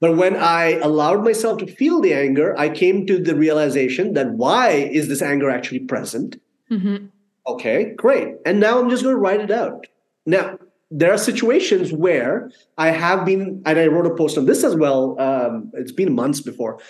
But 0.00 0.16
when 0.16 0.36
I 0.36 0.78
allowed 0.78 1.24
myself 1.24 1.58
to 1.58 1.66
feel 1.66 2.00
the 2.00 2.14
anger, 2.14 2.58
I 2.58 2.70
came 2.70 3.06
to 3.06 3.18
the 3.18 3.34
realization 3.34 4.14
that 4.14 4.30
why 4.32 4.70
is 4.70 5.08
this 5.08 5.20
anger 5.20 5.50
actually 5.50 5.80
present? 5.80 6.40
Mm-hmm. 6.70 7.06
Okay, 7.46 7.94
great. 7.96 8.36
And 8.46 8.60
now 8.60 8.80
I'm 8.80 8.88
just 8.88 9.02
going 9.02 9.14
to 9.14 9.20
write 9.20 9.40
it 9.40 9.50
out. 9.50 9.86
Now, 10.24 10.58
there 10.90 11.12
are 11.12 11.18
situations 11.18 11.92
where 11.92 12.50
I 12.76 12.90
have 12.90 13.24
been, 13.24 13.62
and 13.64 13.78
I 13.78 13.86
wrote 13.86 14.06
a 14.06 14.14
post 14.14 14.36
on 14.36 14.46
this 14.46 14.64
as 14.64 14.74
well. 14.74 15.18
Um, 15.20 15.70
it's 15.74 15.92
been 15.92 16.14
months 16.14 16.40
before, 16.40 16.80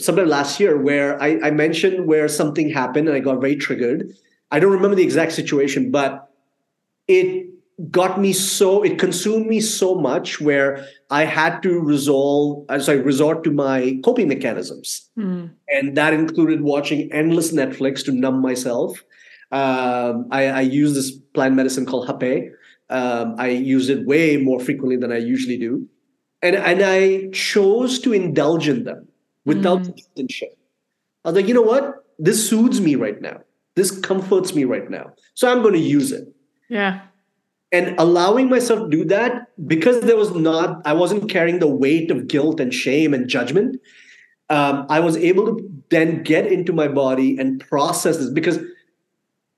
sometime 0.00 0.28
last 0.28 0.58
year, 0.58 0.76
where 0.76 1.20
I, 1.22 1.38
I 1.42 1.50
mentioned 1.52 2.06
where 2.06 2.26
something 2.28 2.68
happened 2.70 3.08
and 3.08 3.16
I 3.16 3.20
got 3.20 3.40
very 3.40 3.56
triggered. 3.56 4.12
I 4.50 4.58
don't 4.58 4.72
remember 4.72 4.96
the 4.96 5.04
exact 5.04 5.32
situation, 5.32 5.90
but 5.90 6.28
it 7.06 7.46
got 7.90 8.18
me 8.18 8.32
so 8.32 8.82
it 8.82 8.98
consumed 8.98 9.46
me 9.46 9.60
so 9.60 9.94
much 9.94 10.40
where 10.40 10.86
I 11.10 11.24
had 11.24 11.62
to 11.62 11.78
resolve, 11.78 12.64
as 12.68 12.88
i 12.88 12.94
resort 12.94 13.44
to 13.44 13.50
my 13.50 14.00
coping 14.02 14.28
mechanisms, 14.28 15.08
mm. 15.16 15.50
and 15.68 15.96
that 15.96 16.14
included 16.14 16.62
watching 16.62 17.12
endless 17.12 17.52
Netflix 17.52 18.04
to 18.06 18.12
numb 18.12 18.40
myself. 18.40 19.04
Um, 19.52 20.26
I, 20.32 20.46
I 20.46 20.60
use 20.62 20.94
this 20.94 21.12
plant 21.12 21.54
medicine 21.54 21.86
called 21.86 22.08
Hape. 22.08 22.50
Um, 22.88 23.34
I 23.38 23.48
use 23.48 23.88
it 23.88 24.06
way 24.06 24.36
more 24.36 24.60
frequently 24.60 24.96
than 24.96 25.12
I 25.12 25.18
usually 25.18 25.58
do, 25.58 25.88
and 26.42 26.56
and 26.56 26.82
I 26.82 27.28
chose 27.30 27.98
to 28.00 28.12
indulge 28.12 28.68
in 28.68 28.84
them 28.84 29.08
without 29.44 29.82
mm. 29.82 29.98
intention. 30.16 30.48
I 31.24 31.30
was 31.30 31.36
like, 31.36 31.48
you 31.48 31.54
know 31.54 31.62
what? 31.62 32.04
This 32.18 32.48
soothes 32.48 32.80
me 32.80 32.94
right 32.94 33.20
now. 33.20 33.40
This 33.74 33.90
comforts 33.90 34.54
me 34.54 34.64
right 34.64 34.88
now. 34.88 35.12
So 35.34 35.50
I'm 35.50 35.62
going 35.62 35.74
to 35.74 35.80
use 35.80 36.12
it. 36.12 36.28
Yeah 36.68 37.02
and 37.72 37.98
allowing 37.98 38.48
myself 38.48 38.80
to 38.80 38.88
do 38.88 39.04
that 39.04 39.48
because 39.66 40.00
there 40.02 40.16
was 40.16 40.34
not 40.34 40.80
i 40.86 40.92
wasn't 40.92 41.28
carrying 41.28 41.58
the 41.58 41.66
weight 41.66 42.10
of 42.10 42.28
guilt 42.28 42.60
and 42.60 42.72
shame 42.72 43.12
and 43.12 43.28
judgment 43.28 43.80
um, 44.50 44.86
i 44.88 45.00
was 45.00 45.16
able 45.16 45.46
to 45.46 45.70
then 45.90 46.22
get 46.22 46.46
into 46.46 46.72
my 46.72 46.88
body 46.88 47.36
and 47.38 47.60
process 47.60 48.18
this 48.18 48.30
because 48.30 48.58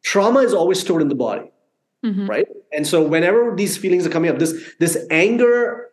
trauma 0.03 0.41
is 0.41 0.55
always 0.55 0.81
stored 0.81 1.03
in 1.03 1.09
the 1.09 1.14
body 1.14 1.51
mm-hmm. 2.05 2.27
right 2.27 2.47
and 2.73 2.87
so 2.87 3.03
whenever 3.03 3.55
these 3.57 3.77
feelings 3.77 4.07
are 4.07 4.11
coming 4.11 4.31
up 4.31 4.39
this 4.39 4.75
this 4.79 5.07
anger 5.11 5.89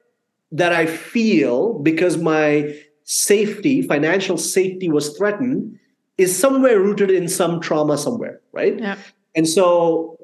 that 0.52 0.74
i 0.74 0.86
feel 0.86 1.80
because 1.80 2.18
my 2.18 2.74
safety 3.04 3.82
financial 3.82 4.38
safety 4.38 4.90
was 4.90 5.18
threatened 5.18 5.80
is 6.18 6.38
somewhere 6.38 6.80
rooted 6.80 7.12
in 7.12 7.28
some 7.28 7.60
trauma 7.60 7.98
somewhere 7.98 8.42
right 8.54 8.80
yeah. 8.80 8.98
and 9.36 9.48
so 9.48 10.16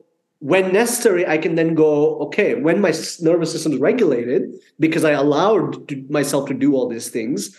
when 0.42 0.74
necessary, 0.74 1.26
I 1.28 1.38
can 1.38 1.54
then 1.54 1.76
go, 1.76 2.18
okay, 2.22 2.56
when 2.56 2.82
my 2.82 2.92
nervous 3.22 3.52
system 3.52 3.74
is 3.74 3.80
regulated, 3.80 4.56
because 4.80 5.06
I 5.06 5.12
allowed 5.12 5.88
to, 5.90 6.04
myself 6.10 6.48
to 6.48 6.56
do 6.56 6.74
all 6.74 6.90
these 6.90 7.10
things, 7.10 7.56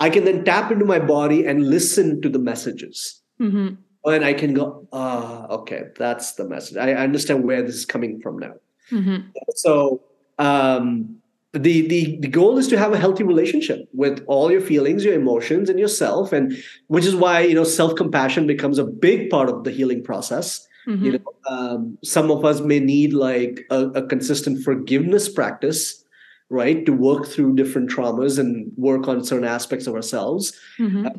I 0.00 0.10
can 0.10 0.26
then 0.26 0.44
tap 0.44 0.70
into 0.70 0.84
my 0.84 0.98
body 0.98 1.46
and 1.46 1.70
listen 1.70 2.20
to 2.20 2.28
the 2.28 2.38
messages. 2.38 3.22
Mm-hmm. 3.40 3.76
And 4.06 4.24
I 4.24 4.34
can 4.34 4.54
go, 4.54 4.86
ah, 4.92 5.46
okay, 5.48 5.84
that's 5.96 6.32
the 6.32 6.48
message. 6.48 6.76
I 6.76 6.94
understand 6.94 7.44
where 7.44 7.62
this 7.62 7.74
is 7.74 7.84
coming 7.84 8.20
from 8.20 8.38
now. 8.38 8.54
Mm-hmm. 8.90 9.28
So 9.56 10.02
um, 10.38 11.16
the, 11.52 11.86
the 11.88 12.18
the 12.20 12.28
goal 12.28 12.58
is 12.58 12.68
to 12.68 12.78
have 12.78 12.92
a 12.92 12.98
healthy 12.98 13.24
relationship 13.24 13.88
with 13.92 14.22
all 14.26 14.52
your 14.52 14.60
feelings, 14.60 15.04
your 15.04 15.14
emotions, 15.14 15.68
and 15.68 15.78
yourself, 15.78 16.32
and 16.32 16.56
which 16.86 17.04
is 17.04 17.16
why 17.16 17.40
you 17.40 17.54
know 17.54 17.64
self 17.64 17.96
compassion 17.96 18.46
becomes 18.46 18.78
a 18.78 18.84
big 18.84 19.28
part 19.28 19.48
of 19.48 19.64
the 19.64 19.70
healing 19.70 20.04
process 20.04 20.66
Mm-hmm. 20.86 21.04
You 21.04 21.12
know, 21.12 21.34
um, 21.48 21.98
some 22.04 22.30
of 22.30 22.44
us 22.44 22.60
may 22.60 22.78
need 22.78 23.12
like 23.12 23.66
a, 23.70 23.86
a 23.88 24.06
consistent 24.06 24.62
forgiveness 24.62 25.28
practice, 25.28 26.04
right, 26.48 26.86
to 26.86 26.92
work 26.92 27.26
through 27.26 27.56
different 27.56 27.90
traumas 27.90 28.38
and 28.38 28.70
work 28.76 29.08
on 29.08 29.24
certain 29.24 29.48
aspects 29.48 29.86
of 29.86 29.94
ourselves. 29.94 30.58
Mm-hmm. 30.78 31.06
Uh, 31.06 31.10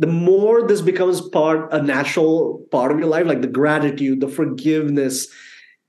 the 0.00 0.06
more 0.06 0.66
this 0.66 0.80
becomes 0.80 1.20
part 1.20 1.72
a 1.72 1.82
natural 1.82 2.66
part 2.70 2.90
of 2.90 2.98
your 2.98 3.08
life, 3.08 3.26
like 3.26 3.42
the 3.42 3.46
gratitude, 3.46 4.20
the 4.20 4.28
forgiveness, 4.28 5.28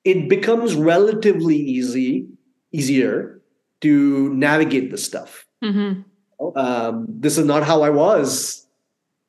it 0.04 0.28
becomes 0.28 0.76
relatively 0.76 1.56
easy, 1.56 2.28
easier 2.74 3.42
to 3.80 4.34
navigate 4.34 4.92
this 4.92 5.06
stuff. 5.06 5.46
Mm-hmm. 5.64 6.02
Um, 6.58 7.06
this 7.08 7.38
is 7.38 7.46
not 7.46 7.64
how 7.64 7.84
I 7.84 7.90
was 7.90 8.68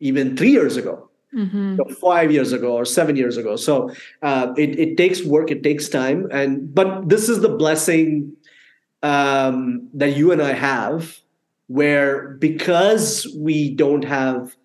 even 0.01 0.37
three 0.37 0.51
years 0.51 0.77
ago 0.77 1.09
mm-hmm. 1.33 1.93
five 1.95 2.33
years 2.33 2.53
ago 2.53 2.75
or 2.75 2.85
seven 2.85 3.15
years 3.15 3.37
ago. 3.37 3.55
So 3.55 3.91
uh, 4.23 4.53
it 4.57 4.79
it 4.79 4.97
takes 4.97 5.23
work, 5.23 5.53
it 5.53 5.63
takes 5.63 5.89
time, 5.89 6.29
and 6.33 6.75
but 6.75 7.09
this 7.09 7.29
is 7.29 7.41
the 7.41 7.49
blessing 7.49 8.33
um, 9.05 9.89
that 9.95 10.17
you 10.17 10.33
and 10.33 10.43
I 10.43 10.55
have, 10.55 11.19
where 11.69 12.31
because 12.41 13.33
we 13.39 13.71
don't 13.71 14.05
have 14.05 14.57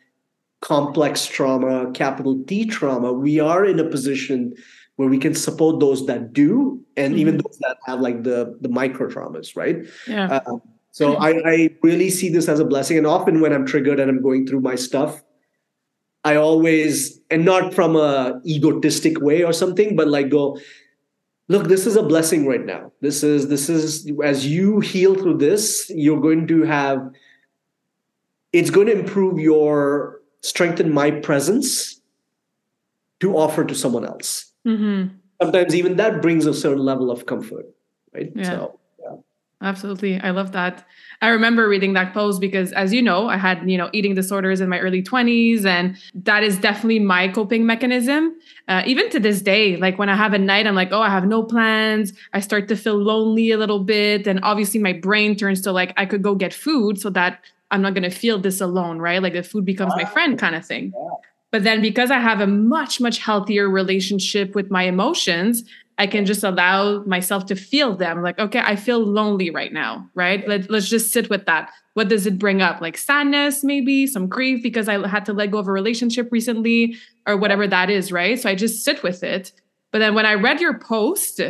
complex 0.61 1.25
trauma, 1.25 1.91
capital 1.91 2.43
T 2.45 2.65
trauma, 2.65 3.13
we 3.13 3.39
are 3.39 3.65
in 3.65 3.79
a 3.79 3.85
position 3.85 4.53
where 4.95 5.07
we 5.07 5.17
can 5.17 5.35
support 5.35 5.79
those 5.79 6.05
that 6.07 6.33
do, 6.33 6.83
and 6.95 7.13
mm-hmm. 7.13 7.19
even 7.19 7.37
those 7.37 7.57
that 7.61 7.77
have 7.85 7.99
like 7.99 8.23
the 8.23 8.57
the 8.61 8.69
micro 8.69 9.07
traumas, 9.07 9.55
right? 9.55 9.85
Yeah. 10.07 10.41
Uh, 10.45 10.57
so 10.91 11.15
I, 11.17 11.29
I 11.45 11.69
really 11.83 12.09
see 12.09 12.29
this 12.29 12.47
as 12.47 12.59
a 12.59 12.65
blessing, 12.65 12.97
and 12.97 13.05
often 13.05 13.39
when 13.39 13.53
I'm 13.53 13.65
triggered 13.67 13.99
and 13.99 14.09
I'm 14.09 14.21
going 14.21 14.47
through 14.47 14.61
my 14.61 14.73
stuff, 14.73 15.21
I 16.23 16.35
always, 16.35 17.21
and 17.29 17.45
not 17.45 17.73
from 17.73 17.95
a 17.95 18.41
egotistic 18.45 19.21
way 19.21 19.43
or 19.43 19.53
something, 19.53 19.95
but 19.95 20.07
like 20.09 20.29
go, 20.29 20.59
look, 21.47 21.67
this 21.67 21.87
is 21.87 21.95
a 21.95 22.03
blessing 22.03 22.45
right 22.47 22.65
now. 22.65 22.91
This 22.99 23.23
is, 23.23 23.47
this 23.47 23.69
is, 23.69 24.11
as 24.23 24.45
you 24.45 24.81
heal 24.81 25.15
through 25.15 25.37
this, 25.37 25.89
you're 25.93 26.19
going 26.19 26.47
to 26.47 26.63
have, 26.63 26.99
it's 28.51 28.69
going 28.69 28.87
to 28.87 28.99
improve 28.99 29.39
your, 29.39 30.16
strengthen 30.41 30.91
my 30.93 31.11
presence 31.11 32.01
to 33.19 33.37
offer 33.37 33.63
to 33.65 33.75
someone 33.75 34.05
else. 34.05 34.51
Mm-hmm. 34.65 35.15
Sometimes 35.41 35.75
even 35.75 35.97
that 35.97 36.21
brings 36.21 36.45
a 36.45 36.53
certain 36.53 36.83
level 36.83 37.11
of 37.11 37.25
comfort, 37.25 37.65
right? 38.13 38.31
Yeah. 38.35 38.43
So, 38.43 38.79
yeah. 39.01 39.15
Absolutely. 39.61 40.19
I 40.19 40.31
love 40.31 40.51
that. 40.51 40.85
I 41.21 41.29
remember 41.29 41.67
reading 41.67 41.93
that 41.93 42.13
post 42.13 42.39
because, 42.39 42.71
as 42.73 42.93
you 42.93 43.01
know, 43.01 43.27
I 43.27 43.37
had, 43.37 43.67
you 43.69 43.77
know, 43.77 43.89
eating 43.91 44.13
disorders 44.13 44.61
in 44.61 44.69
my 44.69 44.79
early 44.79 45.01
20s. 45.01 45.65
And 45.65 45.97
that 46.13 46.43
is 46.43 46.57
definitely 46.59 46.99
my 46.99 47.27
coping 47.27 47.65
mechanism. 47.65 48.35
Uh, 48.67 48.83
even 48.85 49.09
to 49.09 49.19
this 49.19 49.41
day, 49.41 49.77
like 49.77 49.97
when 49.97 50.09
I 50.09 50.15
have 50.15 50.33
a 50.33 50.37
night, 50.37 50.67
I'm 50.67 50.75
like, 50.75 50.91
oh, 50.91 51.01
I 51.01 51.09
have 51.09 51.25
no 51.25 51.41
plans. 51.41 52.13
I 52.33 52.39
start 52.39 52.67
to 52.67 52.75
feel 52.75 52.97
lonely 52.97 53.49
a 53.49 53.57
little 53.57 53.79
bit. 53.79 54.27
And 54.27 54.39
obviously, 54.43 54.79
my 54.79 54.93
brain 54.93 55.35
turns 55.35 55.61
to 55.61 55.71
like, 55.71 55.91
I 55.97 56.05
could 56.05 56.21
go 56.21 56.35
get 56.35 56.53
food 56.53 56.99
so 56.99 57.09
that 57.11 57.39
I'm 57.71 57.81
not 57.81 57.93
going 57.93 58.09
to 58.09 58.15
feel 58.15 58.39
this 58.39 58.61
alone, 58.61 58.99
right? 58.99 59.21
Like 59.21 59.33
the 59.33 59.43
food 59.43 59.65
becomes 59.65 59.93
my 59.95 60.05
friend 60.05 60.39
kind 60.39 60.55
of 60.55 60.65
thing. 60.65 60.93
But 61.51 61.63
then 61.63 61.81
because 61.81 62.11
I 62.11 62.19
have 62.19 62.41
a 62.41 62.47
much, 62.47 62.99
much 62.99 63.19
healthier 63.19 63.69
relationship 63.69 64.55
with 64.55 64.69
my 64.69 64.83
emotions, 64.83 65.63
I 65.97 66.05
can 66.05 66.25
just 66.25 66.43
allow 66.43 67.03
myself 67.03 67.45
to 67.47 67.55
feel 67.55 67.95
them. 67.95 68.21
Like, 68.21 68.37
okay, 68.37 68.59
I 68.59 68.75
feel 68.75 68.99
lonely 68.99 69.49
right 69.49 69.73
now, 69.73 70.07
right? 70.13 70.47
Let, 70.47 70.69
let's 70.69 70.89
just 70.89 71.11
sit 71.11 71.29
with 71.29 71.45
that. 71.45 71.71
What 71.95 72.09
does 72.09 72.27
it 72.27 72.37
bring 72.37 72.61
up? 72.61 72.81
Like 72.81 72.97
sadness, 72.97 73.63
maybe 73.63 74.05
some 74.05 74.27
grief 74.27 74.61
because 74.61 74.87
I 74.87 75.07
had 75.07 75.25
to 75.25 75.33
let 75.33 75.51
go 75.51 75.57
of 75.57 75.67
a 75.67 75.71
relationship 75.71 76.29
recently 76.31 76.95
or 77.25 77.35
whatever 77.35 77.67
that 77.67 77.89
is, 77.89 78.11
right? 78.11 78.39
So 78.39 78.49
I 78.49 78.55
just 78.55 78.83
sit 78.85 79.01
with 79.01 79.23
it. 79.23 79.51
But 79.91 79.99
then 79.99 80.13
when 80.13 80.25
I 80.25 80.35
read 80.35 80.61
your 80.61 80.77
post 80.77 81.41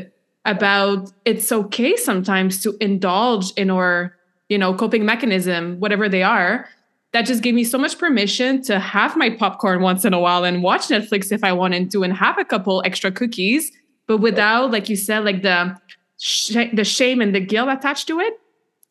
about 0.45 1.11
it's 1.25 1.51
okay 1.51 1.97
sometimes 1.97 2.63
to 2.63 2.77
indulge 2.79 3.51
in 3.57 3.69
our, 3.69 4.15
you 4.49 4.57
know, 4.57 4.73
coping 4.73 5.05
mechanism, 5.05 5.79
whatever 5.79 6.07
they 6.07 6.23
are, 6.23 6.67
that 7.13 7.25
just 7.25 7.41
gave 7.41 7.53
me 7.53 7.63
so 7.63 7.77
much 7.77 7.97
permission 7.97 8.61
to 8.63 8.79
have 8.79 9.15
my 9.15 9.29
popcorn 9.29 9.81
once 9.81 10.05
in 10.05 10.13
a 10.13 10.19
while 10.19 10.43
and 10.43 10.61
watch 10.61 10.87
Netflix 10.87 11.31
if 11.31 11.43
I 11.43 11.53
wanted 11.53 11.89
to 11.91 12.03
and 12.03 12.13
have 12.13 12.37
a 12.37 12.45
couple 12.45 12.81
extra 12.85 13.11
cookies 13.11 13.71
but 14.07 14.17
without, 14.17 14.71
like 14.71 14.89
you 14.89 14.95
said, 14.95 15.25
like 15.25 15.43
the 15.43 15.77
sh- 16.17 16.71
the 16.73 16.85
shame 16.85 17.21
and 17.21 17.35
the 17.35 17.41
guilt 17.41 17.69
attached 17.69 18.07
to 18.07 18.19
it. 18.19 18.33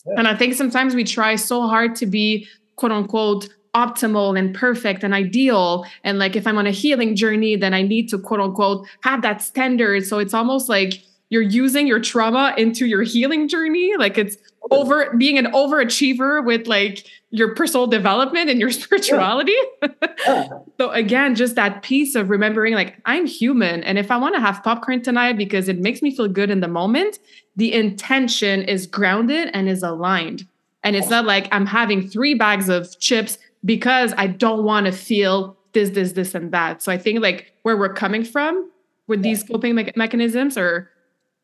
Yeah. 0.06 0.14
And 0.18 0.28
I 0.28 0.36
think 0.36 0.54
sometimes 0.54 0.94
we 0.94 1.02
try 1.02 1.34
so 1.34 1.66
hard 1.66 1.96
to 1.96 2.06
be 2.06 2.46
quote 2.76 2.92
unquote 2.92 3.48
optimal 3.74 4.38
and 4.38 4.54
perfect 4.54 5.02
and 5.02 5.12
ideal. 5.12 5.84
And 6.04 6.18
like 6.18 6.36
if 6.36 6.46
I'm 6.46 6.58
on 6.58 6.66
a 6.66 6.70
healing 6.70 7.16
journey, 7.16 7.56
then 7.56 7.74
I 7.74 7.82
need 7.82 8.08
to 8.10 8.18
quote 8.18 8.40
unquote 8.40 8.86
have 9.02 9.22
that 9.22 9.42
standard. 9.42 10.06
So 10.06 10.18
it's 10.18 10.34
almost 10.34 10.68
like 10.68 11.02
you're 11.28 11.42
using 11.42 11.86
your 11.86 12.00
trauma 12.00 12.54
into 12.56 12.86
your 12.86 13.02
healing 13.02 13.48
journey. 13.48 13.94
Like 13.98 14.16
it's 14.16 14.36
over 14.70 15.12
being 15.16 15.38
an 15.38 15.46
overachiever 15.46 16.44
with 16.44 16.66
like 16.66 17.06
your 17.30 17.54
personal 17.54 17.86
development 17.86 18.48
and 18.48 18.60
your 18.60 18.70
spirituality. 18.82 19.52
Yeah. 19.82 19.88
Yeah. 20.00 20.08
Uh. 20.26 20.48
so 20.80 20.90
again, 20.90 21.34
just 21.34 21.54
that 21.54 21.82
piece 21.82 22.14
of 22.16 22.30
remembering 22.30 22.74
like 22.74 22.96
I'm 23.04 23.26
human 23.26 23.84
and 23.84 23.96
if 23.98 24.10
I 24.10 24.16
want 24.16 24.34
to 24.34 24.40
have 24.40 24.62
popcorn 24.64 25.02
tonight 25.02 25.34
because 25.34 25.68
it 25.68 25.78
makes 25.78 26.02
me 26.02 26.14
feel 26.14 26.26
good 26.26 26.50
in 26.50 26.60
the 26.60 26.68
moment, 26.68 27.18
the 27.54 27.72
intention 27.72 28.62
is 28.62 28.86
grounded 28.86 29.50
and 29.52 29.68
is 29.68 29.82
aligned. 29.82 30.46
And 30.82 30.96
it's 30.96 31.10
not 31.10 31.24
like 31.26 31.48
I'm 31.52 31.66
having 31.66 32.08
three 32.08 32.34
bags 32.34 32.68
of 32.68 32.98
chips 32.98 33.38
because 33.64 34.14
I 34.16 34.26
don't 34.26 34.64
want 34.64 34.86
to 34.86 34.92
feel 34.92 35.56
this, 35.72 35.90
this, 35.90 36.12
this, 36.12 36.34
and 36.34 36.50
that. 36.52 36.82
So 36.82 36.90
I 36.90 36.98
think 36.98 37.20
like 37.20 37.52
where 37.62 37.76
we're 37.76 37.92
coming 37.92 38.24
from 38.24 38.70
with 39.06 39.22
these 39.22 39.42
coping 39.42 39.74
me- 39.74 39.92
mechanisms 39.96 40.56
or 40.56 40.90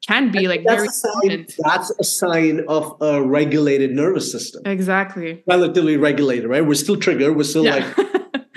can 0.06 0.32
be 0.32 0.48
like 0.48 0.64
that's 0.66 0.76
very 0.76 0.88
a 0.88 0.90
sign, 0.90 1.46
That's 1.58 1.90
a 1.98 2.04
sign 2.04 2.64
of 2.68 2.96
a 3.00 3.22
regulated 3.22 3.92
nervous 3.92 4.30
system. 4.30 4.62
Exactly. 4.66 5.42
Relatively 5.46 5.96
regulated, 5.96 6.48
right? 6.48 6.64
We're 6.66 6.74
still 6.74 6.96
triggered. 6.96 7.36
We're 7.36 7.44
still 7.44 7.64
yeah. 7.64 7.92
like, 7.96 7.96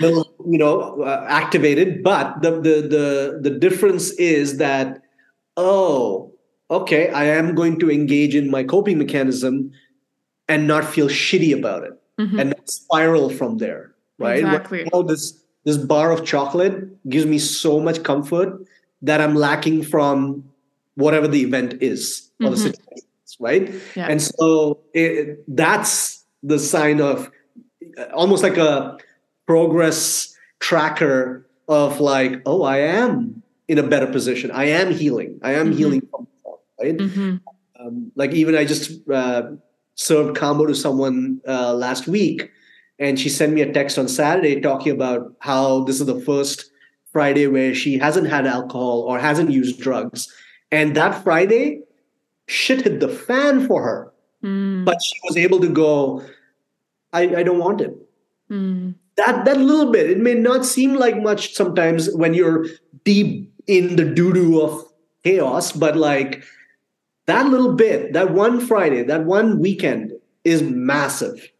you 0.00 0.58
know, 0.58 1.02
uh, 1.02 1.24
activated. 1.28 2.02
But 2.02 2.42
the, 2.42 2.50
the 2.50 2.76
the 2.94 3.38
the 3.42 3.50
difference 3.50 4.10
is 4.12 4.58
that 4.58 5.02
oh, 5.56 6.32
okay, 6.70 7.10
I 7.10 7.24
am 7.24 7.54
going 7.54 7.78
to 7.78 7.90
engage 7.90 8.34
in 8.34 8.50
my 8.50 8.64
coping 8.64 8.98
mechanism 8.98 9.70
and 10.48 10.66
not 10.66 10.84
feel 10.84 11.08
shitty 11.08 11.56
about 11.56 11.84
it 11.84 11.92
mm-hmm. 12.18 12.38
and 12.38 12.54
spiral 12.64 13.30
from 13.30 13.58
there, 13.58 13.94
right? 14.18 14.40
Exactly. 14.40 14.88
Right 14.92 15.06
this 15.06 15.42
this 15.64 15.76
bar 15.76 16.12
of 16.12 16.24
chocolate 16.24 16.74
gives 17.08 17.26
me 17.26 17.38
so 17.38 17.80
much 17.80 18.02
comfort 18.02 18.64
that 19.02 19.20
I'm 19.20 19.34
lacking 19.34 19.82
from 19.82 20.44
whatever 20.96 21.28
the 21.28 21.42
event 21.42 21.80
is 21.80 22.30
or 22.40 22.46
mm-hmm. 22.46 22.50
the 22.50 22.56
situation 22.56 23.08
is, 23.24 23.36
right? 23.38 23.74
Yeah. 23.94 24.06
And 24.08 24.20
so 24.20 24.80
it, 24.92 25.44
that's 25.48 26.24
the 26.42 26.58
sign 26.58 27.00
of 27.00 27.30
uh, 27.98 28.04
almost 28.12 28.42
like 28.42 28.56
a 28.56 28.98
progress 29.46 30.34
tracker 30.58 31.46
of 31.68 32.00
like, 32.00 32.42
oh, 32.46 32.62
I 32.62 32.78
am 32.78 33.42
in 33.68 33.78
a 33.78 33.82
better 33.82 34.06
position. 34.06 34.50
I 34.50 34.66
am 34.66 34.92
healing. 34.92 35.38
I 35.42 35.54
am 35.54 35.68
mm-hmm. 35.68 35.76
healing 35.76 36.08
from 36.10 36.26
right? 36.80 36.96
Mm-hmm. 36.96 37.36
Um, 37.80 38.12
like 38.14 38.32
even 38.32 38.54
I 38.54 38.64
just 38.64 39.08
uh, 39.08 39.50
served 39.94 40.36
Kambo 40.36 40.66
to 40.66 40.74
someone 40.74 41.40
uh, 41.46 41.74
last 41.74 42.06
week, 42.06 42.50
and 42.98 43.18
she 43.18 43.28
sent 43.28 43.52
me 43.52 43.62
a 43.62 43.72
text 43.72 43.98
on 43.98 44.08
Saturday 44.08 44.60
talking 44.60 44.92
about 44.92 45.34
how 45.40 45.84
this 45.84 46.00
is 46.00 46.06
the 46.06 46.20
first 46.20 46.70
Friday 47.12 47.46
where 47.46 47.74
she 47.74 47.98
hasn't 47.98 48.28
had 48.28 48.46
alcohol 48.46 49.02
or 49.02 49.18
hasn't 49.18 49.50
used 49.50 49.80
drugs 49.80 50.32
and 50.70 50.96
that 50.96 51.22
Friday, 51.22 51.82
shit 52.46 52.82
hit 52.82 53.00
the 53.00 53.08
fan 53.08 53.66
for 53.66 53.82
her. 53.82 54.12
Mm. 54.42 54.84
But 54.84 55.02
she 55.02 55.18
was 55.24 55.36
able 55.36 55.60
to 55.60 55.68
go, 55.68 56.22
I, 57.12 57.36
I 57.36 57.42
don't 57.42 57.58
want 57.58 57.80
it. 57.80 57.94
Mm. 58.50 58.94
That 59.16 59.44
that 59.44 59.58
little 59.58 59.90
bit, 59.90 60.10
it 60.10 60.18
may 60.18 60.34
not 60.34 60.64
seem 60.64 60.94
like 60.94 61.16
much 61.20 61.54
sometimes 61.54 62.10
when 62.14 62.34
you're 62.34 62.66
deep 63.04 63.52
in 63.66 63.96
the 63.96 64.04
doo-doo 64.04 64.60
of 64.60 64.84
chaos, 65.24 65.72
but 65.72 65.96
like 65.96 66.44
that 67.26 67.46
little 67.46 67.72
bit, 67.72 68.12
that 68.12 68.32
one 68.32 68.60
Friday, 68.60 69.02
that 69.02 69.24
one 69.24 69.58
weekend 69.58 70.12
is 70.44 70.62
massive. 70.62 71.50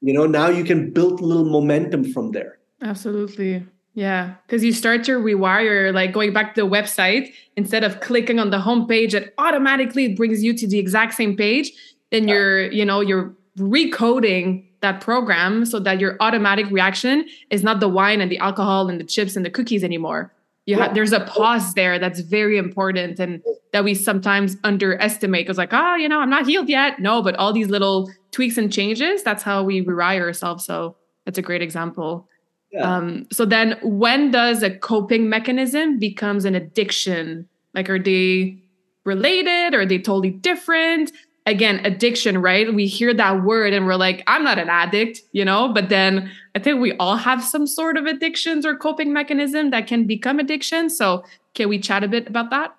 You 0.00 0.12
know, 0.12 0.26
now 0.26 0.48
you 0.48 0.64
can 0.64 0.90
build 0.90 1.20
a 1.20 1.24
little 1.24 1.44
momentum 1.44 2.12
from 2.12 2.32
there. 2.32 2.58
Absolutely. 2.82 3.64
Yeah, 3.96 4.34
because 4.46 4.62
you 4.62 4.72
start 4.72 5.04
to 5.04 5.12
rewire, 5.12 5.92
like 5.94 6.12
going 6.12 6.34
back 6.34 6.54
to 6.54 6.60
the 6.60 6.68
website, 6.68 7.32
instead 7.56 7.82
of 7.82 8.00
clicking 8.00 8.38
on 8.38 8.50
the 8.50 8.58
homepage, 8.58 9.12
that 9.12 9.32
automatically 9.38 10.14
brings 10.14 10.44
you 10.44 10.52
to 10.52 10.66
the 10.68 10.78
exact 10.78 11.14
same 11.14 11.34
page. 11.34 11.72
Then 12.10 12.28
you're, 12.28 12.70
you 12.70 12.84
know, 12.84 13.00
you're 13.00 13.34
recoding 13.58 14.66
that 14.82 15.00
program 15.00 15.64
so 15.64 15.78
that 15.80 15.98
your 15.98 16.18
automatic 16.20 16.70
reaction 16.70 17.26
is 17.48 17.62
not 17.62 17.80
the 17.80 17.88
wine 17.88 18.20
and 18.20 18.30
the 18.30 18.36
alcohol 18.36 18.90
and 18.90 19.00
the 19.00 19.04
chips 19.04 19.34
and 19.34 19.46
the 19.46 19.50
cookies 19.50 19.82
anymore. 19.82 20.30
You 20.66 20.76
have 20.76 20.94
there's 20.94 21.12
a 21.12 21.20
pause 21.20 21.72
there 21.72 21.98
that's 21.98 22.20
very 22.20 22.58
important 22.58 23.18
and 23.18 23.42
that 23.72 23.82
we 23.82 23.94
sometimes 23.94 24.58
underestimate. 24.62 25.46
Because 25.46 25.56
like, 25.56 25.72
oh, 25.72 25.94
you 25.94 26.06
know, 26.06 26.20
I'm 26.20 26.28
not 26.28 26.44
healed 26.44 26.68
yet. 26.68 26.98
No, 27.00 27.22
but 27.22 27.34
all 27.36 27.54
these 27.54 27.68
little 27.68 28.10
tweaks 28.30 28.58
and 28.58 28.70
changes, 28.70 29.22
that's 29.22 29.42
how 29.42 29.62
we 29.62 29.82
rewire 29.82 30.20
ourselves. 30.20 30.66
So 30.66 30.96
that's 31.24 31.38
a 31.38 31.42
great 31.42 31.62
example. 31.62 32.28
Yeah. 32.76 32.96
Um, 32.96 33.26
so 33.32 33.46
then 33.46 33.78
when 33.82 34.30
does 34.30 34.62
a 34.62 34.70
coping 34.70 35.28
mechanism 35.28 35.98
becomes 35.98 36.44
an 36.44 36.54
addiction? 36.54 37.48
Like 37.74 37.88
are 37.88 37.98
they 37.98 38.58
related? 39.04 39.74
Or 39.74 39.80
are 39.80 39.86
they 39.86 39.98
totally 39.98 40.30
different? 40.30 41.12
Again, 41.46 41.80
addiction, 41.86 42.42
right? 42.42 42.74
We 42.74 42.86
hear 42.86 43.14
that 43.14 43.44
word 43.44 43.72
and 43.72 43.86
we're 43.86 43.94
like, 43.94 44.24
I'm 44.26 44.42
not 44.42 44.58
an 44.58 44.68
addict, 44.68 45.20
you 45.32 45.44
know, 45.44 45.72
but 45.72 45.88
then 45.88 46.30
I 46.54 46.58
think 46.58 46.80
we 46.80 46.92
all 46.98 47.16
have 47.16 47.42
some 47.42 47.66
sort 47.66 47.96
of 47.96 48.04
addictions 48.04 48.66
or 48.66 48.76
coping 48.76 49.12
mechanism 49.12 49.70
that 49.70 49.86
can 49.86 50.06
become 50.06 50.38
addiction. 50.38 50.90
So 50.90 51.24
can 51.54 51.68
we 51.68 51.78
chat 51.78 52.02
a 52.02 52.08
bit 52.08 52.26
about 52.26 52.50
that? 52.50 52.74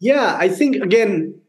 Yeah, 0.00 0.36
I 0.38 0.48
think 0.48 0.76
again, 0.76 1.40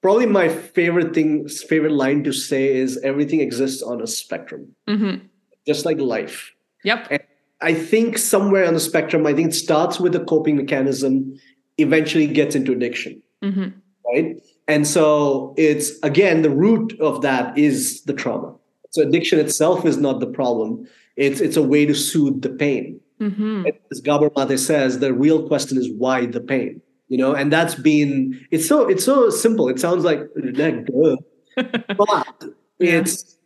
probably 0.00 0.26
my 0.26 0.48
favorite 0.48 1.12
thing, 1.12 1.48
favorite 1.48 1.92
line 1.92 2.22
to 2.24 2.32
say 2.32 2.68
is 2.74 2.98
everything 3.02 3.40
exists 3.40 3.82
on 3.82 4.00
a 4.00 4.06
spectrum, 4.06 4.74
mm-hmm. 4.88 5.26
just 5.66 5.84
like 5.84 5.98
life. 5.98 6.52
Yep. 6.84 7.08
And 7.10 7.22
I 7.60 7.74
think 7.74 8.18
somewhere 8.18 8.66
on 8.66 8.74
the 8.74 8.80
spectrum, 8.80 9.26
I 9.26 9.34
think 9.34 9.50
it 9.50 9.54
starts 9.54 10.00
with 10.00 10.14
a 10.14 10.24
coping 10.24 10.56
mechanism, 10.56 11.38
eventually 11.78 12.26
gets 12.26 12.54
into 12.54 12.72
addiction. 12.72 13.22
Mm-hmm. 13.42 13.68
Right. 14.06 14.42
And 14.66 14.86
so 14.86 15.54
it's 15.56 15.98
again, 16.02 16.42
the 16.42 16.50
root 16.50 16.98
of 17.00 17.22
that 17.22 17.56
is 17.58 18.02
the 18.04 18.12
trauma. 18.12 18.54
So 18.90 19.02
addiction 19.02 19.38
itself 19.38 19.84
is 19.84 19.96
not 19.96 20.20
the 20.20 20.26
problem. 20.26 20.86
It's 21.16 21.40
it's 21.40 21.56
a 21.56 21.62
way 21.62 21.86
to 21.86 21.94
soothe 21.94 22.42
the 22.42 22.50
pain. 22.50 23.00
Mm-hmm. 23.20 23.66
As 23.90 24.00
Gabor 24.00 24.30
Mate 24.36 24.58
says, 24.58 24.98
the 24.98 25.12
real 25.12 25.46
question 25.46 25.76
is 25.76 25.90
why 25.90 26.26
the 26.26 26.40
pain? 26.40 26.80
You 27.08 27.18
know, 27.18 27.34
and 27.34 27.52
that's 27.52 27.74
been 27.74 28.40
it's 28.50 28.66
so 28.66 28.88
it's 28.88 29.04
so 29.04 29.30
simple. 29.30 29.68
It 29.68 29.80
sounds 29.80 30.04
like 30.04 30.20
duh. 30.54 31.16
but 31.56 32.26
yeah. 32.78 33.00
it's 33.00 33.36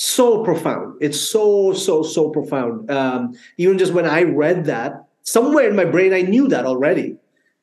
so 0.00 0.42
profound. 0.42 0.96
It's 1.02 1.20
so, 1.20 1.74
so, 1.74 2.02
so 2.02 2.30
profound. 2.30 2.90
Um, 2.90 3.34
even 3.58 3.76
just 3.76 3.92
when 3.92 4.06
I 4.06 4.22
read 4.22 4.64
that, 4.64 5.04
somewhere 5.24 5.68
in 5.68 5.76
my 5.76 5.84
brain, 5.84 6.14
I 6.14 6.22
knew 6.22 6.48
that 6.48 6.64
already, 6.64 7.18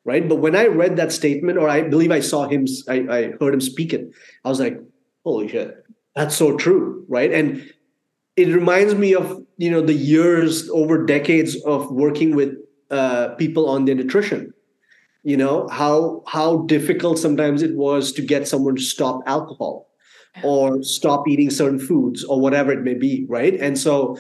right? 0.06 0.30
But 0.30 0.36
when 0.36 0.56
I 0.56 0.68
read 0.68 0.98
that 0.98 1.12
statement, 1.12 1.58
or 1.58 1.68
I 1.68 1.82
believe 1.82 2.12
I 2.12 2.20
saw 2.20 2.48
him, 2.48 2.68
I, 2.88 3.08
I 3.10 3.32
heard 3.40 3.56
him 3.56 3.62
speak 3.62 3.92
it, 3.92 4.12
I 4.46 4.50
was 4.50 4.60
like, 4.60 4.80
holy 5.24 5.48
shit, 5.48 5.84
that's 6.16 6.36
so 6.36 6.56
true, 6.56 7.04
right? 7.08 7.34
And 7.34 7.74
it 8.36 8.50
reminds 8.50 8.94
me 8.94 9.16
of 9.16 9.44
you 9.58 9.72
know 9.72 9.82
the 9.82 9.94
years 9.94 10.70
over 10.70 11.06
decades 11.06 11.60
of 11.64 11.92
working 11.92 12.36
with 12.36 12.56
uh, 12.92 13.30
people 13.40 13.68
on 13.68 13.86
their 13.86 13.96
nutrition 13.96 14.54
you 15.24 15.36
know 15.36 15.68
how 15.70 16.24
how 16.28 16.60
difficult 16.68 17.18
sometimes 17.18 17.64
it 17.64 17.76
was 17.76 18.12
to 18.14 18.22
get 18.22 18.48
someone 18.48 18.76
to 18.76 18.82
stop 18.82 19.22
alcohol 19.26 19.87
or 20.44 20.84
stop 20.84 21.28
eating 21.28 21.50
certain 21.50 21.80
foods 21.80 22.24
or 22.24 22.40
whatever 22.40 22.72
it 22.72 22.82
may 22.82 22.94
be, 22.94 23.26
right? 23.30 23.56
And 23.60 23.78
so 23.78 24.18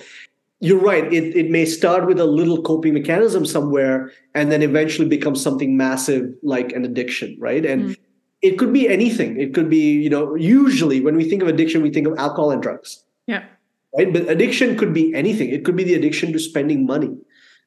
you're 0.59 0.80
right. 0.80 1.11
It, 1.13 1.36
it 1.36 1.49
may 1.49 1.65
start 1.65 2.07
with 2.07 2.20
a 2.20 2.26
little 2.26 2.61
coping 2.61 2.93
mechanism 2.93 3.45
somewhere 3.45 4.11
and 4.34 4.51
then 4.51 4.61
eventually 4.61 5.07
become 5.07 5.36
something 5.36 5.78
massive 5.78 6.34
like 6.41 6.72
an 6.74 6.84
addiction, 6.84 7.38
right? 7.39 7.65
And 7.65 7.89
mm. 7.89 7.95
it 8.41 8.57
could 8.57 8.74
be 8.74 8.88
anything. 8.88 9.39
It 9.39 9.53
could 9.53 9.70
be, 9.70 9.91
you 9.91 10.09
know, 10.09 10.36
usually 10.36 11.01
when 11.01 11.15
we 11.15 11.30
think 11.30 11.41
of 11.41 11.47
addiction, 11.47 11.82
we 11.82 11.91
think 11.91 12.07
of 12.07 12.18
alcohol 12.18 12.51
and 12.51 12.61
drugs. 12.61 13.03
Yeah. 13.28 13.43
Right. 13.97 14.11
But 14.11 14.30
addiction 14.30 14.78
could 14.78 14.93
be 14.93 15.13
anything. 15.13 15.49
It 15.49 15.63
could 15.63 15.76
be 15.76 15.84
the 15.84 15.93
addiction 15.93 16.34
to 16.34 16.39
spending 16.39 16.86
money. 16.86 17.15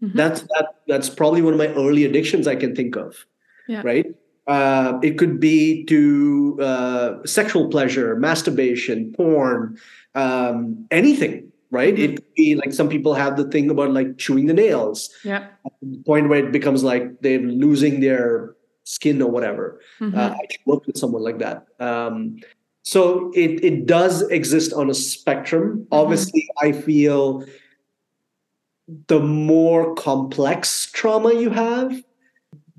Mm-hmm. 0.02 0.16
That's 0.16 0.42
that 0.42 0.76
that's 0.88 1.08
probably 1.08 1.42
one 1.42 1.52
of 1.52 1.58
my 1.58 1.68
early 1.68 2.04
addictions 2.04 2.46
I 2.46 2.56
can 2.56 2.74
think 2.74 2.96
of. 2.96 3.26
Yeah. 3.68 3.82
Right. 3.84 4.06
Uh, 4.50 4.98
it 5.00 5.16
could 5.16 5.38
be 5.38 5.84
to 5.84 6.58
uh, 6.60 7.24
sexual 7.24 7.68
pleasure, 7.68 8.16
masturbation, 8.16 9.12
porn, 9.12 9.78
um, 10.16 10.84
anything, 10.90 11.52
right? 11.70 11.94
Mm-hmm. 11.94 12.02
It 12.02 12.16
could 12.16 12.34
be 12.34 12.54
like 12.56 12.72
some 12.72 12.88
people 12.88 13.14
have 13.14 13.36
the 13.36 13.44
thing 13.44 13.70
about 13.70 13.92
like 13.92 14.18
chewing 14.18 14.46
the 14.46 14.52
nails. 14.54 15.08
Yeah. 15.22 15.46
the 15.82 16.02
point 16.04 16.28
where 16.28 16.44
it 16.44 16.50
becomes 16.50 16.82
like 16.82 17.20
they're 17.20 17.38
losing 17.38 18.00
their 18.00 18.56
skin 18.82 19.22
or 19.22 19.30
whatever. 19.30 19.80
Mm-hmm. 20.00 20.18
Uh, 20.18 20.30
I 20.30 20.46
worked 20.66 20.88
with 20.88 20.98
someone 20.98 21.22
like 21.22 21.38
that. 21.38 21.66
Um, 21.78 22.40
so 22.82 23.30
it 23.36 23.62
it 23.62 23.86
does 23.86 24.22
exist 24.30 24.72
on 24.72 24.90
a 24.90 24.94
spectrum. 24.94 25.62
Mm-hmm. 25.62 25.94
Obviously, 25.94 26.48
I 26.60 26.72
feel 26.72 27.44
the 29.06 29.20
more 29.20 29.94
complex 29.94 30.90
trauma 30.90 31.34
you 31.34 31.50
have, 31.50 32.02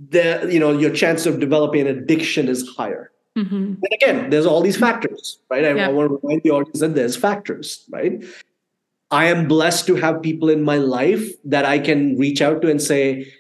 the 0.10 0.48
you 0.52 0.60
know 0.60 0.78
your 0.78 0.92
chance 0.92 1.26
of 1.26 1.40
developing 1.40 1.88
an 1.88 1.98
addiction 1.98 2.48
is 2.48 2.68
higher. 2.76 3.12
Mm-hmm. 3.38 3.56
And 3.56 3.94
again, 3.94 4.30
there's 4.30 4.46
all 4.46 4.62
these 4.62 4.78
factors, 4.78 5.40
right? 5.50 5.64
I, 5.64 5.74
yeah. 5.74 5.88
I 5.88 5.92
want 5.92 6.10
to 6.10 6.20
remind 6.22 6.44
the 6.44 6.52
audience 6.52 6.80
that 6.80 6.96
there's 6.96 7.16
factors, 7.16 7.86
right? 7.90 8.24
I 9.10 9.26
am 9.26 9.48
blessed 9.48 9.88
to 9.88 9.96
have 9.96 10.22
people 10.22 10.50
in 10.50 10.64
my 10.64 10.78
life 10.78 11.30
that 11.46 11.66
I 11.66 11.80
can 11.80 12.18
reach 12.18 12.42
out 12.42 12.62
to 12.62 12.70
and 12.70 12.82
say, 12.82 13.32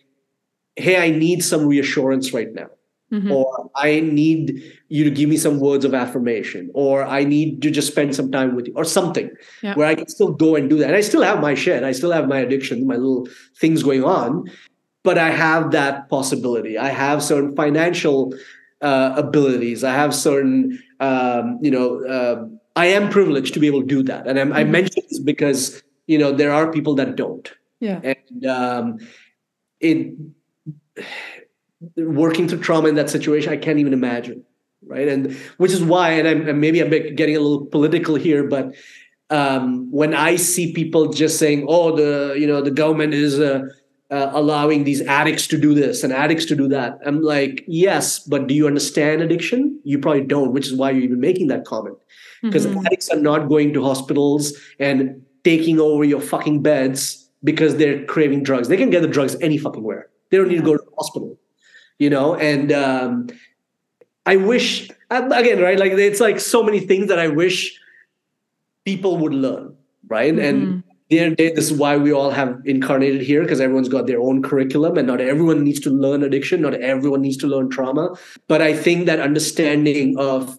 "Hey, 0.75 0.97
I 0.97 1.09
need 1.09 1.43
some 1.43 1.65
reassurance 1.67 2.33
right 2.33 2.53
now." 2.53 2.69
Mm-hmm. 3.11 3.29
or 3.29 3.69
I 3.75 3.99
need 3.99 4.63
you 4.87 5.03
to 5.03 5.11
give 5.11 5.27
me 5.27 5.35
some 5.35 5.59
words 5.59 5.83
of 5.83 5.93
affirmation, 5.93 6.71
or 6.73 7.03
I 7.03 7.25
need 7.25 7.61
to 7.61 7.69
just 7.69 7.91
spend 7.91 8.15
some 8.15 8.31
time 8.31 8.55
with 8.55 8.67
you, 8.67 8.73
or 8.77 8.85
something 8.85 9.29
yeah. 9.61 9.73
where 9.73 9.85
I 9.85 9.95
can 9.95 10.07
still 10.07 10.31
go 10.31 10.55
and 10.55 10.69
do 10.69 10.77
that. 10.77 10.87
And 10.87 10.95
I 10.95 11.01
still 11.01 11.21
have 11.21 11.41
my 11.41 11.53
shit, 11.53 11.83
I 11.83 11.91
still 11.91 12.13
have 12.13 12.29
my 12.29 12.37
addiction, 12.37 12.87
my 12.87 12.95
little 12.95 13.27
things 13.59 13.83
going 13.83 14.05
on 14.05 14.49
but 15.03 15.17
I 15.17 15.31
have 15.31 15.71
that 15.71 16.09
possibility. 16.09 16.77
I 16.77 16.89
have 16.89 17.23
certain 17.23 17.55
financial 17.55 18.33
uh, 18.81 19.13
abilities. 19.15 19.83
I 19.83 19.93
have 19.93 20.13
certain, 20.13 20.81
um, 20.99 21.59
you 21.61 21.71
know, 21.71 22.05
uh, 22.05 22.47
I 22.75 22.87
am 22.87 23.09
privileged 23.09 23.53
to 23.53 23.59
be 23.59 23.67
able 23.67 23.81
to 23.81 23.87
do 23.87 24.03
that. 24.03 24.27
And 24.27 24.37
mm-hmm. 24.37 24.53
i 24.53 24.63
mention 24.63 25.03
this 25.09 25.19
because, 25.19 25.81
you 26.07 26.17
know, 26.17 26.31
there 26.31 26.51
are 26.51 26.71
people 26.71 26.95
that 26.95 27.15
don't. 27.15 27.51
Yeah. 27.79 27.99
And 28.03 28.45
um, 28.45 28.99
it, 29.79 30.15
working 31.97 32.47
through 32.47 32.59
trauma 32.59 32.89
in 32.89 32.95
that 32.95 33.09
situation, 33.09 33.51
I 33.51 33.57
can't 33.57 33.79
even 33.79 33.93
imagine. 33.93 34.43
Right. 34.83 35.07
And 35.07 35.33
which 35.57 35.71
is 35.71 35.83
why, 35.83 36.11
and 36.11 36.27
I'm, 36.27 36.59
maybe 36.59 36.81
I'm 36.81 36.89
getting 36.89 37.35
a 37.35 37.39
little 37.39 37.65
political 37.67 38.15
here, 38.15 38.43
but 38.43 38.73
um, 39.29 39.91
when 39.91 40.13
I 40.13 40.35
see 40.35 40.73
people 40.73 41.13
just 41.13 41.37
saying, 41.37 41.65
oh, 41.69 41.95
the, 41.95 42.35
you 42.37 42.47
know, 42.47 42.61
the 42.61 42.71
government 42.71 43.13
is, 43.13 43.39
uh, 43.39 43.61
uh, 44.11 44.29
allowing 44.33 44.83
these 44.83 45.01
addicts 45.01 45.47
to 45.47 45.57
do 45.57 45.73
this 45.73 46.03
and 46.03 46.11
addicts 46.11 46.45
to 46.45 46.55
do 46.55 46.67
that. 46.67 46.99
I'm 47.05 47.21
like, 47.21 47.63
yes, 47.67 48.19
but 48.19 48.47
do 48.47 48.53
you 48.53 48.67
understand 48.67 49.21
addiction? 49.21 49.79
You 49.83 49.99
probably 49.99 50.25
don't, 50.25 50.51
which 50.51 50.67
is 50.67 50.73
why 50.73 50.91
you're 50.91 51.03
even 51.03 51.21
making 51.21 51.47
that 51.47 51.65
comment. 51.65 51.97
Because 52.43 52.67
mm-hmm. 52.67 52.85
addicts 52.85 53.09
are 53.09 53.19
not 53.19 53.47
going 53.47 53.73
to 53.73 53.83
hospitals 53.83 54.53
and 54.79 55.25
taking 55.43 55.79
over 55.79 56.03
your 56.03 56.19
fucking 56.19 56.61
beds 56.61 57.29
because 57.43 57.77
they're 57.77 58.03
craving 58.05 58.43
drugs. 58.43 58.67
They 58.67 58.77
can 58.77 58.89
get 58.89 59.01
the 59.01 59.07
drugs 59.07 59.35
any 59.41 59.57
fucking 59.57 59.83
where. 59.83 60.09
They 60.29 60.37
don't 60.37 60.49
need 60.49 60.57
to 60.57 60.63
go 60.63 60.75
to 60.75 60.83
the 60.83 60.95
hospital, 60.97 61.39
you 61.97 62.09
know. 62.09 62.35
And 62.35 62.71
um, 62.71 63.27
I 64.25 64.35
wish 64.35 64.89
again, 65.09 65.59
right? 65.61 65.79
Like 65.79 65.93
it's 65.93 66.19
like 66.19 66.39
so 66.39 66.63
many 66.63 66.79
things 66.79 67.07
that 67.07 67.19
I 67.19 67.27
wish 67.27 67.79
people 68.85 69.17
would 69.17 69.33
learn, 69.33 69.75
right? 70.07 70.33
Mm-hmm. 70.33 70.43
And 70.43 70.80
the 71.11 71.19
end 71.19 71.33
the 71.33 71.35
day, 71.35 71.53
this 71.53 71.69
is 71.69 71.77
why 71.77 71.97
we 71.97 72.13
all 72.13 72.31
have 72.31 72.61
incarnated 72.65 73.21
here 73.21 73.43
because 73.43 73.59
everyone's 73.59 73.89
got 73.89 74.07
their 74.07 74.21
own 74.21 74.41
curriculum 74.41 74.97
and 74.97 75.05
not 75.05 75.19
everyone 75.19 75.61
needs 75.61 75.81
to 75.81 75.89
learn 75.89 76.23
addiction, 76.23 76.61
not 76.61 76.73
everyone 76.75 77.21
needs 77.21 77.35
to 77.37 77.47
learn 77.47 77.69
trauma. 77.69 78.15
But 78.47 78.61
I 78.61 78.73
think 78.73 79.05
that 79.05 79.19
understanding 79.19 80.17
of 80.17 80.57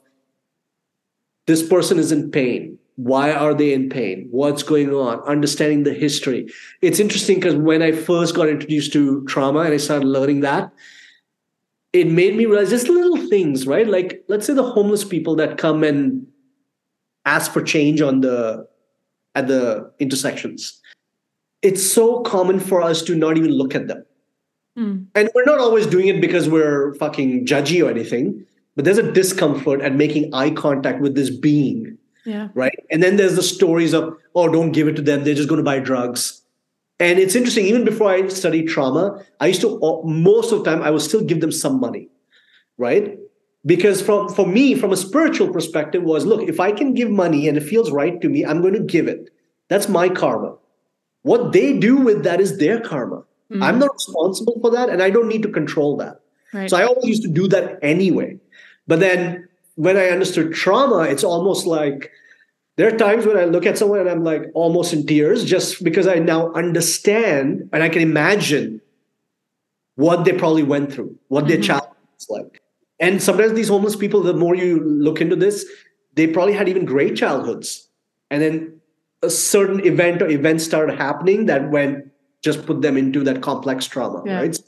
this 1.47 1.67
person 1.67 1.99
is 1.99 2.13
in 2.13 2.31
pain. 2.31 2.79
Why 2.97 3.33
are 3.33 3.55
they 3.55 3.73
in 3.73 3.89
pain? 3.89 4.29
What's 4.31 4.63
going 4.63 4.93
on? 4.93 5.21
Understanding 5.21 5.85
the 5.85 5.95
history. 5.95 6.47
It's 6.83 7.01
interesting 7.01 7.37
because 7.37 7.57
when 7.57 7.81
I 7.81 7.93
first 7.93 8.35
got 8.35 8.51
introduced 8.51 8.93
to 8.93 9.25
trauma 9.25 9.61
and 9.61 9.73
I 9.73 9.79
started 9.79 10.07
learning 10.07 10.41
that, 10.41 10.71
it 11.95 12.09
made 12.09 12.37
me 12.37 12.45
realize 12.45 12.69
just 12.69 12.91
little 12.91 13.27
things, 13.29 13.67
right? 13.67 13.89
Like, 13.89 14.23
let's 14.29 14.47
say 14.47 14.53
the 14.53 14.63
homeless 14.63 15.03
people 15.03 15.35
that 15.37 15.57
come 15.57 15.83
and 15.83 16.27
ask 17.25 17.53
for 17.53 17.63
change 17.63 18.03
on 18.03 18.21
the 18.21 18.67
at 19.35 19.49
the 19.49 19.91
intersections. 19.99 20.81
It's 21.63 21.83
so 21.83 22.21
common 22.21 22.61
for 22.61 22.83
us 22.83 23.03
to 23.03 23.15
not 23.15 23.37
even 23.37 23.53
look 23.53 23.75
at 23.75 23.87
them. 23.87 24.05
Mm. 24.79 25.07
And 25.15 25.31
we're 25.35 25.45
not 25.45 25.59
always 25.59 25.87
doing 25.87 26.09
it 26.09 26.21
because 26.21 26.49
we're 26.49 26.95
fucking 26.95 27.47
judgy 27.47 27.85
or 27.85 27.91
anything, 27.91 28.45
but 28.75 28.85
there's 28.85 28.99
a 28.99 29.13
discomfort 29.13 29.81
at 29.81 29.95
making 29.95 30.35
eye 30.35 30.51
contact 30.51 31.01
with 31.01 31.15
this 31.15 31.31
being. 31.31 31.99
Yeah. 32.25 32.49
Right. 32.55 32.79
And 32.91 33.03
then 33.03 33.17
there's 33.17 33.37
the 33.37 33.43
stories 33.43 33.93
of, 33.93 34.17
oh, 34.35 34.49
don't 34.49 34.73
give 34.73 34.89
it 34.89 34.97
to 34.97 35.03
them. 35.03 35.25
They're 35.25 35.35
just 35.35 35.49
going 35.49 35.59
to 35.59 35.65
buy 35.65 35.79
drugs. 35.79 36.43
And 37.01 37.19
it's 37.19 37.35
interesting, 37.35 37.67
even 37.67 37.85
before 37.85 38.11
I 38.11 38.29
studied 38.29 38.69
trauma, 38.69 39.25
I 39.41 39.49
used 39.49 39.61
to, 39.63 40.03
most 40.05 40.53
of 40.53 40.63
the 40.63 40.71
time, 40.71 40.83
I 40.83 40.91
would 40.91 41.03
still 41.03 41.23
give 41.25 41.41
them 41.41 41.51
some 41.51 41.81
money, 41.81 42.09
right? 42.79 43.19
Because 43.65 44.03
from 44.03 44.29
for 44.29 44.47
me, 44.47 44.75
from 44.75 44.93
a 44.93 44.97
spiritual 44.97 45.53
perspective, 45.53 46.03
was 46.03 46.27
look, 46.27 46.43
if 46.49 46.59
I 46.59 46.73
can 46.73 46.95
give 46.95 47.11
money 47.11 47.49
and 47.49 47.57
it 47.57 47.63
feels 47.63 47.91
right 47.91 48.21
to 48.21 48.29
me, 48.29 48.45
I'm 48.45 48.61
going 48.61 48.75
to 48.75 48.81
give 48.81 49.07
it. 49.07 49.31
That's 49.69 49.89
my 49.89 50.09
karma. 50.09 50.57
What 51.23 51.53
they 51.53 51.79
do 51.79 51.97
with 51.97 52.25
that 52.25 52.41
is 52.41 52.59
their 52.59 52.81
karma. 52.81 53.23
Mm-hmm. 53.51 53.63
I'm 53.63 53.79
not 53.79 53.93
responsible 53.93 54.59
for 54.61 54.71
that, 54.71 54.89
and 54.89 55.03
I 55.03 55.11
don't 55.11 55.29
need 55.29 55.43
to 55.43 55.49
control 55.49 55.97
that. 55.99 56.21
Right. 56.53 56.69
So 56.69 56.77
I 56.77 56.85
always 56.85 57.07
used 57.07 57.23
to 57.23 57.29
do 57.29 57.47
that 57.49 57.79
anyway. 57.83 58.39
But 58.87 59.01
then 59.01 59.49
when 59.77 59.97
I 59.97 60.09
understood 60.09 60.55
trauma, 60.55 61.03
it's 61.03 61.25
almost 61.25 61.67
like 61.67 62.11
there 62.77 62.93
are 62.93 62.97
times 62.97 63.27
when 63.27 63.37
I 63.37 63.45
look 63.45 63.67
at 63.67 63.79
someone 63.79 64.01
and 64.01 64.09
I'm 64.09 64.25
like 64.25 64.45
almost 64.55 64.93
in 64.93 65.07
tears 65.07 65.45
just 65.45 65.85
because 65.85 66.07
I 66.07 66.17
now 66.17 66.53
understand 66.53 67.69
and 67.73 67.83
I 67.83 67.89
can 67.89 68.03
imagine 68.03 68.81
what 69.97 70.25
they 70.25 70.33
probably 70.33 70.63
went 70.63 70.93
through, 70.93 71.19
what 71.29 71.45
mm-hmm. 71.45 71.49
their 71.49 71.61
childhood 71.61 71.97
was 72.15 72.27
like. 72.31 72.62
And 73.03 73.21
sometimes 73.21 73.53
these 73.53 73.69
homeless 73.69 73.97
people, 73.97 74.23
the 74.23 74.33
more 74.33 74.55
you 74.55 74.81
look 74.81 75.21
into 75.21 75.37
this, 75.37 75.67
they 76.15 76.29
probably 76.29 76.55
had 76.55 76.69
even 76.69 76.85
great 76.85 77.17
childhoods. 77.17 77.89
And 78.31 78.41
then 78.41 78.81
a 79.23 79.29
certain 79.29 79.85
event 79.85 80.23
or 80.23 80.29
events 80.29 80.65
started 80.65 80.97
happening 80.97 81.47
that 81.47 81.71
went 81.71 82.07
just 82.43 82.65
put 82.65 82.81
them 82.81 82.97
into 82.97 83.23
that 83.25 83.43
complex 83.43 83.87
trauma, 83.87 84.23
yeah. 84.25 84.41
right? 84.41 84.59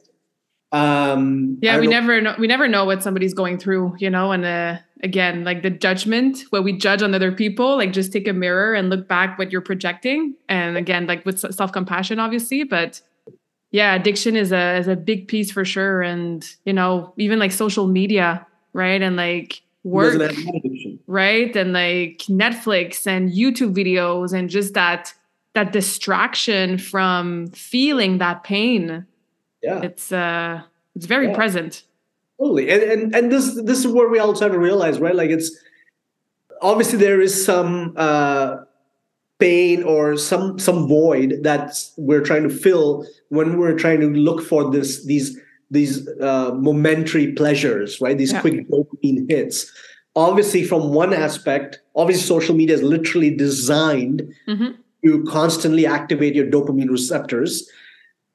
Um, 0.71 1.59
yeah, 1.63 1.79
we 1.79 1.87
know. 1.87 1.93
never 1.93 2.21
know. 2.21 2.35
We 2.39 2.47
never 2.49 2.67
know 2.67 2.85
what 2.85 3.03
somebody's 3.03 3.35
going 3.35 3.59
through, 3.59 3.95
you 3.99 4.11
know. 4.11 4.33
And 4.33 4.45
uh, 4.45 4.79
again, 5.05 5.45
like 5.45 5.63
the 5.63 5.71
judgment, 5.71 6.45
where 6.51 6.63
we 6.63 6.77
judge 6.77 7.03
on 7.03 7.15
other 7.15 7.31
people, 7.31 7.77
like 7.77 7.93
just 7.93 8.13
take 8.13 8.27
a 8.27 8.33
mirror 8.33 8.75
and 8.75 8.91
look 8.91 9.07
back 9.07 9.39
what 9.39 9.53
you're 9.53 9.61
projecting. 9.61 10.35
And 10.49 10.77
again, 10.77 11.07
like 11.07 11.25
with 11.25 11.39
self 11.39 11.71
compassion, 11.73 12.19
obviously, 12.19 12.65
but 12.65 13.01
yeah, 13.75 13.95
addiction 13.95 14.37
is 14.37 14.53
a 14.53 14.79
is 14.79 14.87
a 14.87 14.95
big 14.95 15.27
piece 15.27 15.51
for 15.51 15.65
sure. 15.65 16.01
And 16.01 16.47
you 16.65 16.73
know, 16.73 17.13
even 17.17 17.41
like 17.41 17.51
social 17.51 17.89
media, 17.89 18.47
right? 18.73 19.03
And 19.03 19.17
like 19.17 19.63
work, 19.83 20.21
right? 21.09 21.55
And 21.57 21.73
like 21.73 22.19
Netflix 22.29 23.05
and 23.05 23.33
YouTube 23.33 23.75
videos, 23.75 24.33
and 24.33 24.49
just 24.49 24.75
that 24.75 25.13
that 25.55 25.73
distraction 25.73 26.79
from 26.79 27.49
feeling 27.49 28.19
that 28.19 28.45
pain 28.45 29.07
yeah 29.65 29.81
it's 29.81 30.13
uh 30.13 30.61
it's 30.95 31.07
very 31.07 31.29
yeah. 31.29 31.35
present 31.35 31.83
totally 32.39 32.71
and, 32.71 32.83
and 32.83 33.15
and 33.15 33.33
this 33.33 33.61
this 33.63 33.79
is 33.85 33.87
where 33.87 34.09
we 34.09 34.19
also 34.19 34.45
have 34.45 34.53
to 34.53 34.59
realize 34.59 35.01
right 35.01 35.17
like 35.17 35.31
it's 35.31 35.51
obviously 36.61 36.99
there 36.99 37.21
is 37.21 37.45
some 37.45 37.95
uh 37.97 38.57
pain 39.39 39.83
or 39.83 40.17
some 40.17 40.59
some 40.59 40.87
void 40.87 41.41
that 41.43 41.77
we're 41.97 42.23
trying 42.23 42.43
to 42.43 42.49
fill 42.49 43.07
when 43.29 43.59
we're 43.59 43.77
trying 43.77 44.01
to 44.01 44.09
look 44.09 44.43
for 44.43 44.71
this 44.71 45.05
these 45.07 45.39
these 45.71 46.09
uh, 46.21 46.53
momentary 46.55 47.33
pleasures 47.33 48.01
right 48.01 48.17
these 48.17 48.33
yeah. 48.33 48.41
quick 48.41 48.69
dopamine 48.69 49.29
hits 49.29 49.73
obviously 50.15 50.63
from 50.63 50.93
one 50.95 51.13
aspect 51.13 51.81
obviously 51.97 52.25
social 52.25 52.55
media 52.55 52.77
is 52.77 52.83
literally 52.83 53.35
designed 53.35 54.23
mm-hmm. 54.49 54.71
to 55.05 55.25
constantly 55.25 55.85
activate 55.85 56.35
your 56.35 56.47
dopamine 56.47 56.91
receptors 56.91 57.69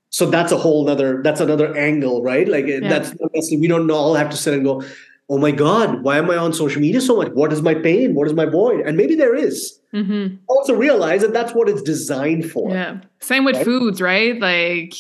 so 0.10 0.26
that's 0.26 0.52
a 0.52 0.58
whole 0.58 0.90
other 0.90 1.22
that's 1.24 1.40
another 1.40 1.76
angle 1.78 2.22
right 2.22 2.50
like 2.50 2.68
yeah. 2.68 2.80
that's 2.90 3.14
we 3.52 3.68
don't 3.68 3.90
all 3.90 4.16
have 4.16 4.30
to 4.30 4.36
sit 4.36 4.54
and 4.54 4.66
go 4.66 4.84
oh 5.30 5.38
my 5.38 5.52
god 5.52 6.04
why 6.04 6.18
am 6.18 6.30
i 6.30 6.36
on 6.36 6.52
social 6.52 6.82
media 6.82 7.00
so 7.00 7.16
much 7.16 7.32
what 7.34 7.54
is 7.54 7.62
my 7.62 7.74
pain 7.74 8.16
what 8.16 8.28
is 8.28 8.34
my 8.34 8.46
void 8.46 8.82
and 8.82 8.98
maybe 8.98 9.16
there 9.16 9.36
is. 9.36 9.80
Mm-hmm. 9.94 10.36
also 10.48 10.76
realize 10.76 11.22
that 11.22 11.34
that's 11.34 11.54
what 11.54 11.68
it's 11.68 11.82
designed 11.82 12.50
for 12.50 12.70
yeah 12.72 13.02
same 13.22 13.44
with 13.44 13.56
right? 13.56 13.66
foods 13.66 14.02
right 14.02 14.40
like 14.40 14.94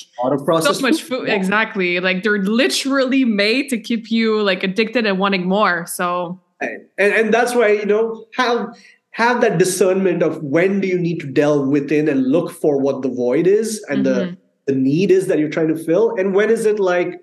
processed 0.45 0.80
so 0.80 0.82
much 0.82 1.01
food, 1.01 1.19
food. 1.19 1.27
Yeah. 1.27 1.36
exactly 1.36 1.99
like 1.99 2.23
they're 2.23 2.41
literally 2.41 3.23
made 3.23 3.69
to 3.69 3.77
keep 3.80 4.09
you 4.09 4.41
like 4.41 4.63
addicted 4.63 5.05
and 5.05 5.19
wanting 5.19 5.47
more 5.47 5.86
so 5.86 6.39
and, 6.59 6.88
and 6.97 7.34
that's 7.34 7.53
why 7.53 7.69
you 7.69 7.86
know 7.86 8.25
have 8.36 8.75
have 9.11 9.41
that 9.41 9.59
discernment 9.59 10.23
of 10.23 10.41
when 10.43 10.80
do 10.82 10.88
you 10.88 10.97
need 10.97 11.19
to 11.19 11.27
delve 11.27 11.67
within 11.67 12.07
and 12.07 12.25
look 12.25 12.51
for 12.51 12.80
what 12.80 13.03
the 13.03 13.09
void 13.09 13.45
is 13.45 13.84
and 13.89 14.05
mm-hmm. 14.05 14.32
the 14.32 14.38
the 14.65 14.73
need 14.73 15.11
is 15.11 15.27
that 15.27 15.38
you're 15.39 15.49
trying 15.49 15.67
to 15.67 15.75
fill 15.75 16.15
and 16.17 16.34
when 16.34 16.49
is 16.49 16.65
it 16.65 16.80
like 16.80 17.21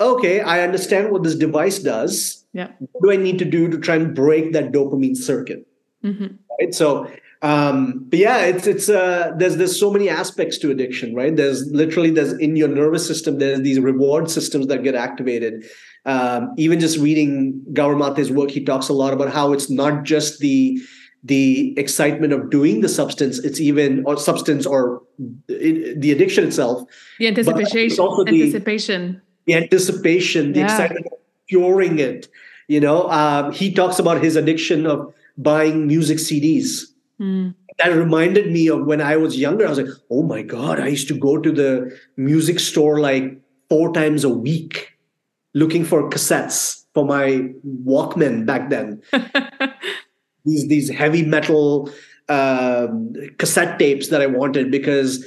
okay 0.00 0.40
i 0.40 0.62
understand 0.62 1.10
what 1.10 1.22
this 1.22 1.34
device 1.34 1.78
does. 1.78 2.44
Yeah. 2.52 2.70
What 2.78 3.02
do 3.02 3.12
i 3.12 3.16
need 3.16 3.38
to 3.38 3.44
do 3.44 3.68
to 3.68 3.78
try 3.78 3.96
and 3.96 4.14
break 4.14 4.52
that 4.52 4.72
dopamine 4.72 5.16
circuit? 5.16 5.66
Mm-hmm. 6.04 6.26
right 6.60 6.74
so 6.74 7.10
um 7.42 8.04
but 8.08 8.18
yeah 8.18 8.38
it's 8.46 8.66
it's 8.66 8.88
uh 8.88 9.32
there's 9.36 9.56
there's 9.56 9.78
so 9.78 9.90
many 9.90 10.08
aspects 10.08 10.58
to 10.58 10.70
addiction 10.70 11.14
right? 11.14 11.34
There's 11.36 11.66
literally 11.70 12.10
there's 12.10 12.32
in 12.34 12.56
your 12.56 12.68
nervous 12.68 13.06
system 13.06 13.38
there's 13.38 13.60
these 13.60 13.80
reward 13.80 14.30
systems 14.30 14.68
that 14.68 14.82
get 14.82 14.94
activated. 14.94 15.64
Um 16.04 16.54
even 16.56 16.80
just 16.80 16.98
reading 16.98 17.62
Gabor 17.72 17.96
Mate's 17.96 18.30
work 18.30 18.50
he 18.50 18.64
talks 18.64 18.88
a 18.88 18.92
lot 18.92 19.12
about 19.12 19.32
how 19.32 19.52
it's 19.52 19.68
not 19.70 20.04
just 20.04 20.38
the 20.40 20.80
the 21.24 21.74
excitement 21.76 22.32
of 22.32 22.50
doing 22.50 22.80
the 22.80 22.88
substance 22.88 23.38
it's 23.40 23.60
even 23.60 24.04
or 24.06 24.16
substance 24.16 24.64
or 24.64 25.02
the 25.48 26.12
addiction 26.12 26.44
itself 26.44 26.82
the 27.18 27.26
anticipation 27.26 27.98
also 27.98 28.24
the, 28.24 28.42
anticipation 28.42 29.20
the 29.46 29.54
anticipation 29.54 30.52
the 30.52 30.60
yeah. 30.60 30.64
excitement 30.64 31.06
of 31.06 31.18
curing 31.48 31.98
it 31.98 32.28
you 32.68 32.80
know 32.80 33.08
um, 33.10 33.52
he 33.52 33.72
talks 33.72 33.98
about 33.98 34.22
his 34.22 34.36
addiction 34.36 34.86
of 34.86 35.12
buying 35.38 35.86
music 35.86 36.18
cds 36.18 36.92
mm. 37.20 37.54
that 37.78 37.88
reminded 37.88 38.50
me 38.52 38.68
of 38.68 38.84
when 38.86 39.00
i 39.00 39.16
was 39.16 39.38
younger 39.38 39.66
i 39.66 39.70
was 39.70 39.78
like 39.78 39.94
oh 40.10 40.22
my 40.22 40.42
god 40.42 40.80
i 40.80 40.88
used 40.88 41.08
to 41.08 41.18
go 41.18 41.38
to 41.38 41.52
the 41.52 41.98
music 42.16 42.58
store 42.58 43.00
like 43.00 43.40
four 43.68 43.92
times 43.92 44.24
a 44.24 44.28
week 44.28 44.96
looking 45.54 45.84
for 45.84 46.08
cassettes 46.10 46.84
for 46.94 47.04
my 47.04 47.48
walkman 47.84 48.46
back 48.46 48.70
then 48.70 49.02
these 50.44 50.68
these 50.68 50.88
heavy 50.88 51.22
metal 51.22 51.90
um, 52.28 53.12
cassette 53.38 53.78
tapes 53.78 54.08
that 54.08 54.22
I 54.22 54.26
wanted 54.26 54.70
because 54.70 55.26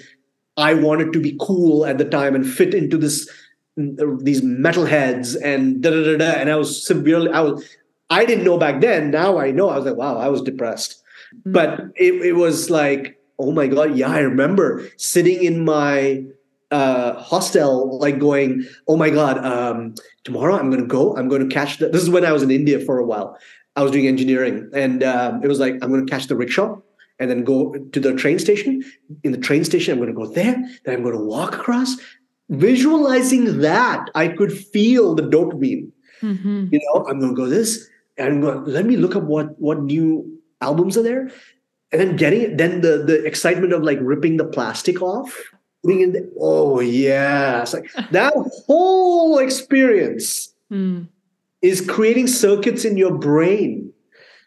I 0.58 0.74
wanted 0.74 1.14
to 1.14 1.22
be 1.22 1.38
cool 1.40 1.86
at 1.86 1.98
the 1.98 2.06
time 2.06 2.36
and 2.36 2.48
fit 2.48 2.74
into 2.74 2.98
this 2.98 3.30
these 3.78 4.42
metalheads 4.42 5.38
and 5.42 5.82
da 5.82 5.92
da 5.92 6.04
da 6.04 6.18
da. 6.18 6.32
And 6.40 6.50
I 6.50 6.56
was 6.56 6.86
severely 6.86 7.32
I 7.32 7.42
was 7.42 7.64
I 8.10 8.26
didn't 8.26 8.44
know 8.44 8.58
back 8.58 8.82
then. 8.82 9.12
Now 9.12 9.38
I 9.38 9.52
know. 9.52 9.70
I 9.70 9.78
was 9.78 9.86
like, 9.86 9.96
wow, 9.96 10.18
I 10.18 10.28
was 10.30 10.42
depressed. 10.42 11.02
Mm-hmm. 11.36 11.52
But 11.52 11.80
it, 11.96 12.14
it 12.26 12.34
was 12.34 12.70
like, 12.70 13.20
oh 13.38 13.52
my 13.52 13.68
god, 13.68 13.96
yeah, 13.96 14.10
I 14.10 14.20
remember 14.20 14.88
sitting 14.98 15.44
in 15.44 15.64
my 15.64 16.24
uh, 16.72 17.14
hostel, 17.14 18.00
like 18.00 18.20
going, 18.20 18.66
oh 18.88 18.98
my 18.98 19.10
god, 19.10 19.44
um, 19.44 19.96
tomorrow 20.24 20.58
I'm 20.58 20.70
going 20.70 20.82
to 20.82 20.88
go. 20.88 21.16
I'm 21.16 21.28
going 21.28 21.48
to 21.48 21.54
catch 21.54 21.78
the. 21.78 21.90
This 21.90 22.02
is 22.02 22.10
when 22.10 22.26
I 22.26 22.32
was 22.32 22.44
in 22.44 22.52
India 22.52 22.80
for 22.80 23.00
a 23.00 23.06
while. 23.06 23.38
I 23.76 23.84
was 23.84 23.92
doing 23.92 24.08
engineering, 24.08 24.70
and 24.74 25.04
um, 25.04 25.44
it 25.44 25.48
was 25.48 25.60
like 25.60 25.74
I'm 25.82 25.90
going 25.90 26.06
to 26.06 26.12
catch 26.12 26.28
the 26.28 26.36
rickshaw 26.36 26.78
and 27.20 27.30
then 27.30 27.44
go 27.44 27.74
to 27.74 28.00
the 28.00 28.14
train 28.14 28.40
station. 28.40 28.84
In 29.24 29.32
the 29.32 29.38
train 29.38 29.64
station, 29.64 29.94
I'm 29.94 30.00
going 30.00 30.14
to 30.14 30.16
go 30.16 30.26
there. 30.26 30.56
Then 30.86 30.96
I'm 30.96 31.04
going 31.04 31.18
to 31.18 31.24
walk 31.24 31.56
across. 31.56 31.98
Visualizing 32.50 33.62
that, 33.62 34.10
I 34.16 34.28
could 34.28 34.52
feel 34.52 35.16
the 35.16 35.24
dopamine. 35.24 35.92
Mm-hmm. 36.22 36.68
You 36.72 36.80
know, 36.84 37.06
I'm 37.06 37.20
going 37.20 37.36
to 37.36 37.42
go 37.42 37.48
this, 37.48 37.88
and 38.18 38.42
going. 38.42 38.66
Let 38.66 38.86
me 38.86 38.98
look 38.98 39.16
up 39.16 39.24
what 39.24 39.60
what 39.60 39.84
new 39.84 40.40
albums 40.62 40.98
are 40.98 41.04
there, 41.04 41.30
and 41.92 42.02
then 42.02 42.16
getting 42.16 42.42
it. 42.42 42.58
Then 42.58 42.82
the 42.82 43.04
the 43.06 43.24
excitement 43.26 43.74
of 43.74 43.84
like 43.84 44.00
ripping 44.02 44.38
the 44.38 44.46
plastic 44.46 45.02
off. 45.02 45.32
Putting 45.84 46.02
in 46.02 46.12
the, 46.12 46.30
oh 46.40 46.82
yeah, 46.82 47.62
it's 47.62 47.74
like 47.74 47.90
that 48.12 48.34
whole 48.66 49.38
experience. 49.38 50.54
Mm 50.72 51.08
is 51.62 51.82
creating 51.82 52.28
circuits 52.28 52.86
in 52.86 52.98
your 52.98 53.14
brain 53.14 53.92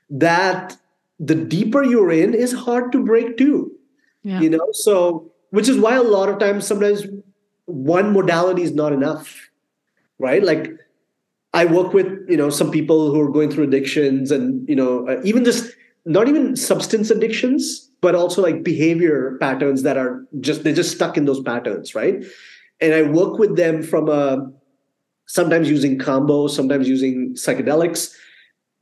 that 0.08 0.76
the 1.18 1.34
deeper 1.34 1.82
you're 1.82 2.12
in 2.12 2.34
is 2.34 2.52
hard 2.52 2.90
to 2.92 3.04
break 3.04 3.36
too. 3.36 3.72
Yeah. 4.22 4.40
You 4.40 4.50
know, 4.50 4.68
so 4.72 5.30
which 5.50 5.68
is 5.68 5.78
why 5.78 5.96
a 5.96 6.02
lot 6.02 6.28
of 6.28 6.38
times 6.38 6.66
sometimes 6.66 7.04
one 7.72 8.12
modality 8.12 8.62
is 8.62 8.72
not 8.72 8.92
enough, 8.92 9.50
right? 10.18 10.42
Like 10.42 10.70
I 11.54 11.64
work 11.64 11.92
with 11.92 12.06
you 12.28 12.36
know 12.36 12.50
some 12.50 12.70
people 12.70 13.12
who 13.12 13.20
are 13.20 13.30
going 13.30 13.50
through 13.50 13.64
addictions 13.64 14.30
and 14.30 14.68
you 14.68 14.76
know 14.76 15.08
uh, 15.08 15.20
even 15.24 15.44
just 15.44 15.72
not 16.04 16.28
even 16.28 16.56
substance 16.56 17.10
addictions, 17.10 17.90
but 18.00 18.14
also 18.14 18.42
like 18.42 18.62
behavior 18.62 19.36
patterns 19.40 19.82
that 19.82 19.96
are 19.96 20.24
just 20.40 20.64
they're 20.64 20.74
just 20.74 20.94
stuck 20.94 21.16
in 21.16 21.24
those 21.24 21.40
patterns, 21.40 21.94
right? 21.94 22.24
And 22.80 22.94
I 22.94 23.02
work 23.02 23.38
with 23.38 23.56
them 23.56 23.82
from 23.82 24.08
a 24.08 24.50
sometimes 25.26 25.70
using 25.70 25.98
Kambos, 25.98 26.50
sometimes 26.50 26.88
using 26.88 27.34
psychedelics, 27.34 28.12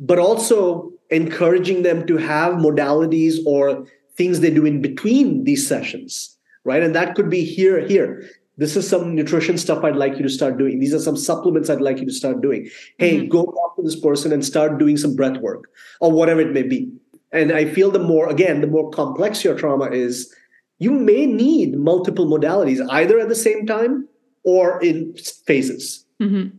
but 0.01 0.19
also 0.19 0.91
encouraging 1.11 1.83
them 1.83 2.07
to 2.07 2.17
have 2.17 2.55
modalities 2.55 3.35
or 3.47 3.87
things 4.17 4.41
they 4.41 4.51
do 4.51 4.65
in 4.65 4.81
between 4.81 5.45
these 5.45 5.67
sessions, 5.67 6.37
right? 6.65 6.83
And 6.83 6.95
that 6.95 7.15
could 7.15 7.31
be 7.31 7.45
here, 7.45 7.87
here. 7.87 8.29
This 8.61 8.77
is 8.77 8.87
some 8.87 9.15
nutrition 9.15 9.57
stuff 9.57 9.83
I'd 9.85 9.97
like 9.97 10.19
you 10.19 10.23
to 10.23 10.29
start 10.29 10.59
doing. 10.59 10.81
These 10.81 10.93
are 10.93 10.99
some 10.99 11.17
supplements 11.17 11.71
I'd 11.71 11.81
like 11.81 11.99
you 11.99 12.05
to 12.05 12.13
start 12.13 12.43
doing. 12.43 12.69
Hey, 12.99 13.17
mm-hmm. 13.17 13.29
go 13.29 13.47
talk 13.47 13.77
to 13.77 13.83
this 13.83 13.99
person 13.99 14.35
and 14.35 14.45
start 14.45 14.77
doing 14.77 14.99
some 14.99 15.17
breath 15.17 15.39
work 15.39 15.71
or 16.01 16.13
whatever 16.13 16.43
it 16.43 16.53
may 16.53 16.63
be. 16.63 16.93
And 17.33 17.53
I 17.53 17.65
feel 17.65 17.91
the 17.91 17.99
more, 17.99 18.29
again, 18.29 18.61
the 18.61 18.67
more 18.67 18.91
complex 18.91 19.43
your 19.43 19.57
trauma 19.57 19.87
is, 19.87 20.31
you 20.79 20.91
may 20.91 21.25
need 21.25 21.79
multiple 21.79 22.27
modalities 22.27 22.87
either 22.91 23.19
at 23.19 23.31
the 23.31 23.35
same 23.35 23.65
time 23.65 24.07
or 24.45 24.79
in 24.83 25.17
phases. 25.47 26.05
Mm-hmm. 26.21 26.55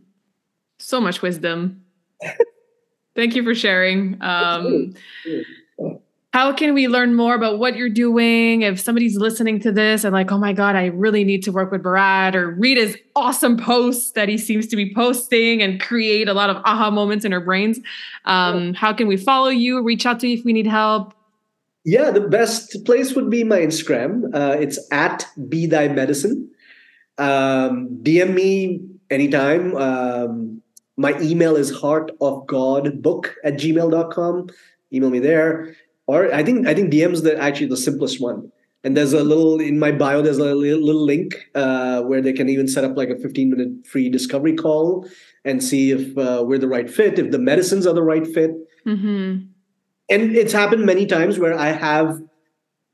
So 0.80 1.00
much 1.00 1.22
wisdom. 1.22 1.84
Thank 3.14 3.36
you 3.36 3.44
for 3.44 3.54
sharing. 3.54 4.20
Um, 4.20 4.94
how 6.32 6.50
can 6.50 6.72
we 6.72 6.88
learn 6.88 7.14
more 7.14 7.34
about 7.34 7.58
what 7.58 7.76
you're 7.76 7.90
doing? 7.90 8.62
If 8.62 8.80
somebody's 8.80 9.16
listening 9.16 9.60
to 9.60 9.70
this 9.70 10.02
and 10.02 10.14
like, 10.14 10.32
oh 10.32 10.38
my 10.38 10.54
God, 10.54 10.76
I 10.76 10.86
really 10.86 11.24
need 11.24 11.42
to 11.44 11.52
work 11.52 11.70
with 11.70 11.82
Bharat 11.82 12.34
or 12.34 12.52
read 12.52 12.78
his 12.78 12.96
awesome 13.14 13.58
posts 13.58 14.12
that 14.12 14.30
he 14.30 14.38
seems 14.38 14.66
to 14.68 14.76
be 14.76 14.94
posting 14.94 15.60
and 15.60 15.78
create 15.78 16.28
a 16.28 16.34
lot 16.34 16.48
of 16.48 16.56
aha 16.64 16.90
moments 16.90 17.26
in 17.26 17.34
our 17.34 17.40
brains. 17.40 17.80
Um, 18.24 18.72
how 18.72 18.94
can 18.94 19.08
we 19.08 19.18
follow 19.18 19.50
you, 19.50 19.82
reach 19.82 20.06
out 20.06 20.20
to 20.20 20.28
you 20.28 20.38
if 20.38 20.44
we 20.44 20.54
need 20.54 20.66
help? 20.66 21.12
Yeah, 21.84 22.10
the 22.10 22.20
best 22.22 22.82
place 22.86 23.14
would 23.14 23.28
be 23.28 23.44
my 23.44 23.58
Instagram. 23.58 24.34
Uh, 24.34 24.56
it's 24.58 24.78
at 24.90 25.26
Be 25.50 25.66
Thy 25.66 25.88
Medicine. 25.88 26.50
Um, 27.18 27.98
DM 28.02 28.32
me 28.32 28.80
anytime. 29.10 29.76
Um, 29.76 30.62
my 30.96 31.18
email 31.20 31.56
is 31.56 31.70
heartofgodbook 31.70 33.32
at 33.44 33.54
gmail.com. 33.54 34.48
Email 34.94 35.10
me 35.10 35.18
there 35.18 35.76
or 36.12 36.32
I 36.32 36.42
think 36.42 36.66
I 36.66 36.74
think 36.74 36.92
DM's 36.92 37.22
the 37.22 37.38
actually 37.38 37.68
the 37.68 37.76
simplest 37.76 38.20
one. 38.20 38.52
And 38.84 38.96
there's 38.96 39.12
a 39.12 39.24
little 39.24 39.60
in 39.60 39.78
my 39.78 39.92
bio. 39.92 40.22
There's 40.22 40.38
a 40.38 40.54
little, 40.54 41.06
link 41.06 41.36
uh, 41.54 42.02
where 42.02 42.20
they 42.20 42.32
can 42.32 42.48
even 42.48 42.66
set 42.66 42.84
up 42.84 42.96
like 42.96 43.10
a 43.10 43.16
15 43.16 43.50
minute 43.50 43.86
free 43.86 44.08
discovery 44.10 44.56
call 44.56 45.08
and 45.44 45.62
see 45.62 45.92
if 45.92 46.18
uh, 46.18 46.42
we're 46.44 46.58
the 46.58 46.68
right 46.68 46.90
fit, 46.90 47.18
if 47.18 47.30
the 47.30 47.38
medicines 47.38 47.86
are 47.86 47.94
the 47.94 48.02
right 48.02 48.26
fit. 48.26 48.50
Mm-hmm. 48.84 49.46
And 50.10 50.36
it's 50.36 50.52
happened 50.52 50.84
many 50.84 51.06
times 51.06 51.38
where 51.38 51.56
I 51.56 51.68
have 51.68 52.20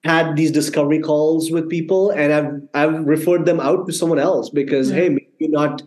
had 0.05 0.37
these 0.37 0.53
discovery 0.53 1.01
calls 1.01 1.51
with 1.51 1.69
people, 1.69 2.11
and 2.11 2.33
I've 2.33 2.53
I've 2.75 3.07
referred 3.07 3.47
them 3.47 3.59
out 3.59 3.87
to 3.87 3.93
someone 3.93 4.21
else 4.21 4.51
because 4.51 4.91
hey, 4.91 5.09
maybe 5.09 5.29
you're 5.39 5.51
not 5.51 5.83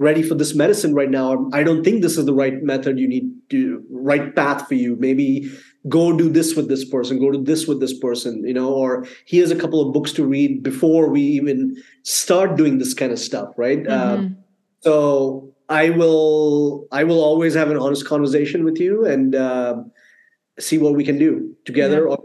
ready 0.00 0.22
for 0.22 0.34
this 0.34 0.54
medicine 0.54 0.94
right 0.94 1.10
now. 1.10 1.48
I 1.52 1.62
don't 1.62 1.84
think 1.84 2.00
this 2.02 2.16
is 2.16 2.24
the 2.24 2.34
right 2.34 2.62
method. 2.62 2.98
You 2.98 3.06
need 3.06 3.30
to 3.50 3.84
right 3.90 4.34
path 4.34 4.66
for 4.66 4.74
you. 4.74 4.96
Maybe 4.96 5.50
go 5.88 6.16
do 6.16 6.28
this 6.28 6.54
with 6.54 6.68
this 6.68 6.84
person 6.84 7.18
go 7.18 7.30
do 7.30 7.42
this 7.42 7.66
with 7.66 7.80
this 7.80 7.98
person 7.98 8.46
you 8.46 8.52
know 8.52 8.70
or 8.70 9.06
here's 9.24 9.50
a 9.50 9.56
couple 9.56 9.80
of 9.80 9.94
books 9.94 10.12
to 10.12 10.26
read 10.26 10.62
before 10.62 11.08
we 11.08 11.22
even 11.22 11.74
start 12.02 12.56
doing 12.56 12.76
this 12.76 12.92
kind 12.92 13.12
of 13.12 13.18
stuff 13.18 13.48
right 13.56 13.84
mm-hmm. 13.84 14.20
um, 14.20 14.36
so 14.80 15.50
i 15.70 15.88
will 15.88 16.86
i 16.92 17.02
will 17.02 17.24
always 17.24 17.54
have 17.54 17.70
an 17.70 17.78
honest 17.78 18.06
conversation 18.06 18.62
with 18.62 18.78
you 18.78 19.06
and 19.06 19.34
uh, 19.34 19.76
see 20.58 20.76
what 20.76 20.94
we 20.94 21.02
can 21.02 21.18
do 21.18 21.54
together 21.64 22.06
yeah. 22.06 22.14
or 22.14 22.18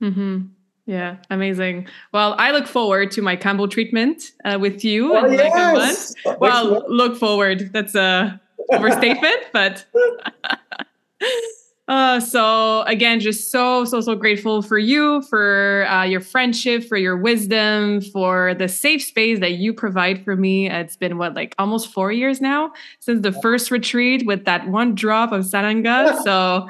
mm-hmm. 0.00 0.38
Yeah 0.86 1.16
amazing. 1.30 1.86
Well 2.12 2.34
i 2.38 2.50
look 2.50 2.66
forward 2.66 3.10
to 3.12 3.22
my 3.22 3.36
Kambo 3.36 3.70
treatment 3.70 4.32
uh, 4.44 4.58
with 4.60 4.84
you 4.84 5.14
oh, 5.16 5.24
in 5.24 5.32
yes. 5.32 5.54
like 5.54 5.54
a 5.54 6.28
month. 6.28 6.40
Well 6.40 6.84
look 6.88 7.16
forward. 7.16 7.70
That's 7.72 7.94
a 7.94 8.40
overstatement 8.70 9.46
but 9.52 9.84
Uh, 11.92 12.18
so 12.18 12.80
again, 12.84 13.20
just 13.20 13.50
so 13.50 13.84
so 13.84 14.00
so 14.00 14.14
grateful 14.14 14.62
for 14.62 14.78
you, 14.78 15.20
for 15.28 15.86
uh, 15.90 16.04
your 16.04 16.22
friendship, 16.22 16.82
for 16.82 16.96
your 16.96 17.18
wisdom, 17.18 18.00
for 18.00 18.54
the 18.54 18.66
safe 18.66 19.02
space 19.02 19.38
that 19.40 19.52
you 19.52 19.74
provide 19.74 20.24
for 20.24 20.34
me. 20.34 20.70
It's 20.70 20.96
been 20.96 21.18
what 21.18 21.34
like 21.34 21.54
almost 21.58 21.92
four 21.92 22.10
years 22.10 22.40
now 22.40 22.72
since 23.00 23.20
the 23.20 23.32
first 23.42 23.70
retreat 23.70 24.24
with 24.24 24.46
that 24.46 24.66
one 24.68 24.94
drop 24.94 25.32
of 25.32 25.42
sananga. 25.44 26.16
So, 26.22 26.66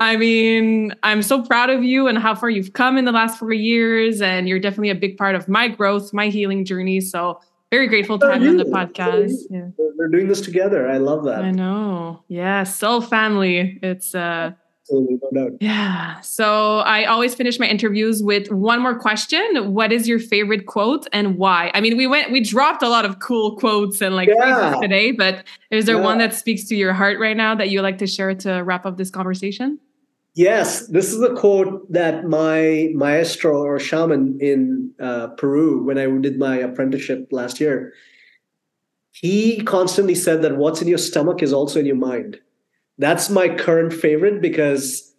I 0.00 0.16
mean, 0.16 0.94
I'm 1.02 1.20
so 1.20 1.42
proud 1.42 1.68
of 1.68 1.84
you 1.84 2.06
and 2.08 2.16
how 2.16 2.34
far 2.34 2.48
you've 2.48 2.72
come 2.72 2.96
in 2.96 3.04
the 3.04 3.12
last 3.12 3.38
four 3.38 3.52
years, 3.52 4.22
and 4.22 4.48
you're 4.48 4.58
definitely 4.58 4.88
a 4.88 4.94
big 4.94 5.18
part 5.18 5.34
of 5.34 5.48
my 5.48 5.68
growth, 5.68 6.14
my 6.14 6.28
healing 6.28 6.64
journey. 6.64 7.02
So 7.02 7.42
very 7.70 7.88
grateful 7.88 8.18
to 8.20 8.32
have 8.32 8.42
you 8.42 8.48
on 8.48 8.56
the 8.56 8.64
podcast. 8.64 9.34
Yeah. 9.50 9.68
We're 9.96 10.08
doing 10.08 10.28
this 10.28 10.40
together. 10.40 10.88
I 10.88 10.96
love 10.96 11.24
that. 11.24 11.44
I 11.44 11.50
know. 11.50 12.24
Yeah, 12.28 12.64
soul 12.64 13.02
family. 13.02 13.78
It's 13.82 14.14
uh 14.14 14.52
Absolutely, 14.82 15.20
no 15.30 15.44
doubt. 15.44 15.58
Yeah. 15.60 16.20
So 16.22 16.78
I 16.78 17.04
always 17.04 17.36
finish 17.36 17.58
my 17.60 17.66
interviews 17.66 18.20
with 18.20 18.50
one 18.50 18.82
more 18.82 18.98
question. 18.98 19.72
What 19.72 19.92
is 19.92 20.08
your 20.08 20.18
favorite 20.18 20.66
quote 20.66 21.06
and 21.12 21.38
why? 21.38 21.70
I 21.72 21.80
mean, 21.80 21.96
we 21.96 22.08
went, 22.08 22.32
we 22.32 22.40
dropped 22.40 22.82
a 22.82 22.88
lot 22.88 23.04
of 23.04 23.20
cool 23.20 23.56
quotes 23.56 24.00
and 24.00 24.16
like 24.16 24.28
yeah. 24.28 24.76
today, 24.80 25.12
but 25.12 25.44
is 25.70 25.86
there 25.86 25.96
yeah. 25.96 26.02
one 26.02 26.18
that 26.18 26.34
speaks 26.34 26.64
to 26.64 26.74
your 26.74 26.92
heart 26.92 27.20
right 27.20 27.36
now 27.36 27.54
that 27.54 27.70
you 27.70 27.78
would 27.78 27.84
like 27.84 27.98
to 27.98 28.08
share 28.08 28.34
to 28.34 28.62
wrap 28.64 28.84
up 28.84 28.96
this 28.96 29.10
conversation? 29.10 29.78
Yes, 30.34 30.88
this 30.88 31.12
is 31.12 31.22
a 31.22 31.34
quote 31.34 31.90
that 31.92 32.24
my 32.24 32.88
maestro 32.94 33.62
or 33.62 33.78
shaman 33.78 34.38
in 34.40 34.90
uh, 34.98 35.28
Peru, 35.28 35.84
when 35.84 35.98
I 35.98 36.06
did 36.20 36.38
my 36.38 36.56
apprenticeship 36.56 37.28
last 37.30 37.60
year, 37.60 37.92
he 39.12 39.62
constantly 39.62 40.14
said 40.14 40.42
that 40.42 40.56
what's 40.56 40.82
in 40.82 40.88
your 40.88 40.98
stomach 40.98 41.42
is 41.42 41.52
also 41.52 41.78
in 41.78 41.86
your 41.86 41.96
mind. 41.96 42.40
That's 43.02 43.28
my 43.28 43.48
current 43.48 43.92
favorite 43.92 44.40
because, 44.40 45.12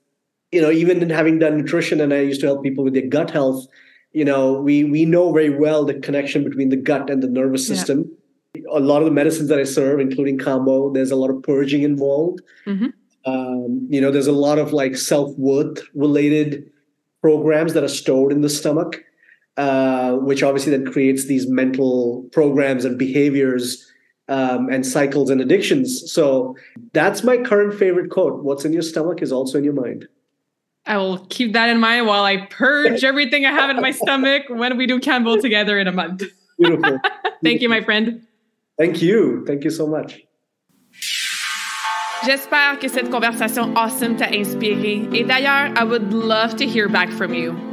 you 0.51 0.61
know, 0.61 0.71
even 0.71 1.01
in 1.01 1.09
having 1.09 1.39
done 1.39 1.57
nutrition 1.57 1.99
and 1.99 2.13
I 2.13 2.21
used 2.21 2.41
to 2.41 2.47
help 2.47 2.63
people 2.63 2.83
with 2.83 2.93
their 2.93 3.07
gut 3.07 3.31
health, 3.31 3.65
you 4.13 4.23
know, 4.23 4.53
we 4.53 4.83
we 4.83 5.05
know 5.05 5.33
very 5.33 5.49
well 5.49 5.83
the 5.83 5.95
connection 5.95 6.43
between 6.43 6.69
the 6.69 6.77
gut 6.77 7.09
and 7.09 7.21
the 7.21 7.27
nervous 7.27 7.67
system. 7.67 8.09
Yeah. 8.53 8.61
A 8.71 8.79
lot 8.79 8.99
of 8.99 9.05
the 9.05 9.11
medicines 9.11 9.49
that 9.49 9.59
I 9.59 9.63
serve, 9.63 9.99
including 9.99 10.37
Kambo, 10.37 10.93
there's 10.93 11.11
a 11.11 11.15
lot 11.15 11.31
of 11.31 11.41
purging 11.41 11.81
involved. 11.81 12.41
Mm-hmm. 12.67 12.89
Um, 13.25 13.87
you 13.89 13.99
know, 13.99 14.11
there's 14.11 14.27
a 14.27 14.31
lot 14.31 14.59
of 14.59 14.73
like 14.73 14.95
self 14.95 15.35
worth 15.37 15.81
related 15.95 16.69
programs 17.21 17.73
that 17.73 17.83
are 17.83 17.89
stored 17.89 18.31
in 18.31 18.41
the 18.41 18.49
stomach, 18.49 19.03
uh, 19.57 20.13
which 20.13 20.43
obviously 20.43 20.71
then 20.71 20.85
creates 20.91 21.25
these 21.25 21.47
mental 21.47 22.29
programs 22.31 22.85
and 22.85 22.99
behaviors 22.99 23.91
um, 24.27 24.69
and 24.69 24.85
cycles 24.85 25.29
and 25.29 25.41
addictions. 25.41 26.11
So 26.11 26.55
that's 26.93 27.23
my 27.23 27.37
current 27.37 27.73
favorite 27.73 28.09
quote. 28.09 28.43
What's 28.43 28.65
in 28.65 28.73
your 28.73 28.81
stomach 28.81 29.21
is 29.21 29.31
also 29.31 29.57
in 29.57 29.63
your 29.63 29.73
mind. 29.73 30.07
I 30.85 30.97
will 30.97 31.19
keep 31.29 31.53
that 31.53 31.69
in 31.69 31.79
mind 31.79 32.07
while 32.07 32.23
I 32.23 32.45
purge 32.47 33.03
everything 33.11 33.45
I 33.45 33.51
have 33.51 33.69
in 33.69 33.81
my 33.81 33.91
stomach 33.91 34.43
when 34.49 34.77
we 34.77 34.85
do 34.85 34.99
Kambo 34.99 35.39
together 35.41 35.79
in 35.79 35.87
a 35.87 35.91
month. 35.91 36.23
Beautiful. 36.59 36.99
Thank 37.43 37.61
you, 37.61 37.69
my 37.69 37.81
friend. 37.81 38.25
Thank 38.77 39.01
you. 39.01 39.45
Thank 39.45 39.63
you 39.63 39.69
so 39.69 39.87
much. 39.87 40.21
J'espère 42.25 42.79
que 42.79 42.87
cette 42.87 43.09
conversation 43.09 43.75
awesome 43.75 44.15
t'a 44.15 44.29
inspiré. 44.33 45.09
Et 45.13 45.25
d'ailleurs, 45.25 45.73
I 45.75 45.83
would 45.83 46.13
love 46.13 46.55
to 46.55 46.65
hear 46.65 46.87
back 46.87 47.09
from 47.09 47.33
you. 47.33 47.72